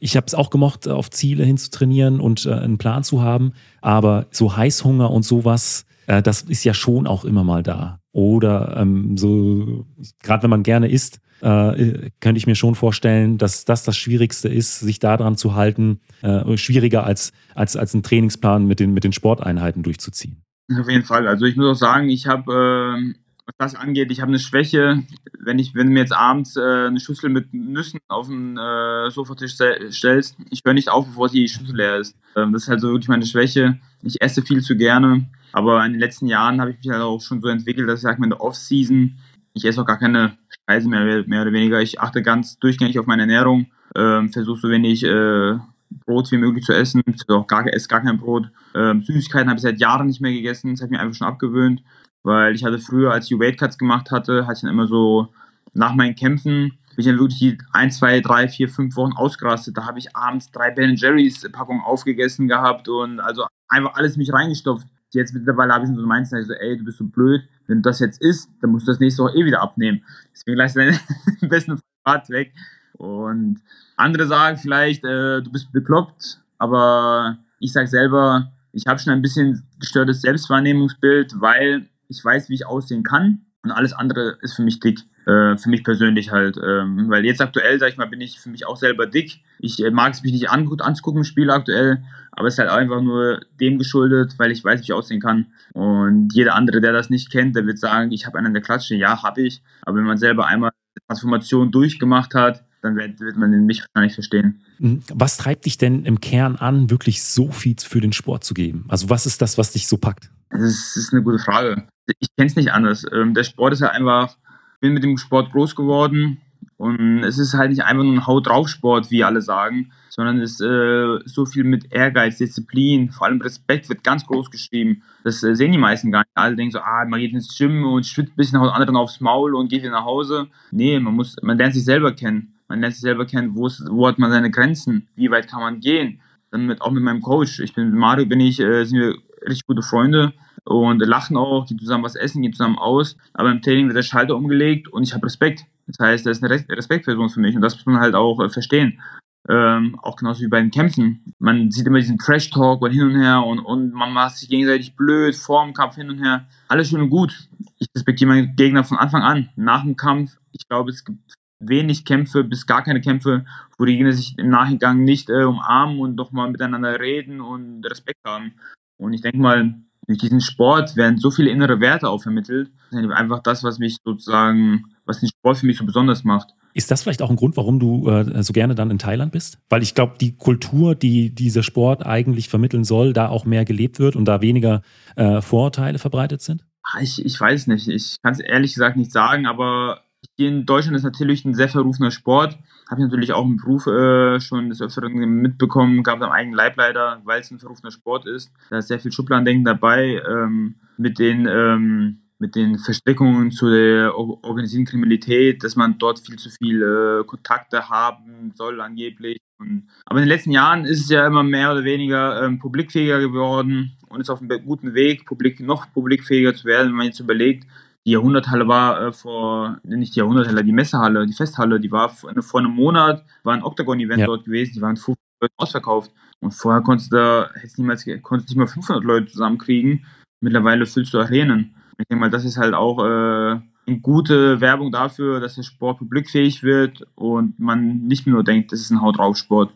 ich 0.00 0.16
habe 0.16 0.26
es 0.26 0.34
auch 0.34 0.50
gemocht, 0.50 0.88
auf 0.88 1.10
Ziele 1.10 1.44
hinzutrainieren 1.44 2.20
und 2.20 2.46
äh, 2.46 2.54
einen 2.54 2.78
Plan 2.78 3.04
zu 3.04 3.22
haben, 3.22 3.52
aber 3.82 4.26
so 4.30 4.56
Heißhunger 4.56 5.10
und 5.10 5.24
sowas, 5.24 5.86
äh, 6.06 6.22
das 6.22 6.42
ist 6.42 6.64
ja 6.64 6.74
schon 6.74 7.06
auch 7.06 7.24
immer 7.24 7.44
mal 7.44 7.62
da. 7.62 8.00
Oder 8.16 8.78
ähm, 8.78 9.18
so, 9.18 9.84
gerade 10.22 10.44
wenn 10.44 10.48
man 10.48 10.62
gerne 10.62 10.88
isst, 10.88 11.20
äh, 11.42 12.08
könnte 12.18 12.38
ich 12.38 12.46
mir 12.46 12.54
schon 12.54 12.74
vorstellen, 12.74 13.36
dass 13.36 13.66
das 13.66 13.84
das 13.84 13.94
Schwierigste 13.94 14.48
ist, 14.48 14.80
sich 14.80 15.00
daran 15.00 15.36
zu 15.36 15.54
halten, 15.54 16.00
äh, 16.22 16.56
schwieriger 16.56 17.04
als, 17.04 17.34
als, 17.54 17.76
als 17.76 17.92
einen 17.92 18.02
Trainingsplan 18.02 18.64
mit 18.64 18.80
den, 18.80 18.94
mit 18.94 19.04
den 19.04 19.12
Sporteinheiten 19.12 19.82
durchzuziehen. 19.82 20.42
Auf 20.80 20.88
jeden 20.88 21.04
Fall. 21.04 21.28
Also 21.28 21.44
ich 21.44 21.56
muss 21.56 21.66
auch 21.66 21.78
sagen, 21.78 22.08
ich 22.08 22.26
habe, 22.26 22.52
äh, 22.52 23.14
was 23.44 23.72
das 23.72 23.74
angeht, 23.74 24.10
ich 24.10 24.22
habe 24.22 24.30
eine 24.30 24.38
Schwäche, 24.38 25.02
wenn 25.38 25.58
ich, 25.58 25.74
wenn 25.74 25.88
du 25.88 25.92
mir 25.92 26.00
jetzt 26.00 26.16
abends 26.16 26.56
äh, 26.56 26.86
eine 26.86 27.00
Schüssel 27.00 27.28
mit 27.28 27.52
Nüssen 27.52 28.00
auf 28.08 28.28
den 28.28 28.56
äh, 28.56 29.10
Sofatisch 29.10 29.56
stellst, 29.90 30.38
ich 30.48 30.62
höre 30.64 30.72
nicht 30.72 30.88
auf, 30.88 31.06
bevor 31.06 31.28
die 31.28 31.48
Schüssel 31.48 31.76
leer 31.76 31.98
ist. 31.98 32.16
Ähm, 32.34 32.54
das 32.54 32.62
ist 32.62 32.68
halt 32.70 32.80
so 32.80 32.88
wirklich 32.88 33.08
meine 33.08 33.26
Schwäche. 33.26 33.78
Ich 34.02 34.22
esse 34.22 34.40
viel 34.40 34.62
zu 34.62 34.74
gerne. 34.74 35.26
Aber 35.56 35.82
in 35.86 35.92
den 35.92 36.00
letzten 36.00 36.26
Jahren 36.26 36.60
habe 36.60 36.72
ich 36.72 36.76
mich 36.76 36.90
halt 36.90 37.00
auch 37.00 37.18
schon 37.22 37.40
so 37.40 37.48
entwickelt, 37.48 37.88
dass 37.88 38.00
ich 38.00 38.02
sage, 38.02 38.22
in 38.22 38.28
der 38.28 38.42
Off-Season 38.42 39.16
ich 39.54 39.64
esse 39.64 39.80
auch 39.80 39.86
gar 39.86 39.98
keine 39.98 40.36
Speise 40.50 40.86
mehr, 40.86 41.24
mehr 41.26 41.40
oder 41.40 41.52
weniger. 41.52 41.80
Ich 41.80 41.98
achte 41.98 42.20
ganz 42.20 42.58
durchgängig 42.58 42.98
auf 42.98 43.06
meine 43.06 43.22
Ernährung, 43.22 43.64
ähm, 43.94 44.28
versuche 44.28 44.60
so 44.60 44.68
wenig 44.68 45.02
äh, 45.02 45.56
Brot 46.04 46.30
wie 46.30 46.36
möglich 46.36 46.66
zu 46.66 46.74
essen, 46.74 47.02
auch 47.28 47.46
gar, 47.46 47.66
esse 47.72 47.88
gar 47.88 48.02
kein 48.02 48.18
Brot. 48.18 48.50
Ähm, 48.74 49.02
Süßigkeiten 49.02 49.48
habe 49.48 49.56
ich 49.56 49.62
seit 49.62 49.80
Jahren 49.80 50.08
nicht 50.08 50.20
mehr 50.20 50.32
gegessen, 50.32 50.74
das 50.74 50.82
habe 50.82 50.88
ich 50.88 50.98
mir 50.98 51.00
einfach 51.00 51.16
schon 51.16 51.26
abgewöhnt, 51.26 51.82
weil 52.22 52.54
ich 52.54 52.62
hatte 52.62 52.78
früher, 52.78 53.12
als 53.12 53.30
ich 53.30 53.38
Weight 53.38 53.58
Cuts 53.58 53.78
gemacht 53.78 54.10
hatte, 54.10 54.42
hatte 54.42 54.56
ich 54.56 54.60
dann 54.60 54.70
immer 54.70 54.86
so 54.86 55.28
nach 55.72 55.94
meinen 55.94 56.16
Kämpfen 56.16 56.72
bin 56.96 57.02
ich 57.02 57.06
dann 57.06 57.18
wirklich 57.18 57.38
die 57.38 57.58
1, 57.72 57.98
2, 57.98 58.20
3, 58.20 58.48
4, 58.48 58.68
5 58.68 58.96
Wochen 58.96 59.12
ausgerastet. 59.12 59.76
Da 59.76 59.84
habe 59.84 59.98
ich 59.98 60.16
abends 60.16 60.50
drei 60.50 60.70
Ben 60.70 60.96
Jerry's 60.96 61.46
Packungen 61.52 61.82
aufgegessen 61.82 62.48
gehabt 62.48 62.88
und 62.88 63.20
also 63.20 63.44
einfach 63.68 63.94
alles 63.96 64.16
mich 64.16 64.32
reingestopft. 64.32 64.86
Jetzt 65.12 65.34
mittlerweile 65.34 65.72
habe 65.72 65.84
ich 65.84 65.90
so 65.90 66.06
meins, 66.06 66.30
so, 66.30 66.36
ey, 66.36 66.76
du 66.76 66.84
bist 66.84 66.98
so 66.98 67.04
blöd, 67.04 67.42
wenn 67.66 67.82
das 67.82 68.00
jetzt 68.00 68.20
ist, 68.20 68.50
dann 68.60 68.70
musst 68.70 68.86
du 68.86 68.92
das 68.92 69.00
nächste 69.00 69.22
Woche 69.22 69.36
eh 69.36 69.44
wieder 69.44 69.62
abnehmen. 69.62 70.02
Deswegen 70.32 70.58
lass 70.58 70.74
deinen 70.74 70.98
besten 71.42 71.78
Fahrt 72.04 72.28
weg. 72.30 72.52
Und 72.94 73.60
andere 73.96 74.26
sagen 74.26 74.58
vielleicht, 74.58 75.04
äh, 75.04 75.42
du 75.42 75.50
bist 75.50 75.72
bekloppt, 75.72 76.40
aber 76.58 77.38
ich 77.60 77.72
sage 77.72 77.86
selber, 77.86 78.52
ich 78.72 78.86
habe 78.86 78.98
schon 78.98 79.12
ein 79.12 79.22
bisschen 79.22 79.62
gestörtes 79.78 80.20
Selbstwahrnehmungsbild, 80.22 81.40
weil 81.40 81.88
ich 82.08 82.24
weiß, 82.24 82.48
wie 82.48 82.54
ich 82.54 82.66
aussehen 82.66 83.02
kann 83.02 83.45
und 83.66 83.72
alles 83.72 83.92
andere 83.92 84.38
ist 84.42 84.54
für 84.54 84.62
mich 84.62 84.78
dick. 84.78 85.00
Äh, 85.26 85.56
für 85.56 85.68
mich 85.68 85.82
persönlich 85.82 86.30
halt. 86.30 86.56
Ähm, 86.56 87.06
weil 87.08 87.24
jetzt 87.24 87.40
aktuell, 87.40 87.80
sag 87.80 87.88
ich 87.88 87.96
mal, 87.96 88.06
bin 88.06 88.20
ich 88.20 88.38
für 88.38 88.48
mich 88.48 88.64
auch 88.64 88.76
selber 88.76 89.06
dick. 89.06 89.40
Ich 89.58 89.84
äh, 89.84 89.90
mag 89.90 90.12
es 90.12 90.22
mich 90.22 90.32
nicht 90.32 90.50
an, 90.50 90.66
gut 90.66 90.82
anzugucken 90.82 91.22
im 91.22 91.24
Spiel 91.24 91.50
aktuell, 91.50 92.04
aber 92.30 92.46
es 92.46 92.54
ist 92.54 92.58
halt 92.60 92.70
einfach 92.70 93.02
nur 93.02 93.40
dem 93.60 93.78
geschuldet, 93.78 94.34
weil 94.38 94.52
ich 94.52 94.62
weiß, 94.62 94.78
wie 94.78 94.84
ich 94.84 94.92
aussehen 94.92 95.20
kann. 95.20 95.46
Und 95.72 96.28
jeder 96.32 96.54
andere, 96.54 96.80
der 96.80 96.92
das 96.92 97.10
nicht 97.10 97.32
kennt, 97.32 97.56
der 97.56 97.66
wird 97.66 97.80
sagen, 97.80 98.12
ich 98.12 98.24
habe 98.24 98.38
einen 98.38 98.46
an 98.46 98.54
der 98.54 98.62
Klatsche. 98.62 98.94
Ja, 98.94 99.24
habe 99.24 99.42
ich. 99.42 99.62
Aber 99.82 99.96
wenn 99.96 100.04
man 100.04 100.16
selber 100.16 100.46
einmal 100.46 100.70
Transformation 101.08 101.72
durchgemacht 101.72 102.34
hat, 102.34 102.62
dann 102.82 102.94
wird, 102.94 103.18
wird 103.18 103.36
man 103.36 103.50
mich 103.66 103.82
wahrscheinlich 103.82 104.14
verstehen. 104.14 104.60
Hm, 104.78 105.02
was 105.12 105.38
treibt 105.38 105.66
dich 105.66 105.76
denn 105.76 106.04
im 106.04 106.20
Kern 106.20 106.54
an, 106.54 106.88
wirklich 106.88 107.24
so 107.24 107.50
viel 107.50 107.74
für 107.80 108.00
den 108.00 108.12
Sport 108.12 108.44
zu 108.44 108.54
geben? 108.54 108.84
Also 108.86 109.10
was 109.10 109.26
ist 109.26 109.42
das, 109.42 109.58
was 109.58 109.72
dich 109.72 109.88
so 109.88 109.96
packt? 109.96 110.30
Das 110.50 110.96
ist 110.96 111.12
eine 111.12 111.22
gute 111.22 111.38
Frage. 111.38 111.88
Ich 112.20 112.28
kenne 112.36 112.46
es 112.46 112.56
nicht 112.56 112.72
anders. 112.72 113.04
Ähm, 113.12 113.34
der 113.34 113.44
Sport 113.44 113.72
ist 113.72 113.80
ja 113.80 113.88
einfach 113.88 114.36
bin 114.80 114.94
mit 114.94 115.02
dem 115.02 115.16
Sport 115.16 115.52
groß 115.52 115.74
geworden 115.74 116.38
und 116.76 117.24
es 117.24 117.38
ist 117.38 117.54
halt 117.54 117.70
nicht 117.70 117.84
einfach 117.84 118.04
nur 118.04 118.12
ein 118.12 118.26
Haut 118.26 118.46
drauf 118.46 118.68
Sport, 118.68 119.10
wie 119.10 119.24
alle 119.24 119.40
sagen, 119.40 119.92
sondern 120.10 120.40
es 120.40 120.52
ist 120.52 120.60
äh, 120.60 121.18
so 121.24 121.46
viel 121.46 121.64
mit 121.64 121.92
Ehrgeiz, 121.92 122.38
Disziplin, 122.38 123.10
vor 123.10 123.26
allem 123.26 123.40
Respekt 123.40 123.88
wird 123.88 124.04
ganz 124.04 124.26
groß 124.26 124.50
geschrieben. 124.50 125.02
Das 125.24 125.42
äh, 125.42 125.54
sehen 125.54 125.72
die 125.72 125.78
meisten 125.78 126.10
gar 126.10 126.20
nicht. 126.20 126.30
Alle 126.34 126.56
denken 126.56 126.72
so, 126.72 126.80
ah, 126.80 127.04
man 127.06 127.20
geht 127.20 127.32
ins 127.32 127.56
Gym 127.56 127.84
und 127.84 128.06
schwitzt 128.06 128.32
ein 128.32 128.36
bisschen, 128.36 128.60
haut 128.60 128.72
anderen 128.72 128.96
aufs 128.96 129.20
Maul 129.20 129.54
und 129.54 129.68
geht 129.68 129.82
wieder 129.82 129.92
nach 129.92 130.04
Hause. 130.04 130.48
Nee, 130.70 131.00
man 131.00 131.14
muss, 131.14 131.36
man 131.42 131.56
lernt 131.56 131.74
sich 131.74 131.84
selber 131.84 132.12
kennen. 132.12 132.54
Man 132.68 132.80
lernt 132.80 132.94
sich 132.94 133.02
selber 133.02 133.26
kennen, 133.26 133.54
wo, 133.54 133.66
ist, 133.66 133.84
wo 133.88 134.06
hat 134.06 134.18
man 134.18 134.30
seine 134.30 134.50
Grenzen, 134.50 135.08
wie 135.14 135.30
weit 135.30 135.48
kann 135.48 135.60
man 135.60 135.80
gehen. 135.80 136.20
Dann 136.50 136.66
mit, 136.66 136.80
auch 136.82 136.90
mit 136.90 137.02
meinem 137.02 137.20
Coach. 137.20 137.60
Ich 137.60 137.74
bin 137.74 137.90
mit 137.90 137.98
Mario 137.98 138.26
bin 138.26 138.40
ich, 138.40 138.60
äh, 138.60 138.84
sind 138.84 138.98
wir 138.98 139.14
richtig 139.46 139.66
gute 139.66 139.82
Freunde 139.82 140.32
und 140.64 140.98
lachen 141.00 141.36
auch, 141.36 141.66
gehen 141.66 141.78
zusammen 141.78 142.04
was 142.04 142.16
essen, 142.16 142.42
gehen 142.42 142.52
zusammen 142.52 142.78
aus. 142.78 143.16
Aber 143.34 143.50
im 143.50 143.62
Training 143.62 143.86
wird 143.86 143.96
der 143.96 144.02
Schalter 144.02 144.36
umgelegt 144.36 144.88
und 144.88 145.02
ich 145.02 145.14
habe 145.14 145.26
Respekt. 145.26 145.64
Das 145.86 145.96
heißt, 146.00 146.26
er 146.26 146.32
ist 146.32 146.42
eine 146.42 146.52
Respektperson 146.52 147.30
für 147.30 147.40
mich 147.40 147.54
und 147.54 147.62
das 147.62 147.76
muss 147.76 147.86
man 147.86 148.00
halt 148.00 148.14
auch 148.14 148.40
äh, 148.40 148.48
verstehen. 148.48 149.00
Ähm, 149.48 149.96
auch 150.02 150.16
genauso 150.16 150.42
wie 150.42 150.48
bei 150.48 150.60
den 150.60 150.72
Kämpfen. 150.72 151.32
Man 151.38 151.70
sieht 151.70 151.86
immer 151.86 152.00
diesen 152.00 152.18
Trash-Talk 152.18 152.82
und 152.82 152.90
hin 152.90 153.04
und 153.04 153.20
her 153.20 153.44
und, 153.44 153.60
und 153.60 153.92
man 153.92 154.12
macht 154.12 154.36
sich 154.36 154.48
gegenseitig 154.48 154.96
blöd 154.96 155.36
vor 155.36 155.64
dem 155.64 155.72
Kampf 155.72 155.94
hin 155.94 156.10
und 156.10 156.18
her. 156.18 156.48
Alles 156.68 156.88
schön 156.88 157.00
und 157.00 157.10
gut. 157.10 157.48
Ich 157.78 157.86
respektiere 157.94 158.28
meinen 158.28 158.56
Gegner 158.56 158.82
von 158.82 158.98
Anfang 158.98 159.22
an. 159.22 159.50
Nach 159.54 159.84
dem 159.84 159.96
Kampf, 159.96 160.36
ich 160.50 160.66
glaube, 160.68 160.90
es 160.90 161.04
gibt 161.04 161.20
wenig 161.60 162.04
Kämpfe 162.04 162.42
bis 162.42 162.66
gar 162.66 162.82
keine 162.82 163.00
Kämpfe, 163.00 163.44
wo 163.78 163.84
die 163.84 163.96
Gegner 163.96 164.12
sich 164.12 164.36
im 164.36 164.48
Nachgang 164.48 165.04
nicht 165.04 165.30
äh, 165.30 165.44
umarmen 165.44 166.00
und 166.00 166.16
doch 166.16 166.32
mal 166.32 166.50
miteinander 166.50 166.98
reden 166.98 167.40
und 167.40 167.84
Respekt 167.84 168.20
haben. 168.26 168.54
Und 168.98 169.12
ich 169.12 169.20
denke 169.20 169.38
mal, 169.38 169.74
durch 170.06 170.18
diesen 170.18 170.40
Sport 170.40 170.96
werden 170.96 171.18
so 171.18 171.30
viele 171.30 171.50
innere 171.50 171.80
Werte 171.80 172.08
auch 172.08 172.22
vermittelt. 172.22 172.70
Das 172.90 173.00
ist 173.00 173.10
einfach 173.10 173.40
das, 173.42 173.64
was 173.64 173.78
mich 173.78 173.98
sozusagen, 174.04 174.84
was 175.04 175.20
den 175.20 175.28
Sport 175.28 175.58
für 175.58 175.66
mich 175.66 175.78
so 175.78 175.84
besonders 175.84 176.24
macht. 176.24 176.50
Ist 176.74 176.90
das 176.90 177.02
vielleicht 177.02 177.22
auch 177.22 177.30
ein 177.30 177.36
Grund, 177.36 177.56
warum 177.56 177.80
du 177.80 178.08
äh, 178.08 178.42
so 178.42 178.52
gerne 178.52 178.74
dann 178.74 178.90
in 178.90 178.98
Thailand 178.98 179.32
bist? 179.32 179.58
Weil 179.70 179.82
ich 179.82 179.94
glaube, 179.94 180.16
die 180.20 180.36
Kultur, 180.36 180.94
die 180.94 181.34
dieser 181.34 181.62
Sport 181.62 182.04
eigentlich 182.04 182.48
vermitteln 182.50 182.84
soll, 182.84 183.14
da 183.14 183.28
auch 183.28 183.46
mehr 183.46 183.64
gelebt 183.64 183.98
wird 183.98 184.14
und 184.14 184.26
da 184.26 184.42
weniger 184.42 184.82
äh, 185.16 185.40
Vorurteile 185.40 185.98
verbreitet 185.98 186.42
sind? 186.42 186.66
Ah, 186.82 187.00
ich, 187.00 187.24
ich 187.24 187.40
weiß 187.40 187.66
nicht. 187.68 187.88
Ich 187.88 188.16
kann 188.22 188.34
es 188.34 188.40
ehrlich 188.40 188.74
gesagt 188.74 188.96
nicht 188.96 189.10
sagen, 189.10 189.46
aber 189.46 190.02
hier 190.36 190.48
in 190.48 190.66
Deutschland 190.66 190.96
ist 190.96 191.02
natürlich 191.02 191.44
ein 191.44 191.54
sehr 191.54 191.68
verrufener 191.68 192.10
Sport. 192.10 192.58
Habe 192.88 193.00
ich 193.00 193.06
natürlich 193.06 193.32
auch 193.32 193.44
im 193.44 193.56
Beruf 193.56 193.86
äh, 193.86 194.40
schon 194.40 194.68
des 194.68 194.80
Öfteren 194.80 195.14
mitbekommen, 195.14 196.02
gab 196.02 196.18
es 196.18 196.24
am 196.24 196.32
eigenen 196.32 196.56
Leib 196.56 196.76
leider, 196.76 197.20
weil 197.24 197.40
es 197.40 197.50
ein 197.50 197.58
verrufener 197.58 197.90
Sport 197.90 198.26
ist. 198.26 198.52
Da 198.70 198.78
ist 198.78 198.88
sehr 198.88 199.00
viel 199.00 199.12
Schubladendenken 199.12 199.64
dabei 199.64 200.22
ähm, 200.28 200.76
mit 200.96 201.18
den 201.18 201.46
ähm, 201.46 202.20
mit 202.38 202.54
den 202.54 202.78
Verstrickungen 202.78 203.50
zu 203.50 203.70
der 203.70 204.14
organisierten 204.16 204.86
Kriminalität, 204.86 205.64
dass 205.64 205.74
man 205.74 205.98
dort 205.98 206.18
viel 206.18 206.36
zu 206.36 206.50
viele 206.50 207.24
Kontakte 207.24 207.88
haben 207.88 208.52
soll 208.54 208.80
angeblich. 208.80 209.38
Und, 209.58 209.88
aber 210.04 210.18
in 210.18 210.24
den 210.24 210.34
letzten 210.34 210.50
Jahren 210.50 210.84
ist 210.84 211.00
es 211.00 211.08
ja 211.08 211.26
immer 211.26 211.42
mehr 211.42 211.72
oder 211.72 211.84
weniger 211.84 212.42
ähm, 212.42 212.58
publikfähiger 212.58 213.20
geworden 213.20 213.96
und 214.08 214.20
ist 214.20 214.28
auf 214.28 214.42
einem 214.42 214.64
guten 214.66 214.92
Weg, 214.92 215.24
publik, 215.24 215.60
noch 215.60 215.90
publikfähiger 215.92 216.54
zu 216.54 216.66
werden, 216.66 216.88
wenn 216.88 216.96
man 216.96 217.06
jetzt 217.06 217.20
überlegt, 217.20 217.66
die 218.06 218.12
Jahrhunderthalle 218.12 218.68
war 218.68 219.00
äh, 219.00 219.12
vor, 219.12 219.78
nicht 219.82 220.14
die 220.14 220.20
Jahrhunderthalle, 220.20 220.64
die 220.64 220.72
Messehalle, 220.72 221.26
die 221.26 221.32
Festhalle, 221.32 221.80
die 221.80 221.90
war 221.90 222.08
vor, 222.08 222.32
vor 222.40 222.60
einem 222.60 222.70
Monat, 222.70 223.24
war 223.42 223.54
ein 223.54 223.64
Octagon-Event 223.64 224.20
ja. 224.20 224.26
dort 224.26 224.44
gewesen, 224.44 224.74
die 224.76 224.80
waren 224.80 224.96
500 224.96 225.18
Leute 225.40 225.54
ausverkauft. 225.56 226.12
Und 226.40 226.52
vorher 226.52 226.82
konntest 226.82 227.12
du 227.12 227.16
da, 227.16 227.50
hättest 227.54 227.78
niemals, 227.78 228.06
konntest 228.22 228.48
nicht 228.48 228.58
mal 228.58 228.68
500 228.68 229.02
Leute 229.02 229.26
zusammenkriegen. 229.26 230.06
Mittlerweile 230.40 230.86
füllst 230.86 231.12
du 231.14 231.18
Arenen. 231.18 231.74
Ich 231.98 232.06
denke 232.06 232.20
mal, 232.20 232.30
das 232.30 232.44
ist 232.44 232.58
halt 232.58 232.74
auch 232.74 233.02
äh, 233.02 233.60
eine 233.86 234.00
gute 234.00 234.60
Werbung 234.60 234.92
dafür, 234.92 235.40
dass 235.40 235.56
der 235.56 235.62
Sport 235.64 235.98
publikfähig 235.98 236.62
wird 236.62 237.06
und 237.16 237.58
man 237.58 238.02
nicht 238.06 238.26
nur 238.26 238.44
denkt, 238.44 238.70
das 238.70 238.80
ist 238.80 238.90
ein 238.90 239.02
Haut 239.02 239.18
drauf 239.18 239.36
Sport. 239.36 239.72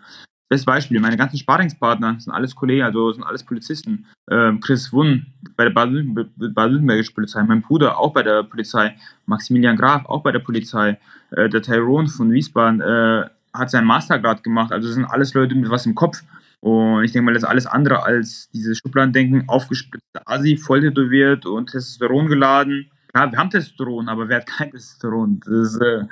Bestes 0.50 0.66
Beispiel, 0.66 0.98
meine 0.98 1.16
ganzen 1.16 1.38
Sparingspartner 1.38 2.16
sind 2.18 2.32
alles 2.32 2.56
Kollegen, 2.56 2.82
also 2.82 3.12
sind 3.12 3.22
alles 3.22 3.44
Polizisten. 3.44 4.06
Ähm, 4.28 4.58
Chris 4.58 4.92
Wunn 4.92 5.26
bei 5.56 5.62
der 5.62 5.70
baden-württembergischen 5.70 7.14
Polizei, 7.14 7.40
mein 7.44 7.62
Bruder 7.62 7.96
auch 7.96 8.12
bei 8.12 8.24
der 8.24 8.42
Polizei, 8.42 8.96
Maximilian 9.26 9.76
Graf 9.76 10.06
auch 10.06 10.24
bei 10.24 10.32
der 10.32 10.40
Polizei, 10.40 10.98
äh, 11.30 11.48
der 11.48 11.62
Tyrone 11.62 12.08
von 12.08 12.32
Wiesbaden 12.32 12.80
äh, 12.80 13.28
hat 13.54 13.70
seinen 13.70 13.86
Mastergrad 13.86 14.42
gemacht, 14.42 14.72
also 14.72 14.90
sind 14.90 15.04
alles 15.04 15.34
Leute 15.34 15.54
mit 15.54 15.70
was 15.70 15.86
im 15.86 15.94
Kopf. 15.94 16.24
Und 16.58 17.04
ich 17.04 17.12
denke 17.12 17.26
mal, 17.26 17.34
das 17.34 17.44
ist 17.44 17.48
alles 17.48 17.66
andere 17.66 18.02
als 18.02 18.50
dieses 18.50 18.78
Schubladendenken, 18.78 19.48
aufgespritzte 19.48 20.26
Asi, 20.26 20.56
voll 20.56 20.80
tätowiert 20.80 21.46
und 21.46 21.70
Testosteron 21.70 22.26
geladen. 22.26 22.90
Ja, 23.14 23.30
wir 23.30 23.38
haben 23.38 23.50
Testosteron, 23.50 24.08
aber 24.08 24.28
wer 24.28 24.38
hat 24.38 24.46
kein 24.46 24.72
Testosteron? 24.72 25.40
Ist, 25.46 25.80
äh, 25.80 26.06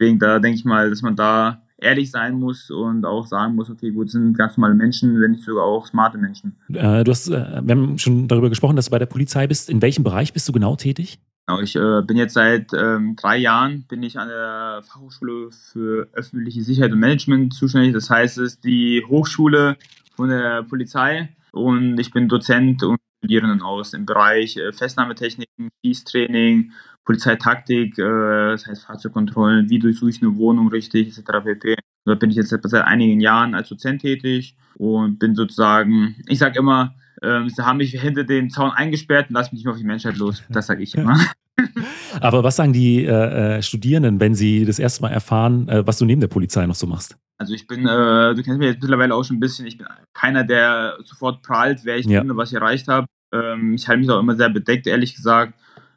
deswegen, 0.00 0.18
da 0.18 0.40
denke 0.40 0.58
ich 0.58 0.64
mal, 0.64 0.90
dass 0.90 1.02
man 1.02 1.14
da 1.14 1.63
ehrlich 1.78 2.10
sein 2.10 2.38
muss 2.38 2.70
und 2.70 3.04
auch 3.04 3.26
sagen 3.26 3.54
muss, 3.54 3.70
okay, 3.70 3.90
gut, 3.90 4.10
sind 4.10 4.36
ganz 4.36 4.56
normale 4.56 4.74
Menschen, 4.74 5.20
wenn 5.20 5.32
nicht 5.32 5.44
sogar 5.44 5.64
auch 5.64 5.86
smarte 5.86 6.18
Menschen. 6.18 6.56
Äh, 6.72 7.04
du 7.04 7.10
hast, 7.10 7.28
äh, 7.28 7.60
wir 7.62 7.74
haben 7.74 7.98
schon 7.98 8.28
darüber 8.28 8.48
gesprochen, 8.48 8.76
dass 8.76 8.86
du 8.86 8.90
bei 8.90 8.98
der 8.98 9.06
Polizei 9.06 9.46
bist. 9.46 9.70
In 9.70 9.82
welchem 9.82 10.04
Bereich 10.04 10.32
bist 10.32 10.48
du 10.48 10.52
genau 10.52 10.76
tätig? 10.76 11.18
Genau, 11.46 11.60
ich 11.60 11.76
äh, 11.76 12.02
bin 12.02 12.16
jetzt 12.16 12.34
seit 12.34 12.72
ähm, 12.72 13.16
drei 13.16 13.36
Jahren 13.36 13.84
bin 13.86 14.02
ich 14.02 14.18
an 14.18 14.28
der 14.28 14.82
Fachhochschule 14.82 15.50
für 15.50 16.08
öffentliche 16.14 16.62
Sicherheit 16.62 16.92
und 16.92 17.00
Management 17.00 17.52
zuständig. 17.52 17.92
Das 17.92 18.08
heißt, 18.08 18.38
es 18.38 18.54
ist 18.54 18.64
die 18.64 19.04
Hochschule 19.06 19.76
von 20.16 20.30
der 20.30 20.62
Polizei 20.62 21.28
und 21.52 21.98
ich 21.98 22.12
bin 22.12 22.28
Dozent 22.28 22.82
und 22.82 22.98
Studierenden 23.18 23.62
aus 23.62 23.92
im 23.92 24.06
Bereich 24.06 24.56
äh, 24.56 24.72
Festnahmetechniken, 24.72 25.70
Schießtraining, 25.84 26.72
Polizeitaktik, 27.04 27.98
äh, 27.98 28.50
das 28.50 28.66
heißt 28.66 28.84
Fahrzeugkontrollen, 28.84 29.68
wie 29.68 29.78
durchsuche 29.78 30.10
ich 30.10 30.22
eine 30.22 30.36
Wohnung 30.36 30.68
richtig, 30.68 31.08
etc. 31.08 31.44
pp. 31.44 31.76
Da 32.06 32.14
bin 32.14 32.30
ich 32.30 32.36
jetzt 32.36 32.50
seit 32.50 32.74
einigen 32.84 33.20
Jahren 33.20 33.54
als 33.54 33.68
Dozent 33.68 34.02
tätig 34.02 34.56
und 34.76 35.18
bin 35.18 35.34
sozusagen, 35.34 36.16
ich 36.28 36.38
sage 36.38 36.58
immer, 36.58 36.94
ähm, 37.22 37.48
sie 37.48 37.64
haben 37.64 37.78
mich 37.78 37.92
hinter 37.92 38.24
den 38.24 38.50
Zaun 38.50 38.70
eingesperrt 38.70 39.28
und 39.28 39.34
lass 39.34 39.52
mich 39.52 39.58
nicht 39.58 39.64
mehr 39.64 39.72
auf 39.72 39.78
die 39.78 39.86
Menschheit 39.86 40.16
los. 40.16 40.42
Das 40.50 40.66
sage 40.66 40.82
ich 40.82 40.94
immer. 40.94 41.18
Aber 42.20 42.42
was 42.42 42.56
sagen 42.56 42.72
die 42.72 43.04
äh, 43.04 43.58
äh, 43.58 43.62
Studierenden, 43.62 44.20
wenn 44.20 44.34
sie 44.34 44.64
das 44.64 44.78
erste 44.78 45.02
Mal 45.02 45.10
erfahren, 45.10 45.68
äh, 45.68 45.86
was 45.86 45.98
du 45.98 46.04
neben 46.04 46.20
der 46.20 46.28
Polizei 46.28 46.66
noch 46.66 46.74
so 46.74 46.86
machst? 46.86 47.16
Also 47.38 47.54
ich 47.54 47.66
bin, 47.66 47.86
äh, 47.86 48.34
du 48.34 48.42
kennst 48.42 48.58
mich 48.58 48.68
jetzt 48.68 48.82
mittlerweile 48.82 49.14
auch 49.14 49.24
schon 49.24 49.36
ein 49.36 49.40
bisschen, 49.40 49.66
ich 49.66 49.78
bin 49.78 49.86
keiner, 50.12 50.44
der 50.44 50.96
sofort 51.04 51.42
prahlt, 51.42 51.80
wer 51.84 51.96
ich 51.96 52.06
ja. 52.06 52.20
bin 52.20 52.30
und 52.30 52.36
was 52.36 52.50
ich 52.50 52.56
erreicht 52.56 52.88
habe. 52.88 53.06
Ähm, 53.32 53.74
ich 53.74 53.88
halte 53.88 54.00
mich 54.00 54.10
auch 54.10 54.20
immer 54.20 54.36
sehr 54.36 54.50
bedeckt, 54.50 54.86
ehrlich 54.86 55.14
gesagt. 55.14 55.54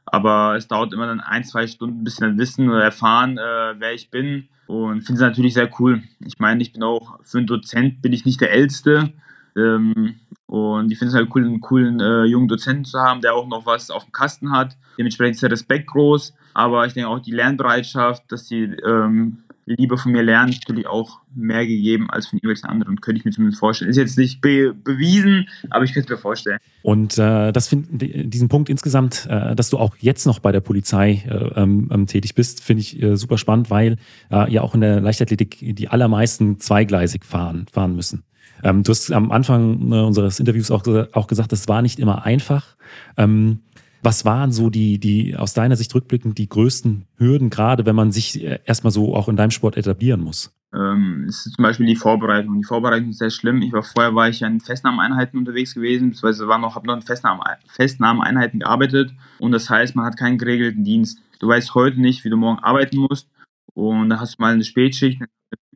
Aber 0.07 0.55
es 0.55 0.67
dauert 0.67 0.93
immer 0.93 1.05
dann 1.05 1.19
ein, 1.19 1.43
zwei 1.43 1.67
Stunden, 1.67 2.03
bis 2.03 2.15
sie 2.15 2.21
dann 2.21 2.37
wissen 2.37 2.69
oder 2.69 2.83
erfahren, 2.83 3.37
äh, 3.37 3.75
wer 3.77 3.93
ich 3.93 4.09
bin. 4.09 4.47
Und 4.67 5.01
finde 5.01 5.21
es 5.21 5.27
natürlich 5.27 5.53
sehr 5.53 5.69
cool. 5.79 6.03
Ich 6.19 6.39
meine, 6.39 6.61
ich 6.61 6.73
bin 6.73 6.83
auch 6.83 7.19
für 7.23 7.37
einen 7.37 7.47
Dozent 7.47 8.01
bin 8.01 8.13
ich 8.13 8.25
nicht 8.25 8.41
der 8.41 8.51
Älteste. 8.51 9.13
Ähm, 9.55 10.15
und 10.45 10.91
ich 10.91 10.97
finde 10.97 11.09
es 11.09 11.15
halt 11.15 11.29
cool, 11.35 11.45
einen 11.45 11.61
coolen 11.61 11.99
äh, 11.99 12.23
jungen 12.23 12.47
Dozenten 12.47 12.85
zu 12.85 12.99
haben, 12.99 13.21
der 13.21 13.35
auch 13.35 13.47
noch 13.47 13.65
was 13.65 13.91
auf 13.91 14.05
dem 14.05 14.13
Kasten 14.13 14.51
hat. 14.51 14.77
Dementsprechend 14.97 15.35
ist 15.35 15.43
der 15.43 15.51
Respekt 15.51 15.87
groß, 15.87 16.33
aber 16.53 16.85
ich 16.85 16.93
denke 16.93 17.09
auch 17.09 17.19
die 17.19 17.31
Lernbereitschaft, 17.31 18.31
dass 18.31 18.45
die 18.47 18.63
ähm, 18.63 19.43
Liebe 19.67 19.97
von 19.97 20.13
mir 20.13 20.23
lernen, 20.23 20.51
natürlich 20.51 20.87
auch 20.87 21.19
mehr 21.35 21.67
gegeben 21.67 22.09
als 22.09 22.27
von 22.27 22.37
irgendwelchen 22.37 22.69
anderen. 22.69 23.01
Könnte 23.01 23.19
ich 23.19 23.25
mir 23.25 23.31
zumindest 23.31 23.59
vorstellen. 23.59 23.91
Ist 23.91 23.97
jetzt 23.97 24.17
nicht 24.17 24.39
be 24.41 24.73
bewiesen, 24.73 25.49
aber 25.69 25.83
ich 25.83 25.93
könnte 25.93 26.13
mir 26.13 26.17
vorstellen. 26.17 26.59
Und 26.83 27.17
äh, 27.17 27.51
das 27.51 27.67
find, 27.67 27.87
diesen 27.91 28.47
Punkt 28.47 28.69
insgesamt, 28.69 29.27
äh, 29.29 29.55
dass 29.55 29.69
du 29.69 29.77
auch 29.77 29.95
jetzt 29.99 30.25
noch 30.25 30.39
bei 30.39 30.51
der 30.51 30.61
Polizei 30.61 31.23
äh, 31.27 31.61
ähm, 31.61 31.89
ähm 31.91 32.07
tätig 32.07 32.33
bist, 32.33 32.63
finde 32.63 32.81
ich 32.81 33.01
äh, 33.01 33.17
super 33.17 33.37
spannend, 33.37 33.69
weil 33.69 33.97
äh, 34.31 34.51
ja 34.51 34.61
auch 34.61 34.73
in 34.73 34.81
der 34.81 35.01
Leichtathletik 35.01 35.57
die 35.61 35.89
allermeisten 35.89 36.59
zweigleisig 36.59 37.25
fahren, 37.25 37.65
fahren 37.71 37.95
müssen. 37.95 38.23
Ähm, 38.63 38.83
du 38.83 38.91
hast 38.91 39.11
am 39.11 39.31
Anfang 39.31 39.91
äh, 39.91 39.95
unseres 39.95 40.39
Interviews 40.39 40.71
auch, 40.71 40.85
auch 41.11 41.27
gesagt, 41.27 41.51
das 41.51 41.67
war 41.67 41.81
nicht 41.81 41.99
immer 41.99 42.25
einfach. 42.25 42.75
Ähm, 43.17 43.59
was 44.07 44.23
waren 44.23 44.53
so 44.53 44.69
die, 44.69 44.99
die 44.99 45.35
aus 45.35 45.53
deiner 45.53 45.75
Sicht 45.75 45.93
rückblickend 45.93 46.37
die 46.37 46.47
größten 46.47 47.07
Hürden, 47.17 47.49
gerade 47.49 47.85
wenn 47.85 47.97
man 47.97 48.13
sich 48.13 48.41
äh, 48.41 48.59
erstmal 48.63 48.91
so 48.91 49.13
auch 49.13 49.27
in 49.27 49.35
deinem 49.35 49.51
Sport 49.51 49.75
etablieren 49.75 50.21
muss? 50.21 50.55
Ähm, 50.73 51.25
ist 51.27 51.43
zum 51.43 51.61
Beispiel 51.61 51.87
die 51.87 51.97
Vorbereitung. 51.97 52.55
Die 52.55 52.63
Vorbereitung 52.63 53.09
ist 53.09 53.17
sehr 53.17 53.31
schlimm. 53.31 53.61
Ich 53.61 53.73
war 53.73 53.83
vorher 53.83 54.15
war 54.15 54.29
ich 54.29 54.41
in 54.43 54.61
Festnahmeeinheiten 54.61 55.37
unterwegs 55.37 55.73
gewesen, 55.73 56.11
beziehungsweise 56.11 56.47
war 56.47 56.57
noch, 56.57 56.75
habe 56.75 56.87
noch 56.87 56.95
in 56.95 57.01
Festnahme, 57.01 57.43
Festnahmeeinheiten 57.67 58.61
gearbeitet. 58.61 59.11
Und 59.39 59.51
das 59.51 59.69
heißt, 59.69 59.93
man 59.97 60.05
hat 60.05 60.15
keinen 60.15 60.37
geregelten 60.37 60.85
Dienst. 60.85 61.19
Du 61.39 61.49
weißt 61.49 61.75
heute 61.75 61.99
nicht, 61.99 62.23
wie 62.23 62.29
du 62.29 62.37
morgen 62.37 62.59
arbeiten 62.59 62.99
musst. 62.99 63.29
Und 63.73 64.07
da 64.07 64.21
hast 64.21 64.37
du 64.37 64.41
mal 64.41 64.53
eine 64.53 64.63
Spätschicht, 64.63 65.19
eine 65.19 65.27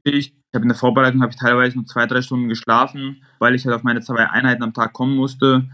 Schicht. 0.08 0.34
Ich 0.34 0.56
habe 0.56 0.64
in 0.64 0.70
der 0.70 0.78
Vorbereitung 0.78 1.22
habe 1.22 1.34
ich 1.34 1.38
teilweise 1.38 1.76
nur 1.76 1.86
zwei, 1.86 2.06
drei 2.06 2.22
Stunden 2.22 2.48
geschlafen, 2.48 3.24
weil 3.40 3.56
ich 3.56 3.66
halt 3.66 3.76
auf 3.76 3.84
meine 3.84 4.00
zwei 4.00 4.30
Einheiten 4.30 4.64
am 4.64 4.74
Tag 4.74 4.94
kommen 4.94 5.18
musste. 5.18 5.70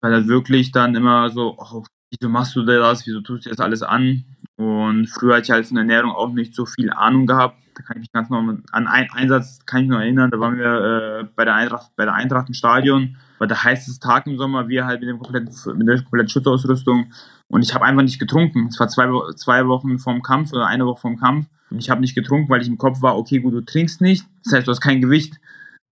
Weil 0.00 0.12
halt 0.12 0.26
wirklich 0.26 0.72
dann 0.72 0.96
immer 0.96 1.30
so, 1.30 1.56
oh, 1.56 1.84
wieso 2.10 2.28
machst 2.28 2.56
du 2.56 2.64
das, 2.64 3.06
wieso 3.06 3.20
tust 3.20 3.46
du 3.46 3.50
das 3.50 3.60
alles 3.60 3.82
an? 3.82 4.24
Und 4.56 5.06
früher 5.06 5.36
hatte 5.36 5.44
ich 5.44 5.50
halt 5.50 5.66
von 5.66 5.78
Ernährung 5.78 6.10
auch 6.10 6.32
nicht 6.32 6.54
so 6.54 6.66
viel 6.66 6.90
Ahnung 6.90 7.26
gehabt. 7.26 7.56
Da 7.74 7.82
kann 7.82 7.96
ich 7.96 8.00
mich 8.00 8.12
ganz 8.12 8.28
noch 8.28 8.40
an 8.40 8.86
einen 8.86 9.10
Einsatz 9.10 9.64
kann 9.64 9.84
ich 9.84 9.88
noch 9.88 10.00
erinnern. 10.00 10.30
Da 10.30 10.38
waren 10.38 10.58
wir 10.58 11.20
äh, 11.20 11.24
bei 11.34 11.46
der 11.46 11.54
Eintracht, 11.54 11.92
bei 11.96 12.04
der 12.04 12.12
Eintracht 12.12 12.48
im 12.48 12.54
Stadion, 12.54 13.16
war 13.38 13.46
der 13.46 13.62
heißeste 13.62 14.06
Tag 14.06 14.26
im 14.26 14.36
Sommer, 14.36 14.68
wir 14.68 14.84
halt 14.84 15.00
mit 15.00 15.08
dem 15.08 15.18
kompletten, 15.18 15.54
mit 15.78 15.88
der 15.88 16.02
kompletten 16.02 16.28
Schutzausrüstung. 16.28 17.10
Und 17.48 17.62
ich 17.62 17.74
habe 17.74 17.86
einfach 17.86 18.02
nicht 18.02 18.18
getrunken. 18.18 18.66
Es 18.66 18.78
war 18.78 18.88
zwei, 18.88 19.08
zwei 19.36 19.66
Wochen 19.66 19.98
vorm 19.98 20.22
Kampf 20.22 20.52
oder 20.52 20.66
eine 20.66 20.84
Woche 20.84 21.00
vorm 21.00 21.16
Kampf. 21.16 21.46
Und 21.70 21.78
ich 21.78 21.88
habe 21.88 22.02
nicht 22.02 22.14
getrunken, 22.14 22.50
weil 22.50 22.60
ich 22.60 22.68
im 22.68 22.76
Kopf 22.76 23.00
war, 23.00 23.16
okay, 23.16 23.38
gut, 23.38 23.54
du 23.54 23.62
trinkst 23.62 24.02
nicht. 24.02 24.26
Das 24.44 24.52
heißt, 24.52 24.66
du 24.66 24.72
hast 24.72 24.80
kein 24.80 25.00
Gewicht. 25.00 25.40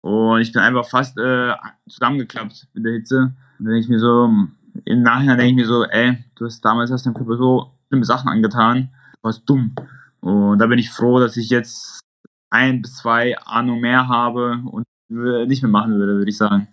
Und 0.03 0.41
ich 0.41 0.53
bin 0.53 0.61
einfach 0.61 0.87
fast 0.87 1.16
äh, 1.19 1.55
zusammengeklappt 1.89 2.69
mit 2.75 2.85
der 2.85 2.93
Hitze. 2.93 3.35
Und 3.59 3.64
dann 3.64 3.73
denke 3.73 3.81
ich 3.81 3.89
mir 3.89 3.99
so, 3.99 4.29
im 4.85 5.03
Nachhinein 5.03 5.39
denke 5.39 5.51
ich 5.51 5.57
mir 5.57 5.66
so, 5.66 5.85
ey, 5.85 6.18
du 6.37 6.45
hast 6.45 6.64
damals 6.64 6.91
hast 6.91 7.07
deinem 7.07 7.14
Körper 7.14 7.37
so 7.37 7.72
schlimme 7.89 8.05
Sachen 8.05 8.29
angetan, 8.29 8.91
du 9.14 9.18
warst 9.22 9.43
dumm. 9.47 9.74
Und 10.20 10.59
da 10.59 10.66
bin 10.66 10.79
ich 10.79 10.91
froh, 10.91 11.20
dass 11.20 11.37
ich 11.37 11.51
jetzt 11.51 12.01
ein 12.51 12.83
bis 12.83 12.97
zwei 12.97 13.39
Ahnung 13.39 13.81
mehr 13.81 14.09
habe 14.09 14.61
und 14.70 14.85
nicht 15.11 15.62
mehr 15.62 15.70
machen 15.70 15.99
würde, 15.99 16.14
würde 16.14 16.31
ich 16.31 16.37
sagen. 16.37 16.68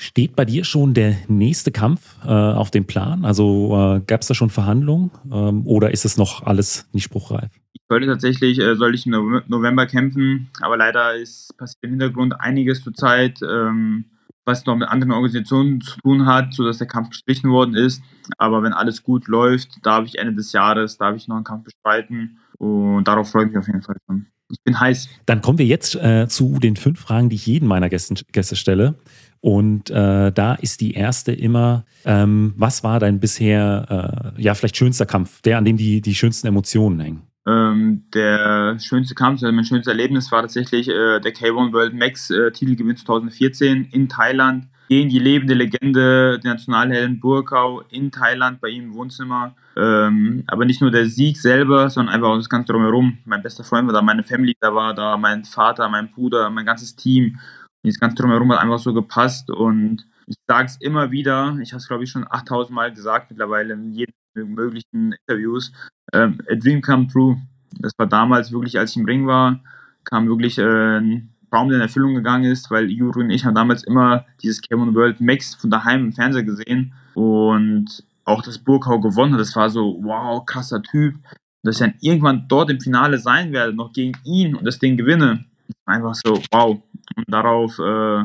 Steht 0.00 0.36
bei 0.36 0.44
dir 0.44 0.62
schon 0.62 0.94
der 0.94 1.16
nächste 1.26 1.72
Kampf 1.72 2.16
äh, 2.24 2.28
auf 2.28 2.70
dem 2.70 2.86
Plan? 2.86 3.24
Also 3.24 3.96
äh, 3.96 4.00
gab 4.06 4.20
es 4.20 4.28
da 4.28 4.34
schon 4.34 4.48
Verhandlungen 4.48 5.10
ähm, 5.32 5.66
oder 5.66 5.90
ist 5.90 6.04
es 6.04 6.16
noch 6.16 6.44
alles 6.44 6.88
nicht 6.92 7.02
spruchreif? 7.02 7.50
Ich 7.72 7.80
sollte 7.88 8.06
tatsächlich, 8.06 8.60
äh, 8.60 8.76
soll 8.76 8.94
ich 8.94 9.06
im 9.06 9.42
November 9.48 9.86
kämpfen, 9.86 10.50
aber 10.60 10.76
leider 10.76 11.16
ist 11.16 11.56
passiert 11.56 11.82
im 11.82 11.90
Hintergrund 11.90 12.40
einiges 12.40 12.82
zurzeit, 12.84 13.40
ähm, 13.42 14.04
was 14.48 14.66
noch 14.66 14.74
mit 14.74 14.88
anderen 14.88 15.12
Organisationen 15.12 15.80
zu 15.80 16.00
tun 16.00 16.26
hat, 16.26 16.54
sodass 16.54 16.78
der 16.78 16.88
Kampf 16.88 17.10
gestrichen 17.10 17.50
worden 17.50 17.74
ist. 17.74 18.02
Aber 18.38 18.62
wenn 18.62 18.72
alles 18.72 19.04
gut 19.04 19.28
läuft, 19.28 19.78
darf 19.84 20.06
ich 20.06 20.18
Ende 20.18 20.34
des 20.34 20.52
Jahres, 20.52 20.98
darf 20.98 21.14
ich 21.14 21.28
noch 21.28 21.36
einen 21.36 21.44
Kampf 21.44 21.64
bestreiten 21.64 22.38
und 22.56 23.04
darauf 23.04 23.30
freue 23.30 23.44
ich 23.44 23.50
mich 23.50 23.58
auf 23.58 23.66
jeden 23.66 23.82
Fall 23.82 23.96
schon. 24.06 24.26
Ich 24.50 24.62
bin 24.64 24.80
heiß. 24.80 25.10
Dann 25.26 25.42
kommen 25.42 25.58
wir 25.58 25.66
jetzt 25.66 25.94
äh, 25.94 26.26
zu 26.26 26.58
den 26.58 26.76
fünf 26.76 26.98
Fragen, 26.98 27.28
die 27.28 27.36
ich 27.36 27.46
jeden 27.46 27.68
meiner 27.68 27.90
Gäste, 27.90 28.14
Gäste 28.32 28.56
stelle. 28.56 28.94
Und 29.40 29.90
äh, 29.90 30.32
da 30.32 30.54
ist 30.54 30.80
die 30.80 30.94
erste 30.94 31.32
immer, 31.32 31.84
ähm, 32.04 32.54
was 32.56 32.82
war 32.82 32.98
dein 32.98 33.20
bisher, 33.20 34.32
äh, 34.36 34.42
ja, 34.42 34.54
vielleicht 34.54 34.78
schönster 34.78 35.04
Kampf, 35.06 35.42
der, 35.42 35.58
an 35.58 35.66
dem 35.66 35.76
die, 35.76 36.00
die 36.00 36.14
schönsten 36.14 36.46
Emotionen 36.46 36.98
hängen? 36.98 37.27
Ähm, 37.48 38.04
der 38.12 38.78
schönste 38.78 39.14
Kampf, 39.14 39.42
also 39.42 39.54
mein 39.54 39.64
schönstes 39.64 39.90
Erlebnis 39.90 40.30
war 40.30 40.42
tatsächlich 40.42 40.88
äh, 40.88 41.18
der 41.18 41.34
K1 41.34 41.72
World 41.72 41.94
Max 41.94 42.28
äh, 42.28 42.52
Titelgewinn 42.52 42.96
2014 42.96 43.88
in 43.90 44.08
Thailand 44.08 44.66
gegen 44.88 45.08
die 45.08 45.18
lebende 45.18 45.54
Legende, 45.54 46.38
den 46.38 46.50
Nationalhelden 46.50 47.20
Burkau 47.20 47.82
in 47.90 48.10
Thailand 48.10 48.60
bei 48.60 48.68
ihm 48.68 48.84
im 48.84 48.94
Wohnzimmer. 48.94 49.54
Ähm, 49.76 50.44
aber 50.46 50.66
nicht 50.66 50.82
nur 50.82 50.90
der 50.90 51.06
Sieg 51.06 51.38
selber, 51.38 51.88
sondern 51.88 52.14
einfach 52.14 52.28
auch 52.28 52.36
das 52.36 52.50
Ganze 52.50 52.72
drumherum. 52.72 53.18
Mein 53.24 53.42
bester 53.42 53.64
Freund 53.64 53.86
war 53.86 53.94
da, 53.94 54.02
meine 54.02 54.24
Family 54.24 54.54
da 54.60 54.74
war 54.74 54.94
da, 54.94 55.16
mein 55.16 55.44
Vater, 55.44 55.88
mein 55.88 56.10
Bruder, 56.10 56.50
mein 56.50 56.66
ganzes 56.66 56.96
Team. 56.96 57.38
Und 57.82 57.92
das 57.92 58.00
Ganze 58.00 58.16
drumherum 58.16 58.52
hat 58.52 58.60
einfach 58.60 58.78
so 58.78 58.92
gepasst 58.92 59.50
und 59.50 60.06
ich 60.26 60.36
sage 60.46 60.66
es 60.66 60.76
immer 60.80 61.10
wieder, 61.10 61.56
ich 61.62 61.72
habe 61.72 61.78
es 61.78 61.88
glaube 61.88 62.04
ich 62.04 62.10
schon 62.10 62.26
8000 62.28 62.74
Mal 62.74 62.92
gesagt 62.92 63.30
mittlerweile 63.30 63.74
in 63.74 63.92
jeden 63.92 64.12
möglichen 64.34 65.12
Interviews, 65.12 65.72
ähm, 66.12 66.38
A 66.50 66.54
Dream 66.54 66.80
Come 66.80 67.06
True. 67.06 67.36
Das 67.78 67.92
war 67.98 68.06
damals 68.06 68.52
wirklich, 68.52 68.78
als 68.78 68.92
ich 68.92 68.96
im 68.96 69.04
Ring 69.04 69.26
war, 69.26 69.60
kam 70.04 70.26
wirklich 70.26 70.58
äh, 70.58 70.98
ein 70.98 71.30
Traum, 71.50 71.68
der 71.68 71.78
in 71.78 71.82
Erfüllung 71.82 72.14
gegangen 72.14 72.44
ist, 72.44 72.70
weil 72.70 72.90
Juri 72.90 73.20
und 73.20 73.30
ich 73.30 73.44
haben 73.44 73.54
damals 73.54 73.82
immer 73.84 74.26
dieses 74.42 74.60
Kevin 74.60 74.94
World 74.94 75.20
Max 75.20 75.54
von 75.54 75.70
daheim 75.70 76.04
im 76.04 76.12
Fernseher 76.12 76.42
gesehen 76.42 76.92
und 77.14 78.04
auch 78.24 78.42
das 78.42 78.58
Burkau 78.58 79.00
gewonnen 79.00 79.32
hat. 79.34 79.40
Das 79.40 79.56
war 79.56 79.70
so, 79.70 79.98
wow, 80.02 80.44
krasser 80.44 80.82
Typ. 80.82 81.16
Dass 81.62 81.76
ich 81.76 81.80
dann 81.80 81.94
irgendwann 82.00 82.46
dort 82.48 82.70
im 82.70 82.80
Finale 82.80 83.18
sein 83.18 83.52
werde, 83.52 83.72
noch 83.72 83.92
gegen 83.92 84.12
ihn 84.24 84.54
und 84.54 84.64
das 84.64 84.78
Ding 84.78 84.96
gewinne. 84.96 85.44
Einfach 85.86 86.14
so, 86.14 86.40
wow. 86.52 86.80
Und 87.16 87.24
darauf 87.26 87.78
äh, 87.78 88.24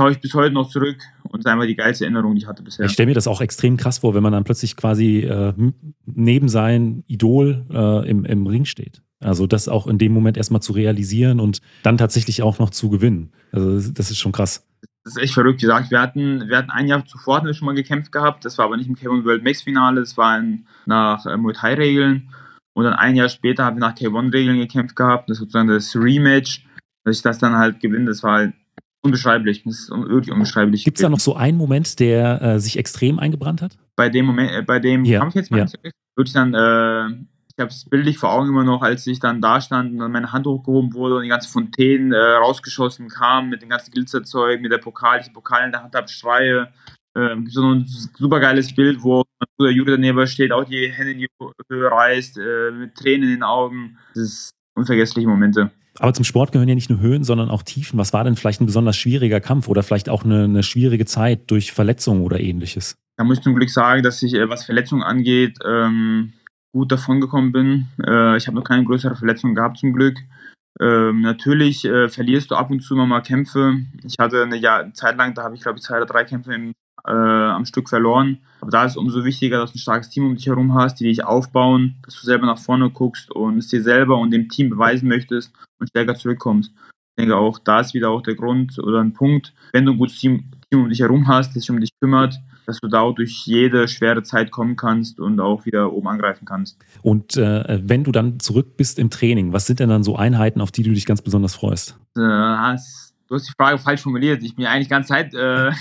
schaue 0.00 0.12
ich 0.12 0.20
bis 0.20 0.32
heute 0.32 0.54
noch 0.54 0.70
zurück 0.70 0.96
und 1.24 1.40
ist 1.40 1.46
einfach 1.46 1.66
die 1.66 1.76
geilste 1.76 2.04
Erinnerung, 2.04 2.34
die 2.34 2.40
ich 2.42 2.46
hatte 2.46 2.62
bisher. 2.62 2.86
Ich 2.86 2.92
stelle 2.92 3.08
mir 3.08 3.14
das 3.14 3.26
auch 3.26 3.42
extrem 3.42 3.76
krass 3.76 3.98
vor, 3.98 4.14
wenn 4.14 4.22
man 4.22 4.32
dann 4.32 4.44
plötzlich 4.44 4.74
quasi 4.74 5.18
äh, 5.18 5.52
neben 6.06 6.48
sein 6.48 7.04
Idol 7.06 7.66
äh, 7.70 8.08
im, 8.08 8.24
im 8.24 8.46
Ring 8.46 8.64
steht. 8.64 9.02
Also 9.22 9.46
das 9.46 9.68
auch 9.68 9.86
in 9.86 9.98
dem 9.98 10.14
Moment 10.14 10.38
erstmal 10.38 10.62
zu 10.62 10.72
realisieren 10.72 11.38
und 11.38 11.60
dann 11.82 11.98
tatsächlich 11.98 12.42
auch 12.42 12.58
noch 12.58 12.70
zu 12.70 12.88
gewinnen. 12.88 13.32
Also 13.52 13.92
das 13.92 14.10
ist 14.10 14.16
schon 14.16 14.32
krass. 14.32 14.66
Das 15.04 15.16
ist 15.16 15.22
echt 15.22 15.34
verrückt 15.34 15.60
gesagt. 15.60 15.90
Wir 15.90 16.00
hatten, 16.00 16.48
wir 16.48 16.56
hatten 16.56 16.70
ein 16.70 16.86
Jahr 16.86 17.04
zuvor 17.04 17.36
hatten 17.36 17.46
wir 17.46 17.52
schon 17.52 17.66
mal 17.66 17.74
gekämpft 17.74 18.10
gehabt. 18.10 18.46
Das 18.46 18.56
war 18.56 18.64
aber 18.64 18.78
nicht 18.78 18.88
im 18.88 18.94
K1 18.94 19.26
World 19.26 19.44
Max 19.44 19.60
Finale, 19.60 20.00
das 20.00 20.16
war 20.16 20.38
in, 20.38 20.66
nach 20.86 21.26
äh, 21.26 21.36
Muay 21.36 21.52
Thai 21.52 21.74
Regeln. 21.74 22.30
Und 22.72 22.84
dann 22.84 22.94
ein 22.94 23.16
Jahr 23.16 23.28
später 23.28 23.66
haben 23.66 23.76
wir 23.76 23.80
nach 23.80 23.94
K1 23.94 24.32
Regeln 24.32 24.58
gekämpft 24.58 24.96
gehabt. 24.96 25.28
Das 25.28 25.36
ist 25.36 25.40
sozusagen 25.40 25.68
das 25.68 25.94
Rematch. 25.94 26.64
Dass 27.04 27.16
ich 27.16 27.22
das 27.22 27.38
dann 27.38 27.56
halt 27.56 27.80
gewinne, 27.80 28.06
das 28.06 28.22
war 28.22 28.38
halt 28.38 28.54
unbeschreiblich. 29.02 29.62
Das 29.64 29.78
ist 29.78 29.90
wirklich 29.90 30.32
unbeschreiblich. 30.32 30.84
Gibt 30.84 30.98
es 30.98 31.02
da 31.02 31.08
noch 31.08 31.20
so 31.20 31.34
einen 31.34 31.56
Moment, 31.56 31.98
der 32.00 32.42
äh, 32.42 32.60
sich 32.60 32.78
extrem 32.78 33.18
eingebrannt 33.18 33.62
hat? 33.62 33.78
Bei 33.96 34.08
dem 34.08 34.26
Moment, 34.26 34.50
äh, 34.52 34.62
bei 34.62 34.78
dem 34.78 35.04
ja. 35.04 35.20
Kampf 35.20 35.34
jetzt 35.34 35.50
mal, 35.50 35.60
ja. 35.60 35.66
würde 36.16 36.28
ich 36.28 36.32
dann 36.32 36.54
äh, 36.54 37.24
ich 37.60 37.62
habe 37.62 37.70
es 37.70 37.84
bildlich 37.84 38.16
vor 38.16 38.32
Augen 38.32 38.48
immer 38.48 38.64
noch, 38.64 38.80
als 38.80 39.06
ich 39.06 39.20
dann 39.20 39.42
da 39.42 39.60
stand 39.60 39.92
und 39.92 39.98
dann 39.98 40.12
meine 40.12 40.32
Hand 40.32 40.46
hochgehoben 40.46 40.94
wurde 40.94 41.16
und 41.16 41.24
die 41.24 41.28
ganzen 41.28 41.50
Fontänen 41.50 42.12
äh, 42.12 42.16
rausgeschossen 42.16 43.08
kamen 43.08 43.50
mit 43.50 43.60
dem 43.60 43.68
ganzen 43.68 43.90
Glitzerzeug, 43.90 44.62
mit 44.62 44.72
der 44.72 44.78
Pokal, 44.78 45.18
ich 45.18 45.26
den 45.26 45.34
Pokal 45.34 45.66
in 45.66 45.72
der 45.72 45.82
Hand 45.82 45.94
habe, 45.94 46.08
schreie. 46.08 46.72
Ähm, 47.14 47.48
so 47.48 47.74
ein 47.74 47.86
super 47.86 48.40
geiles 48.40 48.74
Bild, 48.74 49.02
wo 49.02 49.24
mein 49.38 49.48
Bruder 49.56 49.70
Juri 49.72 49.90
daneben 49.90 50.26
steht, 50.26 50.52
auch 50.52 50.64
die 50.64 50.90
Hände 50.90 51.12
in 51.12 51.18
die 51.18 51.28
Höhe 51.68 51.90
reißt, 51.90 52.38
äh, 52.38 52.70
mit 52.70 52.94
Tränen 52.94 53.24
in 53.24 53.34
den 53.34 53.42
Augen. 53.42 53.98
Das 54.14 54.22
ist 54.22 54.50
unvergessliche 54.74 55.28
Momente. 55.28 55.70
Aber 56.00 56.14
zum 56.14 56.24
Sport 56.24 56.52
gehören 56.52 56.68
ja 56.68 56.74
nicht 56.74 56.88
nur 56.88 57.00
Höhen, 57.00 57.24
sondern 57.24 57.50
auch 57.50 57.62
Tiefen. 57.62 57.98
Was 57.98 58.14
war 58.14 58.24
denn 58.24 58.34
vielleicht 58.34 58.62
ein 58.62 58.66
besonders 58.66 58.96
schwieriger 58.96 59.38
Kampf 59.38 59.68
oder 59.68 59.82
vielleicht 59.82 60.08
auch 60.08 60.24
eine, 60.24 60.44
eine 60.44 60.62
schwierige 60.62 61.04
Zeit 61.04 61.50
durch 61.50 61.72
Verletzungen 61.72 62.22
oder 62.22 62.40
ähnliches? 62.40 62.96
Da 63.18 63.24
muss 63.24 63.36
ich 63.36 63.44
zum 63.44 63.54
Glück 63.54 63.68
sagen, 63.68 64.02
dass 64.02 64.22
ich, 64.22 64.32
äh, 64.32 64.48
was 64.48 64.64
Verletzungen 64.64 65.02
angeht, 65.02 65.58
ähm, 65.62 66.32
gut 66.72 66.90
davon 66.90 67.20
gekommen 67.20 67.52
bin. 67.52 67.88
Äh, 68.02 68.38
ich 68.38 68.46
habe 68.46 68.56
noch 68.56 68.64
keine 68.64 68.84
größere 68.84 69.14
Verletzung 69.14 69.54
gehabt 69.54 69.76
zum 69.76 69.92
Glück. 69.92 70.16
Ähm, 70.80 71.20
natürlich 71.20 71.84
äh, 71.84 72.08
verlierst 72.08 72.50
du 72.50 72.54
ab 72.54 72.70
und 72.70 72.80
zu 72.80 72.94
mal 72.94 73.20
Kämpfe. 73.20 73.80
Ich 74.02 74.14
hatte 74.18 74.42
eine 74.42 74.56
Jahr, 74.56 74.94
Zeit 74.94 75.18
lang, 75.18 75.34
da 75.34 75.42
habe 75.42 75.54
ich 75.54 75.60
glaube 75.60 75.78
ich 75.78 75.84
zwei 75.84 75.98
oder 75.98 76.06
drei 76.06 76.24
Kämpfe 76.24 76.54
im, 76.54 76.72
äh, 77.06 77.10
am 77.10 77.64
Stück 77.64 77.88
verloren. 77.88 78.38
Aber 78.60 78.70
da 78.70 78.84
ist 78.84 78.92
es 78.92 78.96
umso 78.96 79.24
wichtiger, 79.24 79.58
dass 79.58 79.72
du 79.72 79.76
ein 79.76 79.80
starkes 79.80 80.10
Team 80.10 80.26
um 80.26 80.36
dich 80.36 80.46
herum 80.46 80.74
hast, 80.74 81.00
die 81.00 81.04
dich 81.04 81.24
aufbauen, 81.24 81.96
dass 82.04 82.20
du 82.20 82.26
selber 82.26 82.46
nach 82.46 82.58
vorne 82.58 82.90
guckst 82.90 83.30
und 83.30 83.58
es 83.58 83.68
dir 83.68 83.82
selber 83.82 84.18
und 84.18 84.30
dem 84.30 84.48
Team 84.48 84.70
beweisen 84.70 85.08
möchtest 85.08 85.52
und 85.78 85.88
stärker 85.88 86.14
zurückkommst. 86.14 86.72
Ich 86.72 87.22
denke 87.24 87.36
auch, 87.36 87.58
da 87.58 87.80
ist 87.80 87.94
wieder 87.94 88.10
auch 88.10 88.22
der 88.22 88.34
Grund 88.34 88.78
oder 88.78 89.00
ein 89.00 89.12
Punkt, 89.12 89.52
wenn 89.72 89.86
du 89.86 89.92
ein 89.92 89.98
gutes 89.98 90.18
Team, 90.18 90.50
Team 90.70 90.82
um 90.82 90.88
dich 90.88 91.00
herum 91.00 91.26
hast, 91.26 91.48
das 91.48 91.62
sich 91.62 91.70
um 91.70 91.80
dich 91.80 91.90
kümmert, 92.00 92.40
dass 92.66 92.78
du 92.78 92.88
da 92.88 93.00
auch 93.00 93.14
durch 93.14 93.46
jede 93.46 93.88
schwere 93.88 94.22
Zeit 94.22 94.50
kommen 94.50 94.76
kannst 94.76 95.18
und 95.18 95.40
auch 95.40 95.66
wieder 95.66 95.92
oben 95.92 96.08
angreifen 96.08 96.44
kannst. 96.44 96.78
Und 97.02 97.36
äh, 97.36 97.80
wenn 97.82 98.04
du 98.04 98.12
dann 98.12 98.38
zurück 98.38 98.76
bist 98.76 98.98
im 98.98 99.10
Training, 99.10 99.52
was 99.52 99.66
sind 99.66 99.80
denn 99.80 99.88
dann 99.88 100.04
so 100.04 100.16
Einheiten, 100.16 100.60
auf 100.60 100.70
die 100.70 100.82
du 100.82 100.92
dich 100.92 101.06
ganz 101.06 101.22
besonders 101.22 101.54
freust? 101.54 101.98
Äh, 102.16 102.20
du 102.20 103.34
hast 103.34 103.48
die 103.48 103.52
Frage 103.58 103.78
falsch 103.78 104.02
formuliert. 104.02 104.42
Ich 104.42 104.54
bin 104.54 104.64
ja 104.64 104.70
eigentlich 104.70 104.86
die 104.86 104.90
ganze 104.90 105.08
Zeit. 105.08 105.34
Äh, 105.34 105.72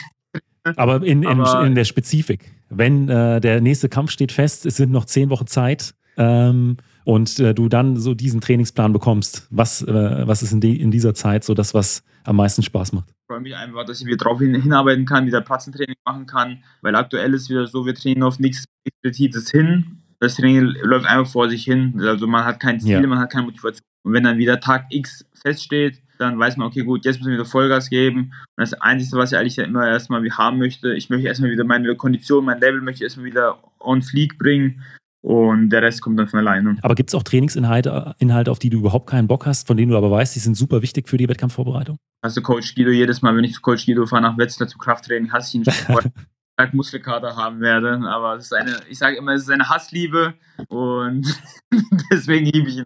aber, 0.78 1.04
in, 1.04 1.24
in, 1.24 1.42
Aber 1.42 1.66
in, 1.66 1.76
der 1.76 1.86
Spezifik. 1.86 2.52
Wenn 2.70 3.10
äh, 3.10 3.42
der 3.42 3.62
nächste 3.62 3.90
Kampf 3.90 4.12
steht 4.12 4.32
fest, 4.32 4.66
es 4.66 4.78
sind 4.78 4.92
noch 4.92 5.06
zehn 5.06 5.30
Wochen 5.30 5.48
Zeit. 5.48 5.94
Ähm, 6.18 6.78
und 7.06 7.40
äh, 7.40 7.54
du 7.54 7.70
dann 7.70 7.98
so 7.98 8.14
diesen 8.14 8.42
Trainingsplan 8.42 8.94
bekommst, 8.94 9.48
was, 9.50 9.82
äh, 9.82 10.28
was 10.28 10.44
ist 10.44 10.52
in, 10.52 10.62
die, 10.62 10.80
in 10.80 10.92
dieser 10.92 11.14
Zeit 11.14 11.44
so 11.44 11.54
das, 11.54 11.74
was 11.74 12.04
am 12.24 12.36
meisten 12.36 12.62
Spaß 12.62 12.92
macht? 12.94 13.10
Ich 13.10 13.16
freue 13.28 13.40
mich 13.40 13.56
einfach, 13.56 13.86
dass 13.86 14.02
ich 14.02 14.06
wieder 14.06 14.18
darauf 14.18 14.40
hin, 14.40 14.54
hinarbeiten 14.54 15.06
kann, 15.06 15.26
wieder 15.26 15.42
Platzentraining 15.42 15.96
machen 16.06 16.26
kann, 16.26 16.64
weil 16.82 16.96
aktuell 16.96 17.34
ist 17.34 17.50
wieder 17.50 17.66
so, 17.68 17.86
wir 17.86 17.96
trainieren 17.96 18.24
auf 18.24 18.38
nichts 18.38 18.66
Explizites 18.84 19.50
hin. 19.50 20.02
Das 20.20 20.36
Training 20.36 20.76
läuft 20.84 21.06
einfach 21.06 21.32
vor 21.32 21.50
sich 21.50 21.64
hin. 21.64 22.00
Also 22.02 22.28
man 22.28 22.44
hat 22.44 22.60
kein 22.60 22.80
Ziel, 22.80 22.92
ja. 22.92 23.08
man 23.08 23.20
hat 23.20 23.32
keine 23.32 23.46
Motivation. 23.46 23.86
Und 24.04 24.14
wenn 24.14 24.24
dann 24.24 24.38
wieder 24.38 24.60
Tag 24.60 24.88
X 24.90 25.26
feststeht, 25.34 26.02
dann 26.20 26.38
weiß 26.38 26.58
man, 26.58 26.68
okay, 26.68 26.84
gut, 26.84 27.06
jetzt 27.06 27.18
müssen 27.18 27.32
wir 27.32 27.40
wieder 27.40 27.46
Vollgas 27.46 27.90
geben. 27.90 28.34
Und 28.58 28.62
das 28.62 28.74
Einzige, 28.74 29.18
was 29.18 29.32
ich 29.32 29.38
eigentlich 29.38 29.58
immer 29.58 29.88
erstmal 29.88 30.22
haben 30.32 30.58
möchte, 30.58 30.94
ich 30.94 31.10
möchte 31.10 31.28
erstmal 31.28 31.50
wieder 31.50 31.64
meine 31.64 31.96
Kondition, 31.96 32.46
mein 32.46 32.60
Level 32.60 32.82
möchte 32.82 32.98
ich 32.98 33.04
erstmal 33.04 33.26
wieder 33.26 33.58
on 33.80 34.02
fleek 34.02 34.38
bringen. 34.38 34.84
Und 35.22 35.70
der 35.70 35.82
Rest 35.82 36.02
kommt 36.02 36.18
dann 36.18 36.28
von 36.28 36.40
alleine. 36.40 36.78
Aber 36.82 36.96
gibt 36.96 37.10
es 37.10 37.16
auch 37.16 37.24
Trainingsinhalte, 37.24 38.16
Inhalte, 38.20 38.52
auf 38.52 38.60
die 38.60 38.70
du 38.70 38.80
überhaupt 38.80 39.10
keinen 39.10 39.28
Bock 39.28 39.46
hast, 39.46 39.68
von 39.68 39.76
denen 39.76 39.92
du 39.92 39.98
aber 39.98 40.12
weißt, 40.12 40.34
die 40.36 40.40
sind 40.40 40.56
super 40.56 40.82
wichtig 40.82 41.10
für 41.10 41.18
die 41.18 41.28
Wettkampfvorbereitung? 41.28 41.98
Also 42.22 42.42
Coach 42.42 42.76
Guido, 42.76 42.92
jedes 42.92 43.22
Mal, 43.22 43.36
wenn 43.36 43.44
ich 43.44 43.54
zu 43.54 43.62
Coach 43.62 43.86
Guido 43.86 44.06
fahre 44.06 44.22
nach 44.22 44.38
Wetzlar 44.38 44.70
zum 44.70 44.80
Krafttraining, 44.80 45.32
hasse 45.32 45.50
ich 45.50 45.56
ihn 45.56 45.74
schon, 45.74 46.12
weil 46.58 46.70
Muskelkater 46.72 47.36
haben 47.36 47.60
werde. 47.60 48.00
Aber 48.08 48.36
es 48.36 48.46
ist 48.46 48.54
eine, 48.54 48.78
ich 48.90 48.98
sage 48.98 49.18
immer, 49.18 49.34
es 49.34 49.44
ist 49.44 49.52
eine 49.52 49.68
Hassliebe 49.68 50.36
und 50.68 51.28
deswegen 52.12 52.46
liebe 52.46 52.70
ich 52.70 52.78
ihn. 52.78 52.86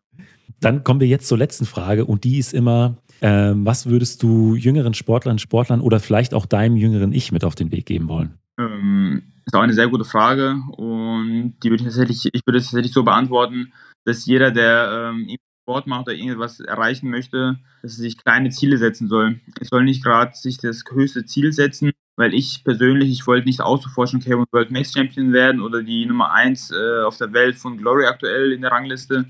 Dann 0.60 0.84
kommen 0.84 1.02
wir 1.02 1.08
jetzt 1.08 1.28
zur 1.28 1.38
letzten 1.38 1.66
Frage 1.66 2.06
und 2.06 2.24
die 2.24 2.38
ist 2.38 2.54
immer, 2.54 2.98
ähm, 3.22 3.66
was 3.66 3.88
würdest 3.88 4.24
du 4.24 4.55
jüngeren 4.55 4.93
Sportlern, 4.93 5.39
Sportlern 5.39 5.82
oder 5.82 5.99
vielleicht 5.99 6.34
auch 6.34 6.45
deinem 6.45 6.76
jüngeren 6.76 7.14
Ich 7.14 7.32
mit 7.32 7.43
auf 7.43 7.55
den 7.55 7.72
Weg 7.72 7.86
geben 7.86 8.07
wollen? 8.07 8.38
Ähm, 8.59 9.24
ist 9.45 9.55
auch 9.55 9.61
eine 9.61 9.74
sehr 9.74 9.88
gute 9.88 10.05
Frage 10.05 10.61
und 10.78 11.55
die 11.64 11.70
würde 11.70 11.84
ich 11.84 11.88
tatsächlich, 11.88 12.30
ich 12.32 12.41
würde 12.45 12.59
es 12.59 12.66
tatsächlich 12.66 12.93
so 12.93 13.03
beantworten, 13.03 13.74
dass 14.05 14.26
jeder, 14.26 14.51
der 14.51 15.11
ähm, 15.11 15.38
Sport 15.64 15.88
macht 15.88 16.07
oder 16.07 16.14
irgendwas 16.14 16.59
erreichen 16.59 17.09
möchte, 17.09 17.57
dass 17.82 17.93
er 17.93 18.01
sich 18.01 18.18
kleine 18.18 18.49
Ziele 18.49 18.78
setzen 18.78 19.07
soll. 19.07 19.39
Er 19.59 19.66
soll 19.66 19.86
nicht 19.86 20.03
gerade 20.03 20.36
sich 20.36 20.57
das 20.57 20.84
höchste 20.91 21.26
Ziel 21.26 21.53
setzen, 21.53 21.91
weil 22.18 22.34
ich 22.34 22.64
persönlich, 22.64 23.09
ich 23.09 23.26
wollte 23.26 23.47
nicht 23.47 23.61
auszuforschen 23.61 24.22
K1 24.22 24.45
World 24.51 24.72
Max 24.72 24.93
Champion 24.93 25.32
werden 25.32 25.61
oder 25.61 25.82
die 25.82 26.05
Nummer 26.05 26.34
1 26.34 26.72
äh, 26.72 27.03
auf 27.03 27.18
der 27.18 27.32
Welt 27.34 27.55
von 27.55 27.78
Glory 27.78 28.05
aktuell 28.05 28.51
in 28.51 28.61
der 28.61 28.72
Rangliste, 28.72 29.26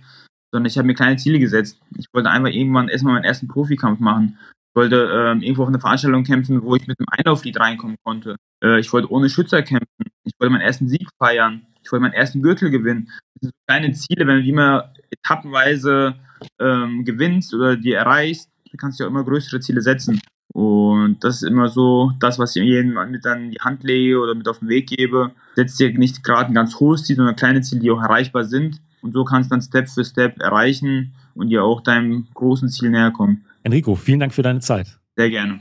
sondern 0.53 0.69
ich 0.69 0.77
habe 0.77 0.85
mir 0.85 0.93
kleine 0.93 1.17
Ziele 1.17 1.39
gesetzt. 1.39 1.81
Ich 1.97 2.05
wollte 2.13 2.29
einfach 2.29 2.51
irgendwann 2.51 2.87
erstmal 2.87 3.15
meinen 3.15 3.23
ersten 3.23 3.47
Profikampf 3.47 3.99
machen. 3.99 4.37
Ich 4.69 4.75
wollte 4.75 5.09
ähm, 5.11 5.41
irgendwo 5.41 5.63
auf 5.63 5.67
einer 5.67 5.79
Veranstaltung 5.79 6.23
kämpfen, 6.23 6.61
wo 6.61 6.75
ich 6.75 6.85
mit 6.85 6.99
einem 6.99 7.07
Einlauflied 7.09 7.59
reinkommen 7.59 7.97
konnte. 8.03 8.35
Äh, 8.63 8.79
ich 8.79 8.93
wollte 8.93 9.11
ohne 9.11 9.29
Schützer 9.29 9.63
kämpfen. 9.63 10.05
Ich 10.23 10.33
wollte 10.39 10.51
meinen 10.51 10.61
ersten 10.61 10.87
Sieg 10.87 11.09
feiern. 11.17 11.65
Ich 11.83 11.91
wollte 11.91 12.03
meinen 12.03 12.13
ersten 12.13 12.43
Gürtel 12.43 12.69
gewinnen. 12.69 13.09
Das 13.33 13.49
sind 13.49 13.53
kleine 13.67 13.93
Ziele, 13.93 14.27
wenn 14.27 14.37
du 14.37 14.43
die 14.43 14.49
immer 14.51 14.93
etappenweise 15.09 16.15
ähm, 16.59 17.03
gewinnst 17.03 17.53
oder 17.55 17.75
die 17.75 17.93
erreichst, 17.93 18.49
dann 18.69 18.77
kannst 18.77 18.99
du 18.99 19.05
ja 19.05 19.09
immer 19.09 19.23
größere 19.23 19.59
Ziele 19.59 19.81
setzen. 19.81 20.21
Und 20.53 21.23
das 21.23 21.37
ist 21.37 21.49
immer 21.49 21.67
so 21.69 22.11
das, 22.19 22.37
was 22.37 22.55
ich 22.55 22.63
jedem 22.63 22.93
mit 23.09 23.25
an 23.25 23.49
die 23.49 23.59
Hand 23.59 23.83
lege 23.83 24.19
oder 24.19 24.35
mit 24.35 24.47
auf 24.47 24.59
den 24.59 24.69
Weg 24.69 24.87
gebe. 24.87 25.31
Setzt 25.55 25.79
dir 25.79 25.91
nicht 25.97 26.23
gerade 26.23 26.51
ein 26.51 26.53
ganz 26.53 26.79
hohes 26.79 27.05
Ziel, 27.05 27.15
sondern 27.15 27.35
kleine 27.35 27.61
Ziele, 27.61 27.81
die 27.81 27.89
auch 27.89 28.01
erreichbar 28.01 28.43
sind. 28.43 28.79
Und 29.03 29.11
so 29.11 29.25
kannst 29.25 29.51
du 29.51 29.55
dann 29.55 29.61
Step 29.61 29.89
für 29.89 30.05
Step 30.05 30.39
erreichen 30.39 31.13
und 31.35 31.49
dir 31.49 31.63
auch 31.63 31.81
deinem 31.81 32.27
großen 32.33 32.69
Ziel 32.69 32.89
näher 32.89 33.11
kommen. 33.11 33.43
Enrico, 33.63 33.95
vielen 33.95 34.21
Dank 34.21 34.33
für 34.33 34.43
deine 34.43 34.61
Zeit. 34.61 34.97
Sehr 35.17 35.29
gerne. 35.29 35.59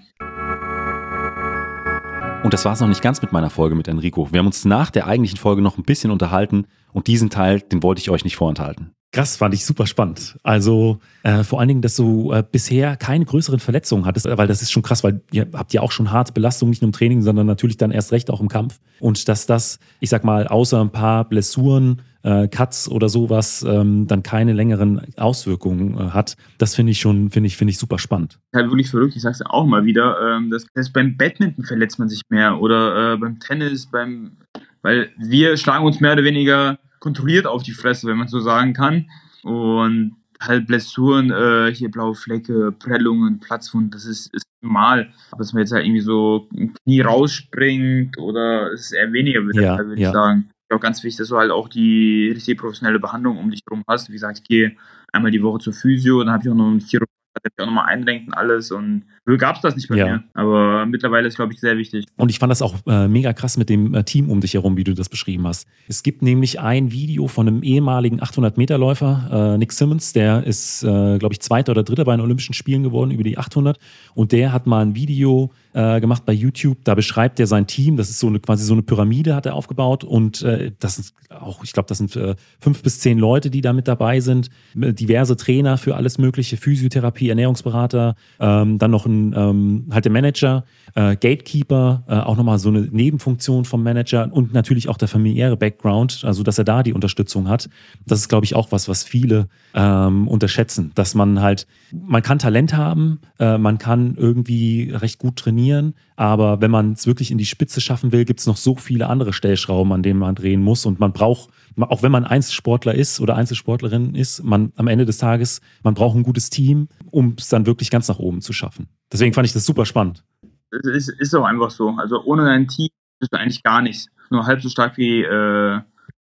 Und 2.45 2.55
das 2.55 2.64
war 2.64 2.72
es 2.72 2.80
noch 2.80 2.88
nicht 2.88 3.03
ganz 3.03 3.20
mit 3.20 3.32
meiner 3.32 3.51
Folge 3.51 3.74
mit 3.74 3.88
Enrico. 3.88 4.32
Wir 4.32 4.38
haben 4.38 4.47
uns 4.47 4.64
nach 4.64 4.90
der 4.90 5.09
eigentlichen 5.09 5.38
Folge 5.38 5.61
noch 5.61 5.76
ein 5.76 5.84
bisschen 5.84 6.12
unterhalten 6.12 6.66
und 6.93 7.09
diesen 7.09 7.30
Teil, 7.30 7.61
den 7.61 7.82
wollte 7.82 8.01
ich 8.01 8.11
euch 8.11 8.24
nicht 8.24 8.36
vorenthalten. 8.36 8.93
Krass, 9.12 9.36
fand 9.36 9.53
ich 9.55 9.66
super 9.66 9.86
spannend. 9.86 10.38
Also 10.43 10.99
äh, 11.22 11.45
vor 11.45 11.59
allen 11.59 11.68
Dingen, 11.68 11.82
dass 11.82 11.97
du 11.97 12.32
äh, 12.32 12.43
bisher 12.51 12.97
keine 12.97 13.26
größeren 13.26 13.61
Verletzungen 13.61 14.07
hattest, 14.07 14.26
weil 14.26 14.47
das 14.47 14.62
ist 14.62 14.72
schon 14.72 14.82
krass, 14.82 15.05
weil 15.05 15.20
ihr 15.32 15.49
habt 15.53 15.74
ja 15.74 15.82
auch 15.82 15.93
schon 15.93 16.11
harte 16.11 16.32
Belastungen, 16.32 16.70
nicht 16.70 16.80
nur 16.80 16.88
im 16.88 16.93
Training, 16.93 17.22
sondern 17.22 17.47
natürlich 17.47 17.76
dann 17.76 17.90
erst 17.90 18.12
recht 18.12 18.30
auch 18.30 18.40
im 18.40 18.49
Kampf. 18.49 18.80
Und 19.01 19.28
dass 19.28 19.47
das, 19.47 19.80
ich 20.01 20.09
sag 20.09 20.24
mal, 20.24 20.47
außer 20.47 20.80
ein 20.80 20.90
paar 20.90 21.28
Blessuren, 21.28 22.01
äh, 22.22 22.48
Cuts 22.48 22.88
oder 22.88 23.08
sowas, 23.08 23.64
ähm, 23.68 24.06
dann 24.06 24.22
keine 24.22 24.52
längeren 24.52 25.02
Auswirkungen 25.16 25.98
äh, 25.98 26.10
hat, 26.10 26.36
das 26.58 26.74
finde 26.74 26.92
ich 26.92 27.00
schon, 27.00 27.30
finde 27.30 27.46
ich, 27.46 27.56
finde 27.56 27.70
ich 27.70 27.78
super 27.78 27.98
spannend. 27.98 28.38
Halt 28.54 28.70
wirklich 28.70 28.90
verrückt, 28.90 29.16
ich 29.16 29.22
sag's 29.22 29.42
auch 29.42 29.66
mal 29.66 29.84
wieder, 29.84 30.36
ähm, 30.36 30.50
das, 30.50 30.66
das 30.74 30.92
beim 30.92 31.16
Badminton 31.16 31.64
verletzt 31.64 31.98
man 31.98 32.08
sich 32.08 32.22
mehr 32.28 32.60
oder 32.60 33.14
äh, 33.14 33.16
beim 33.16 33.40
Tennis, 33.40 33.86
beim, 33.86 34.38
weil 34.82 35.10
wir 35.18 35.56
schlagen 35.56 35.84
uns 35.84 36.00
mehr 36.00 36.12
oder 36.12 36.24
weniger 36.24 36.78
kontrolliert 37.00 37.46
auf 37.46 37.62
die 37.62 37.72
Fresse, 37.72 38.06
wenn 38.06 38.16
man 38.16 38.28
so 38.28 38.40
sagen 38.40 38.72
kann. 38.72 39.06
Und 39.42 40.16
halt 40.40 40.66
Blessuren, 40.66 41.30
äh, 41.30 41.72
hier 41.74 41.90
blaue 41.90 42.14
Flecke, 42.14 42.72
Prellungen, 42.72 43.40
Platzwunden, 43.40 43.90
das 43.90 44.04
ist, 44.04 44.32
ist 44.34 44.46
normal. 44.60 45.12
Aber 45.30 45.40
dass 45.40 45.52
man 45.52 45.62
jetzt 45.62 45.72
halt 45.72 45.84
irgendwie 45.84 46.00
so 46.00 46.48
ein 46.54 46.74
Knie 46.74 47.00
rausspringt 47.00 48.18
oder 48.18 48.72
es 48.72 48.82
ist 48.82 48.92
eher 48.92 49.12
weniger, 49.12 49.44
würde 49.44 49.62
ja, 49.62 49.78
würde 49.78 50.00
ja. 50.00 50.08
ich 50.08 50.12
sagen. 50.12 50.50
Auch 50.72 50.80
ganz 50.80 51.02
wichtig, 51.02 51.18
dass 51.18 51.28
du 51.28 51.36
halt 51.36 51.50
auch 51.50 51.68
die 51.68 52.30
richtige 52.34 52.56
professionelle 52.56 52.98
Behandlung 52.98 53.38
um 53.38 53.50
dich 53.50 53.60
herum 53.68 53.84
hast. 53.88 54.08
Wie 54.08 54.14
gesagt, 54.14 54.38
ich 54.38 54.44
gehe 54.44 54.76
einmal 55.12 55.30
die 55.30 55.42
Woche 55.42 55.58
zur 55.58 55.72
Physio, 55.72 56.22
dann 56.24 56.32
habe 56.32 56.42
ich 56.44 56.50
auch 56.50 56.54
noch 56.54 56.68
einen 56.68 56.80
Chirurg 56.80 57.08
hat 57.34 57.52
er 57.56 57.64
auch 57.64 57.66
nochmal 57.66 57.86
einlenkt 57.86 58.28
und 58.28 58.34
alles. 58.34 58.70
Und 58.70 59.04
gab 59.24 59.56
es 59.56 59.62
das 59.62 59.76
nicht 59.76 59.88
bei 59.88 59.96
ja. 59.96 60.06
mir. 60.06 60.24
Aber 60.34 60.84
mittlerweile 60.86 61.28
ist, 61.28 61.36
glaube 61.36 61.52
ich, 61.52 61.60
sehr 61.60 61.76
wichtig. 61.78 62.06
Und 62.16 62.30
ich 62.30 62.38
fand 62.38 62.50
das 62.50 62.60
auch 62.60 62.74
äh, 62.86 63.06
mega 63.06 63.32
krass 63.32 63.56
mit 63.56 63.68
dem 63.68 63.94
äh, 63.94 64.02
Team 64.02 64.28
um 64.28 64.40
dich 64.40 64.54
herum, 64.54 64.76
wie 64.76 64.84
du 64.84 64.94
das 64.94 65.08
beschrieben 65.08 65.46
hast. 65.46 65.68
Es 65.86 66.02
gibt 66.02 66.22
nämlich 66.22 66.58
ein 66.58 66.90
Video 66.90 67.28
von 67.28 67.46
einem 67.46 67.62
ehemaligen 67.62 68.20
800-Meter-Läufer, 68.20 69.54
äh, 69.54 69.58
Nick 69.58 69.72
Simmons, 69.72 70.12
der 70.12 70.44
ist, 70.44 70.82
äh, 70.82 71.18
glaube 71.18 71.34
ich, 71.34 71.40
Zweiter 71.40 71.72
oder 71.72 71.84
Dritter 71.84 72.04
bei 72.04 72.16
den 72.16 72.20
Olympischen 72.20 72.52
Spielen 72.52 72.82
geworden 72.82 73.12
über 73.12 73.22
die 73.22 73.38
800. 73.38 73.78
Und 74.14 74.32
der 74.32 74.52
hat 74.52 74.66
mal 74.66 74.84
ein 74.84 74.96
Video 74.96 75.52
äh, 75.72 76.00
gemacht 76.00 76.24
bei 76.26 76.32
YouTube. 76.32 76.78
Da 76.82 76.96
beschreibt 76.96 77.38
er 77.38 77.46
sein 77.46 77.68
Team. 77.68 77.96
Das 77.96 78.10
ist 78.10 78.18
so 78.18 78.26
eine, 78.26 78.40
quasi 78.40 78.64
so 78.64 78.72
eine 78.72 78.82
Pyramide, 78.82 79.36
hat 79.36 79.46
er 79.46 79.54
aufgebaut. 79.54 80.02
Und 80.02 80.42
äh, 80.42 80.72
das 80.80 80.96
sind 80.96 81.12
auch, 81.30 81.62
ich 81.62 81.72
glaube, 81.72 81.88
das 81.88 81.98
sind 81.98 82.18
fünf 82.60 82.82
bis 82.82 83.00
zehn 83.00 83.18
Leute, 83.18 83.50
die 83.50 83.60
da 83.60 83.72
mit 83.72 83.88
dabei 83.88 84.20
sind. 84.20 84.50
Diverse 84.74 85.36
Trainer 85.36 85.78
für 85.78 85.96
alles 85.96 86.18
Mögliche, 86.18 86.56
Physiotherapie, 86.56 87.28
Ernährungsberater, 87.28 88.16
ähm, 88.38 88.78
dann 88.78 88.90
noch 88.90 89.06
ein 89.06 89.11
ähm, 89.36 89.86
halt 89.90 90.04
der 90.04 90.12
Manager, 90.12 90.64
äh, 90.94 91.16
Gatekeeper, 91.16 92.04
äh, 92.08 92.14
auch 92.14 92.36
nochmal 92.36 92.58
so 92.58 92.68
eine 92.68 92.80
Nebenfunktion 92.82 93.64
vom 93.64 93.82
Manager 93.82 94.28
und 94.32 94.52
natürlich 94.52 94.88
auch 94.88 94.96
der 94.96 95.08
familiäre 95.08 95.56
Background, 95.56 96.22
also 96.24 96.42
dass 96.42 96.58
er 96.58 96.64
da 96.64 96.82
die 96.82 96.92
Unterstützung 96.92 97.48
hat. 97.48 97.68
Das 98.06 98.20
ist, 98.20 98.28
glaube 98.28 98.44
ich, 98.44 98.54
auch 98.54 98.72
was, 98.72 98.88
was 98.88 99.04
viele 99.04 99.48
ähm, 99.74 100.28
unterschätzen, 100.28 100.92
dass 100.94 101.14
man 101.14 101.40
halt, 101.40 101.66
man 101.92 102.22
kann 102.22 102.38
Talent 102.38 102.74
haben, 102.74 103.20
äh, 103.38 103.58
man 103.58 103.78
kann 103.78 104.14
irgendwie 104.16 104.90
recht 104.90 105.18
gut 105.18 105.36
trainieren, 105.36 105.94
aber 106.16 106.60
wenn 106.60 106.70
man 106.70 106.92
es 106.92 107.06
wirklich 107.06 107.30
in 107.30 107.38
die 107.38 107.46
Spitze 107.46 107.80
schaffen 107.80 108.12
will, 108.12 108.24
gibt 108.24 108.40
es 108.40 108.46
noch 108.46 108.56
so 108.56 108.76
viele 108.76 109.08
andere 109.08 109.32
Stellschrauben, 109.32 109.92
an 109.92 110.02
denen 110.02 110.18
man 110.18 110.34
drehen 110.34 110.62
muss 110.62 110.86
und 110.86 111.00
man 111.00 111.12
braucht 111.12 111.50
auch 111.80 112.02
wenn 112.02 112.12
man 112.12 112.24
Einzelsportler 112.24 112.94
ist 112.94 113.20
oder 113.20 113.36
Einzelsportlerin 113.36 114.14
ist, 114.14 114.42
man 114.42 114.72
am 114.76 114.88
Ende 114.88 115.06
des 115.06 115.18
Tages, 115.18 115.60
man 115.82 115.94
braucht 115.94 116.16
ein 116.16 116.22
gutes 116.22 116.50
Team, 116.50 116.88
um 117.10 117.36
es 117.38 117.48
dann 117.48 117.66
wirklich 117.66 117.90
ganz 117.90 118.08
nach 118.08 118.18
oben 118.18 118.40
zu 118.40 118.52
schaffen. 118.52 118.88
Deswegen 119.12 119.32
fand 119.32 119.46
ich 119.46 119.52
das 119.52 119.66
super 119.66 119.86
spannend. 119.86 120.24
Es 120.70 120.86
ist, 120.86 121.08
ist 121.20 121.34
auch 121.34 121.44
einfach 121.44 121.70
so. 121.70 121.90
Also 121.98 122.22
ohne 122.24 122.44
dein 122.44 122.66
Team 122.68 122.88
bist 123.18 123.32
du 123.32 123.38
eigentlich 123.38 123.62
gar 123.62 123.82
nichts. 123.82 124.06
Nur 124.30 124.46
halb 124.46 124.62
so 124.62 124.68
stark 124.68 124.96
wie, 124.96 125.22
äh, 125.22 125.80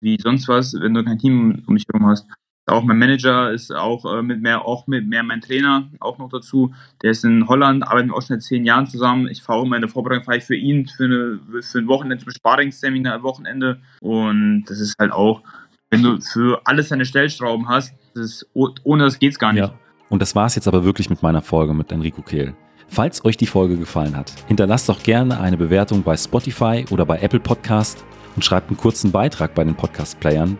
wie 0.00 0.18
sonst 0.20 0.48
was, 0.48 0.74
wenn 0.74 0.94
du 0.94 1.04
kein 1.04 1.18
Team 1.18 1.62
um 1.66 1.74
dich 1.74 1.84
herum 1.92 2.06
hast. 2.06 2.26
Auch 2.68 2.84
mein 2.84 2.98
Manager 2.98 3.50
ist 3.50 3.74
auch 3.74 4.04
äh, 4.04 4.22
mit 4.22 4.42
mehr, 4.42 4.66
auch 4.66 4.86
mit 4.86 5.08
mehr 5.08 5.22
mein 5.22 5.40
Trainer 5.40 5.88
auch 6.00 6.18
noch 6.18 6.28
dazu. 6.28 6.74
Der 7.02 7.12
ist 7.12 7.24
in 7.24 7.48
Holland, 7.48 7.86
arbeiten 7.86 8.08
wir 8.10 8.14
auch 8.14 8.20
schon 8.20 8.36
seit 8.36 8.42
zehn 8.42 8.64
Jahren 8.64 8.86
zusammen. 8.86 9.26
Ich 9.28 9.42
fahre 9.42 9.64
immer 9.64 9.76
in 9.76 9.88
Vorbereitung 9.88 10.24
fahre 10.24 10.36
ich 10.36 10.44
für 10.44 10.54
ihn 10.54 10.86
für, 10.86 11.04
eine, 11.04 11.62
für 11.62 11.78
ein 11.78 11.88
Wochenende 11.88 12.22
zum 12.22 12.30
Sparringsseminar 12.30 13.22
Wochenende. 13.22 13.80
Und 14.00 14.64
das 14.66 14.80
ist 14.80 14.94
halt 14.98 15.12
auch, 15.12 15.42
wenn 15.90 16.02
du 16.02 16.20
für 16.20 16.60
alles 16.64 16.90
deine 16.90 17.06
Stellschrauben 17.06 17.68
hast, 17.68 17.94
das 18.14 18.26
ist, 18.26 18.46
ohne 18.52 19.04
das 19.04 19.18
geht's 19.18 19.38
gar 19.38 19.52
nicht. 19.52 19.62
Ja. 19.62 19.72
Und 20.10 20.20
das 20.20 20.34
war's 20.34 20.54
jetzt 20.54 20.68
aber 20.68 20.84
wirklich 20.84 21.08
mit 21.08 21.22
meiner 21.22 21.40
Folge 21.40 21.72
mit 21.72 21.90
Enrico 21.90 22.20
Kehl. 22.20 22.54
Falls 22.88 23.24
euch 23.24 23.36
die 23.38 23.46
Folge 23.46 23.76
gefallen 23.76 24.16
hat, 24.16 24.32
hinterlasst 24.46 24.88
doch 24.88 25.02
gerne 25.02 25.40
eine 25.40 25.56
Bewertung 25.56 26.02
bei 26.02 26.16
Spotify 26.16 26.84
oder 26.90 27.06
bei 27.06 27.18
Apple 27.20 27.40
Podcast 27.40 28.04
und 28.34 28.44
schreibt 28.44 28.68
einen 28.68 28.78
kurzen 28.78 29.10
Beitrag 29.10 29.54
bei 29.54 29.64
den 29.64 29.74
Podcast-Playern 29.74 30.58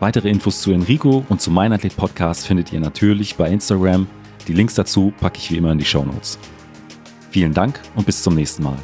Weitere 0.00 0.28
Infos 0.28 0.60
zu 0.60 0.70
Enrico 0.70 1.24
und 1.28 1.40
zu 1.40 1.50
Mein 1.50 1.72
Athlet 1.72 1.96
Podcast 1.96 2.46
findet 2.46 2.72
ihr 2.72 2.78
natürlich 2.78 3.34
bei 3.34 3.50
Instagram. 3.50 4.06
Die 4.46 4.52
Links 4.52 4.74
dazu 4.74 5.12
packe 5.20 5.38
ich 5.38 5.50
wie 5.50 5.56
immer 5.56 5.72
in 5.72 5.78
die 5.78 5.84
Show 5.84 6.04
Notes. 6.04 6.38
Vielen 7.30 7.52
Dank 7.52 7.80
und 7.96 8.06
bis 8.06 8.22
zum 8.22 8.36
nächsten 8.36 8.62
Mal. 8.62 8.78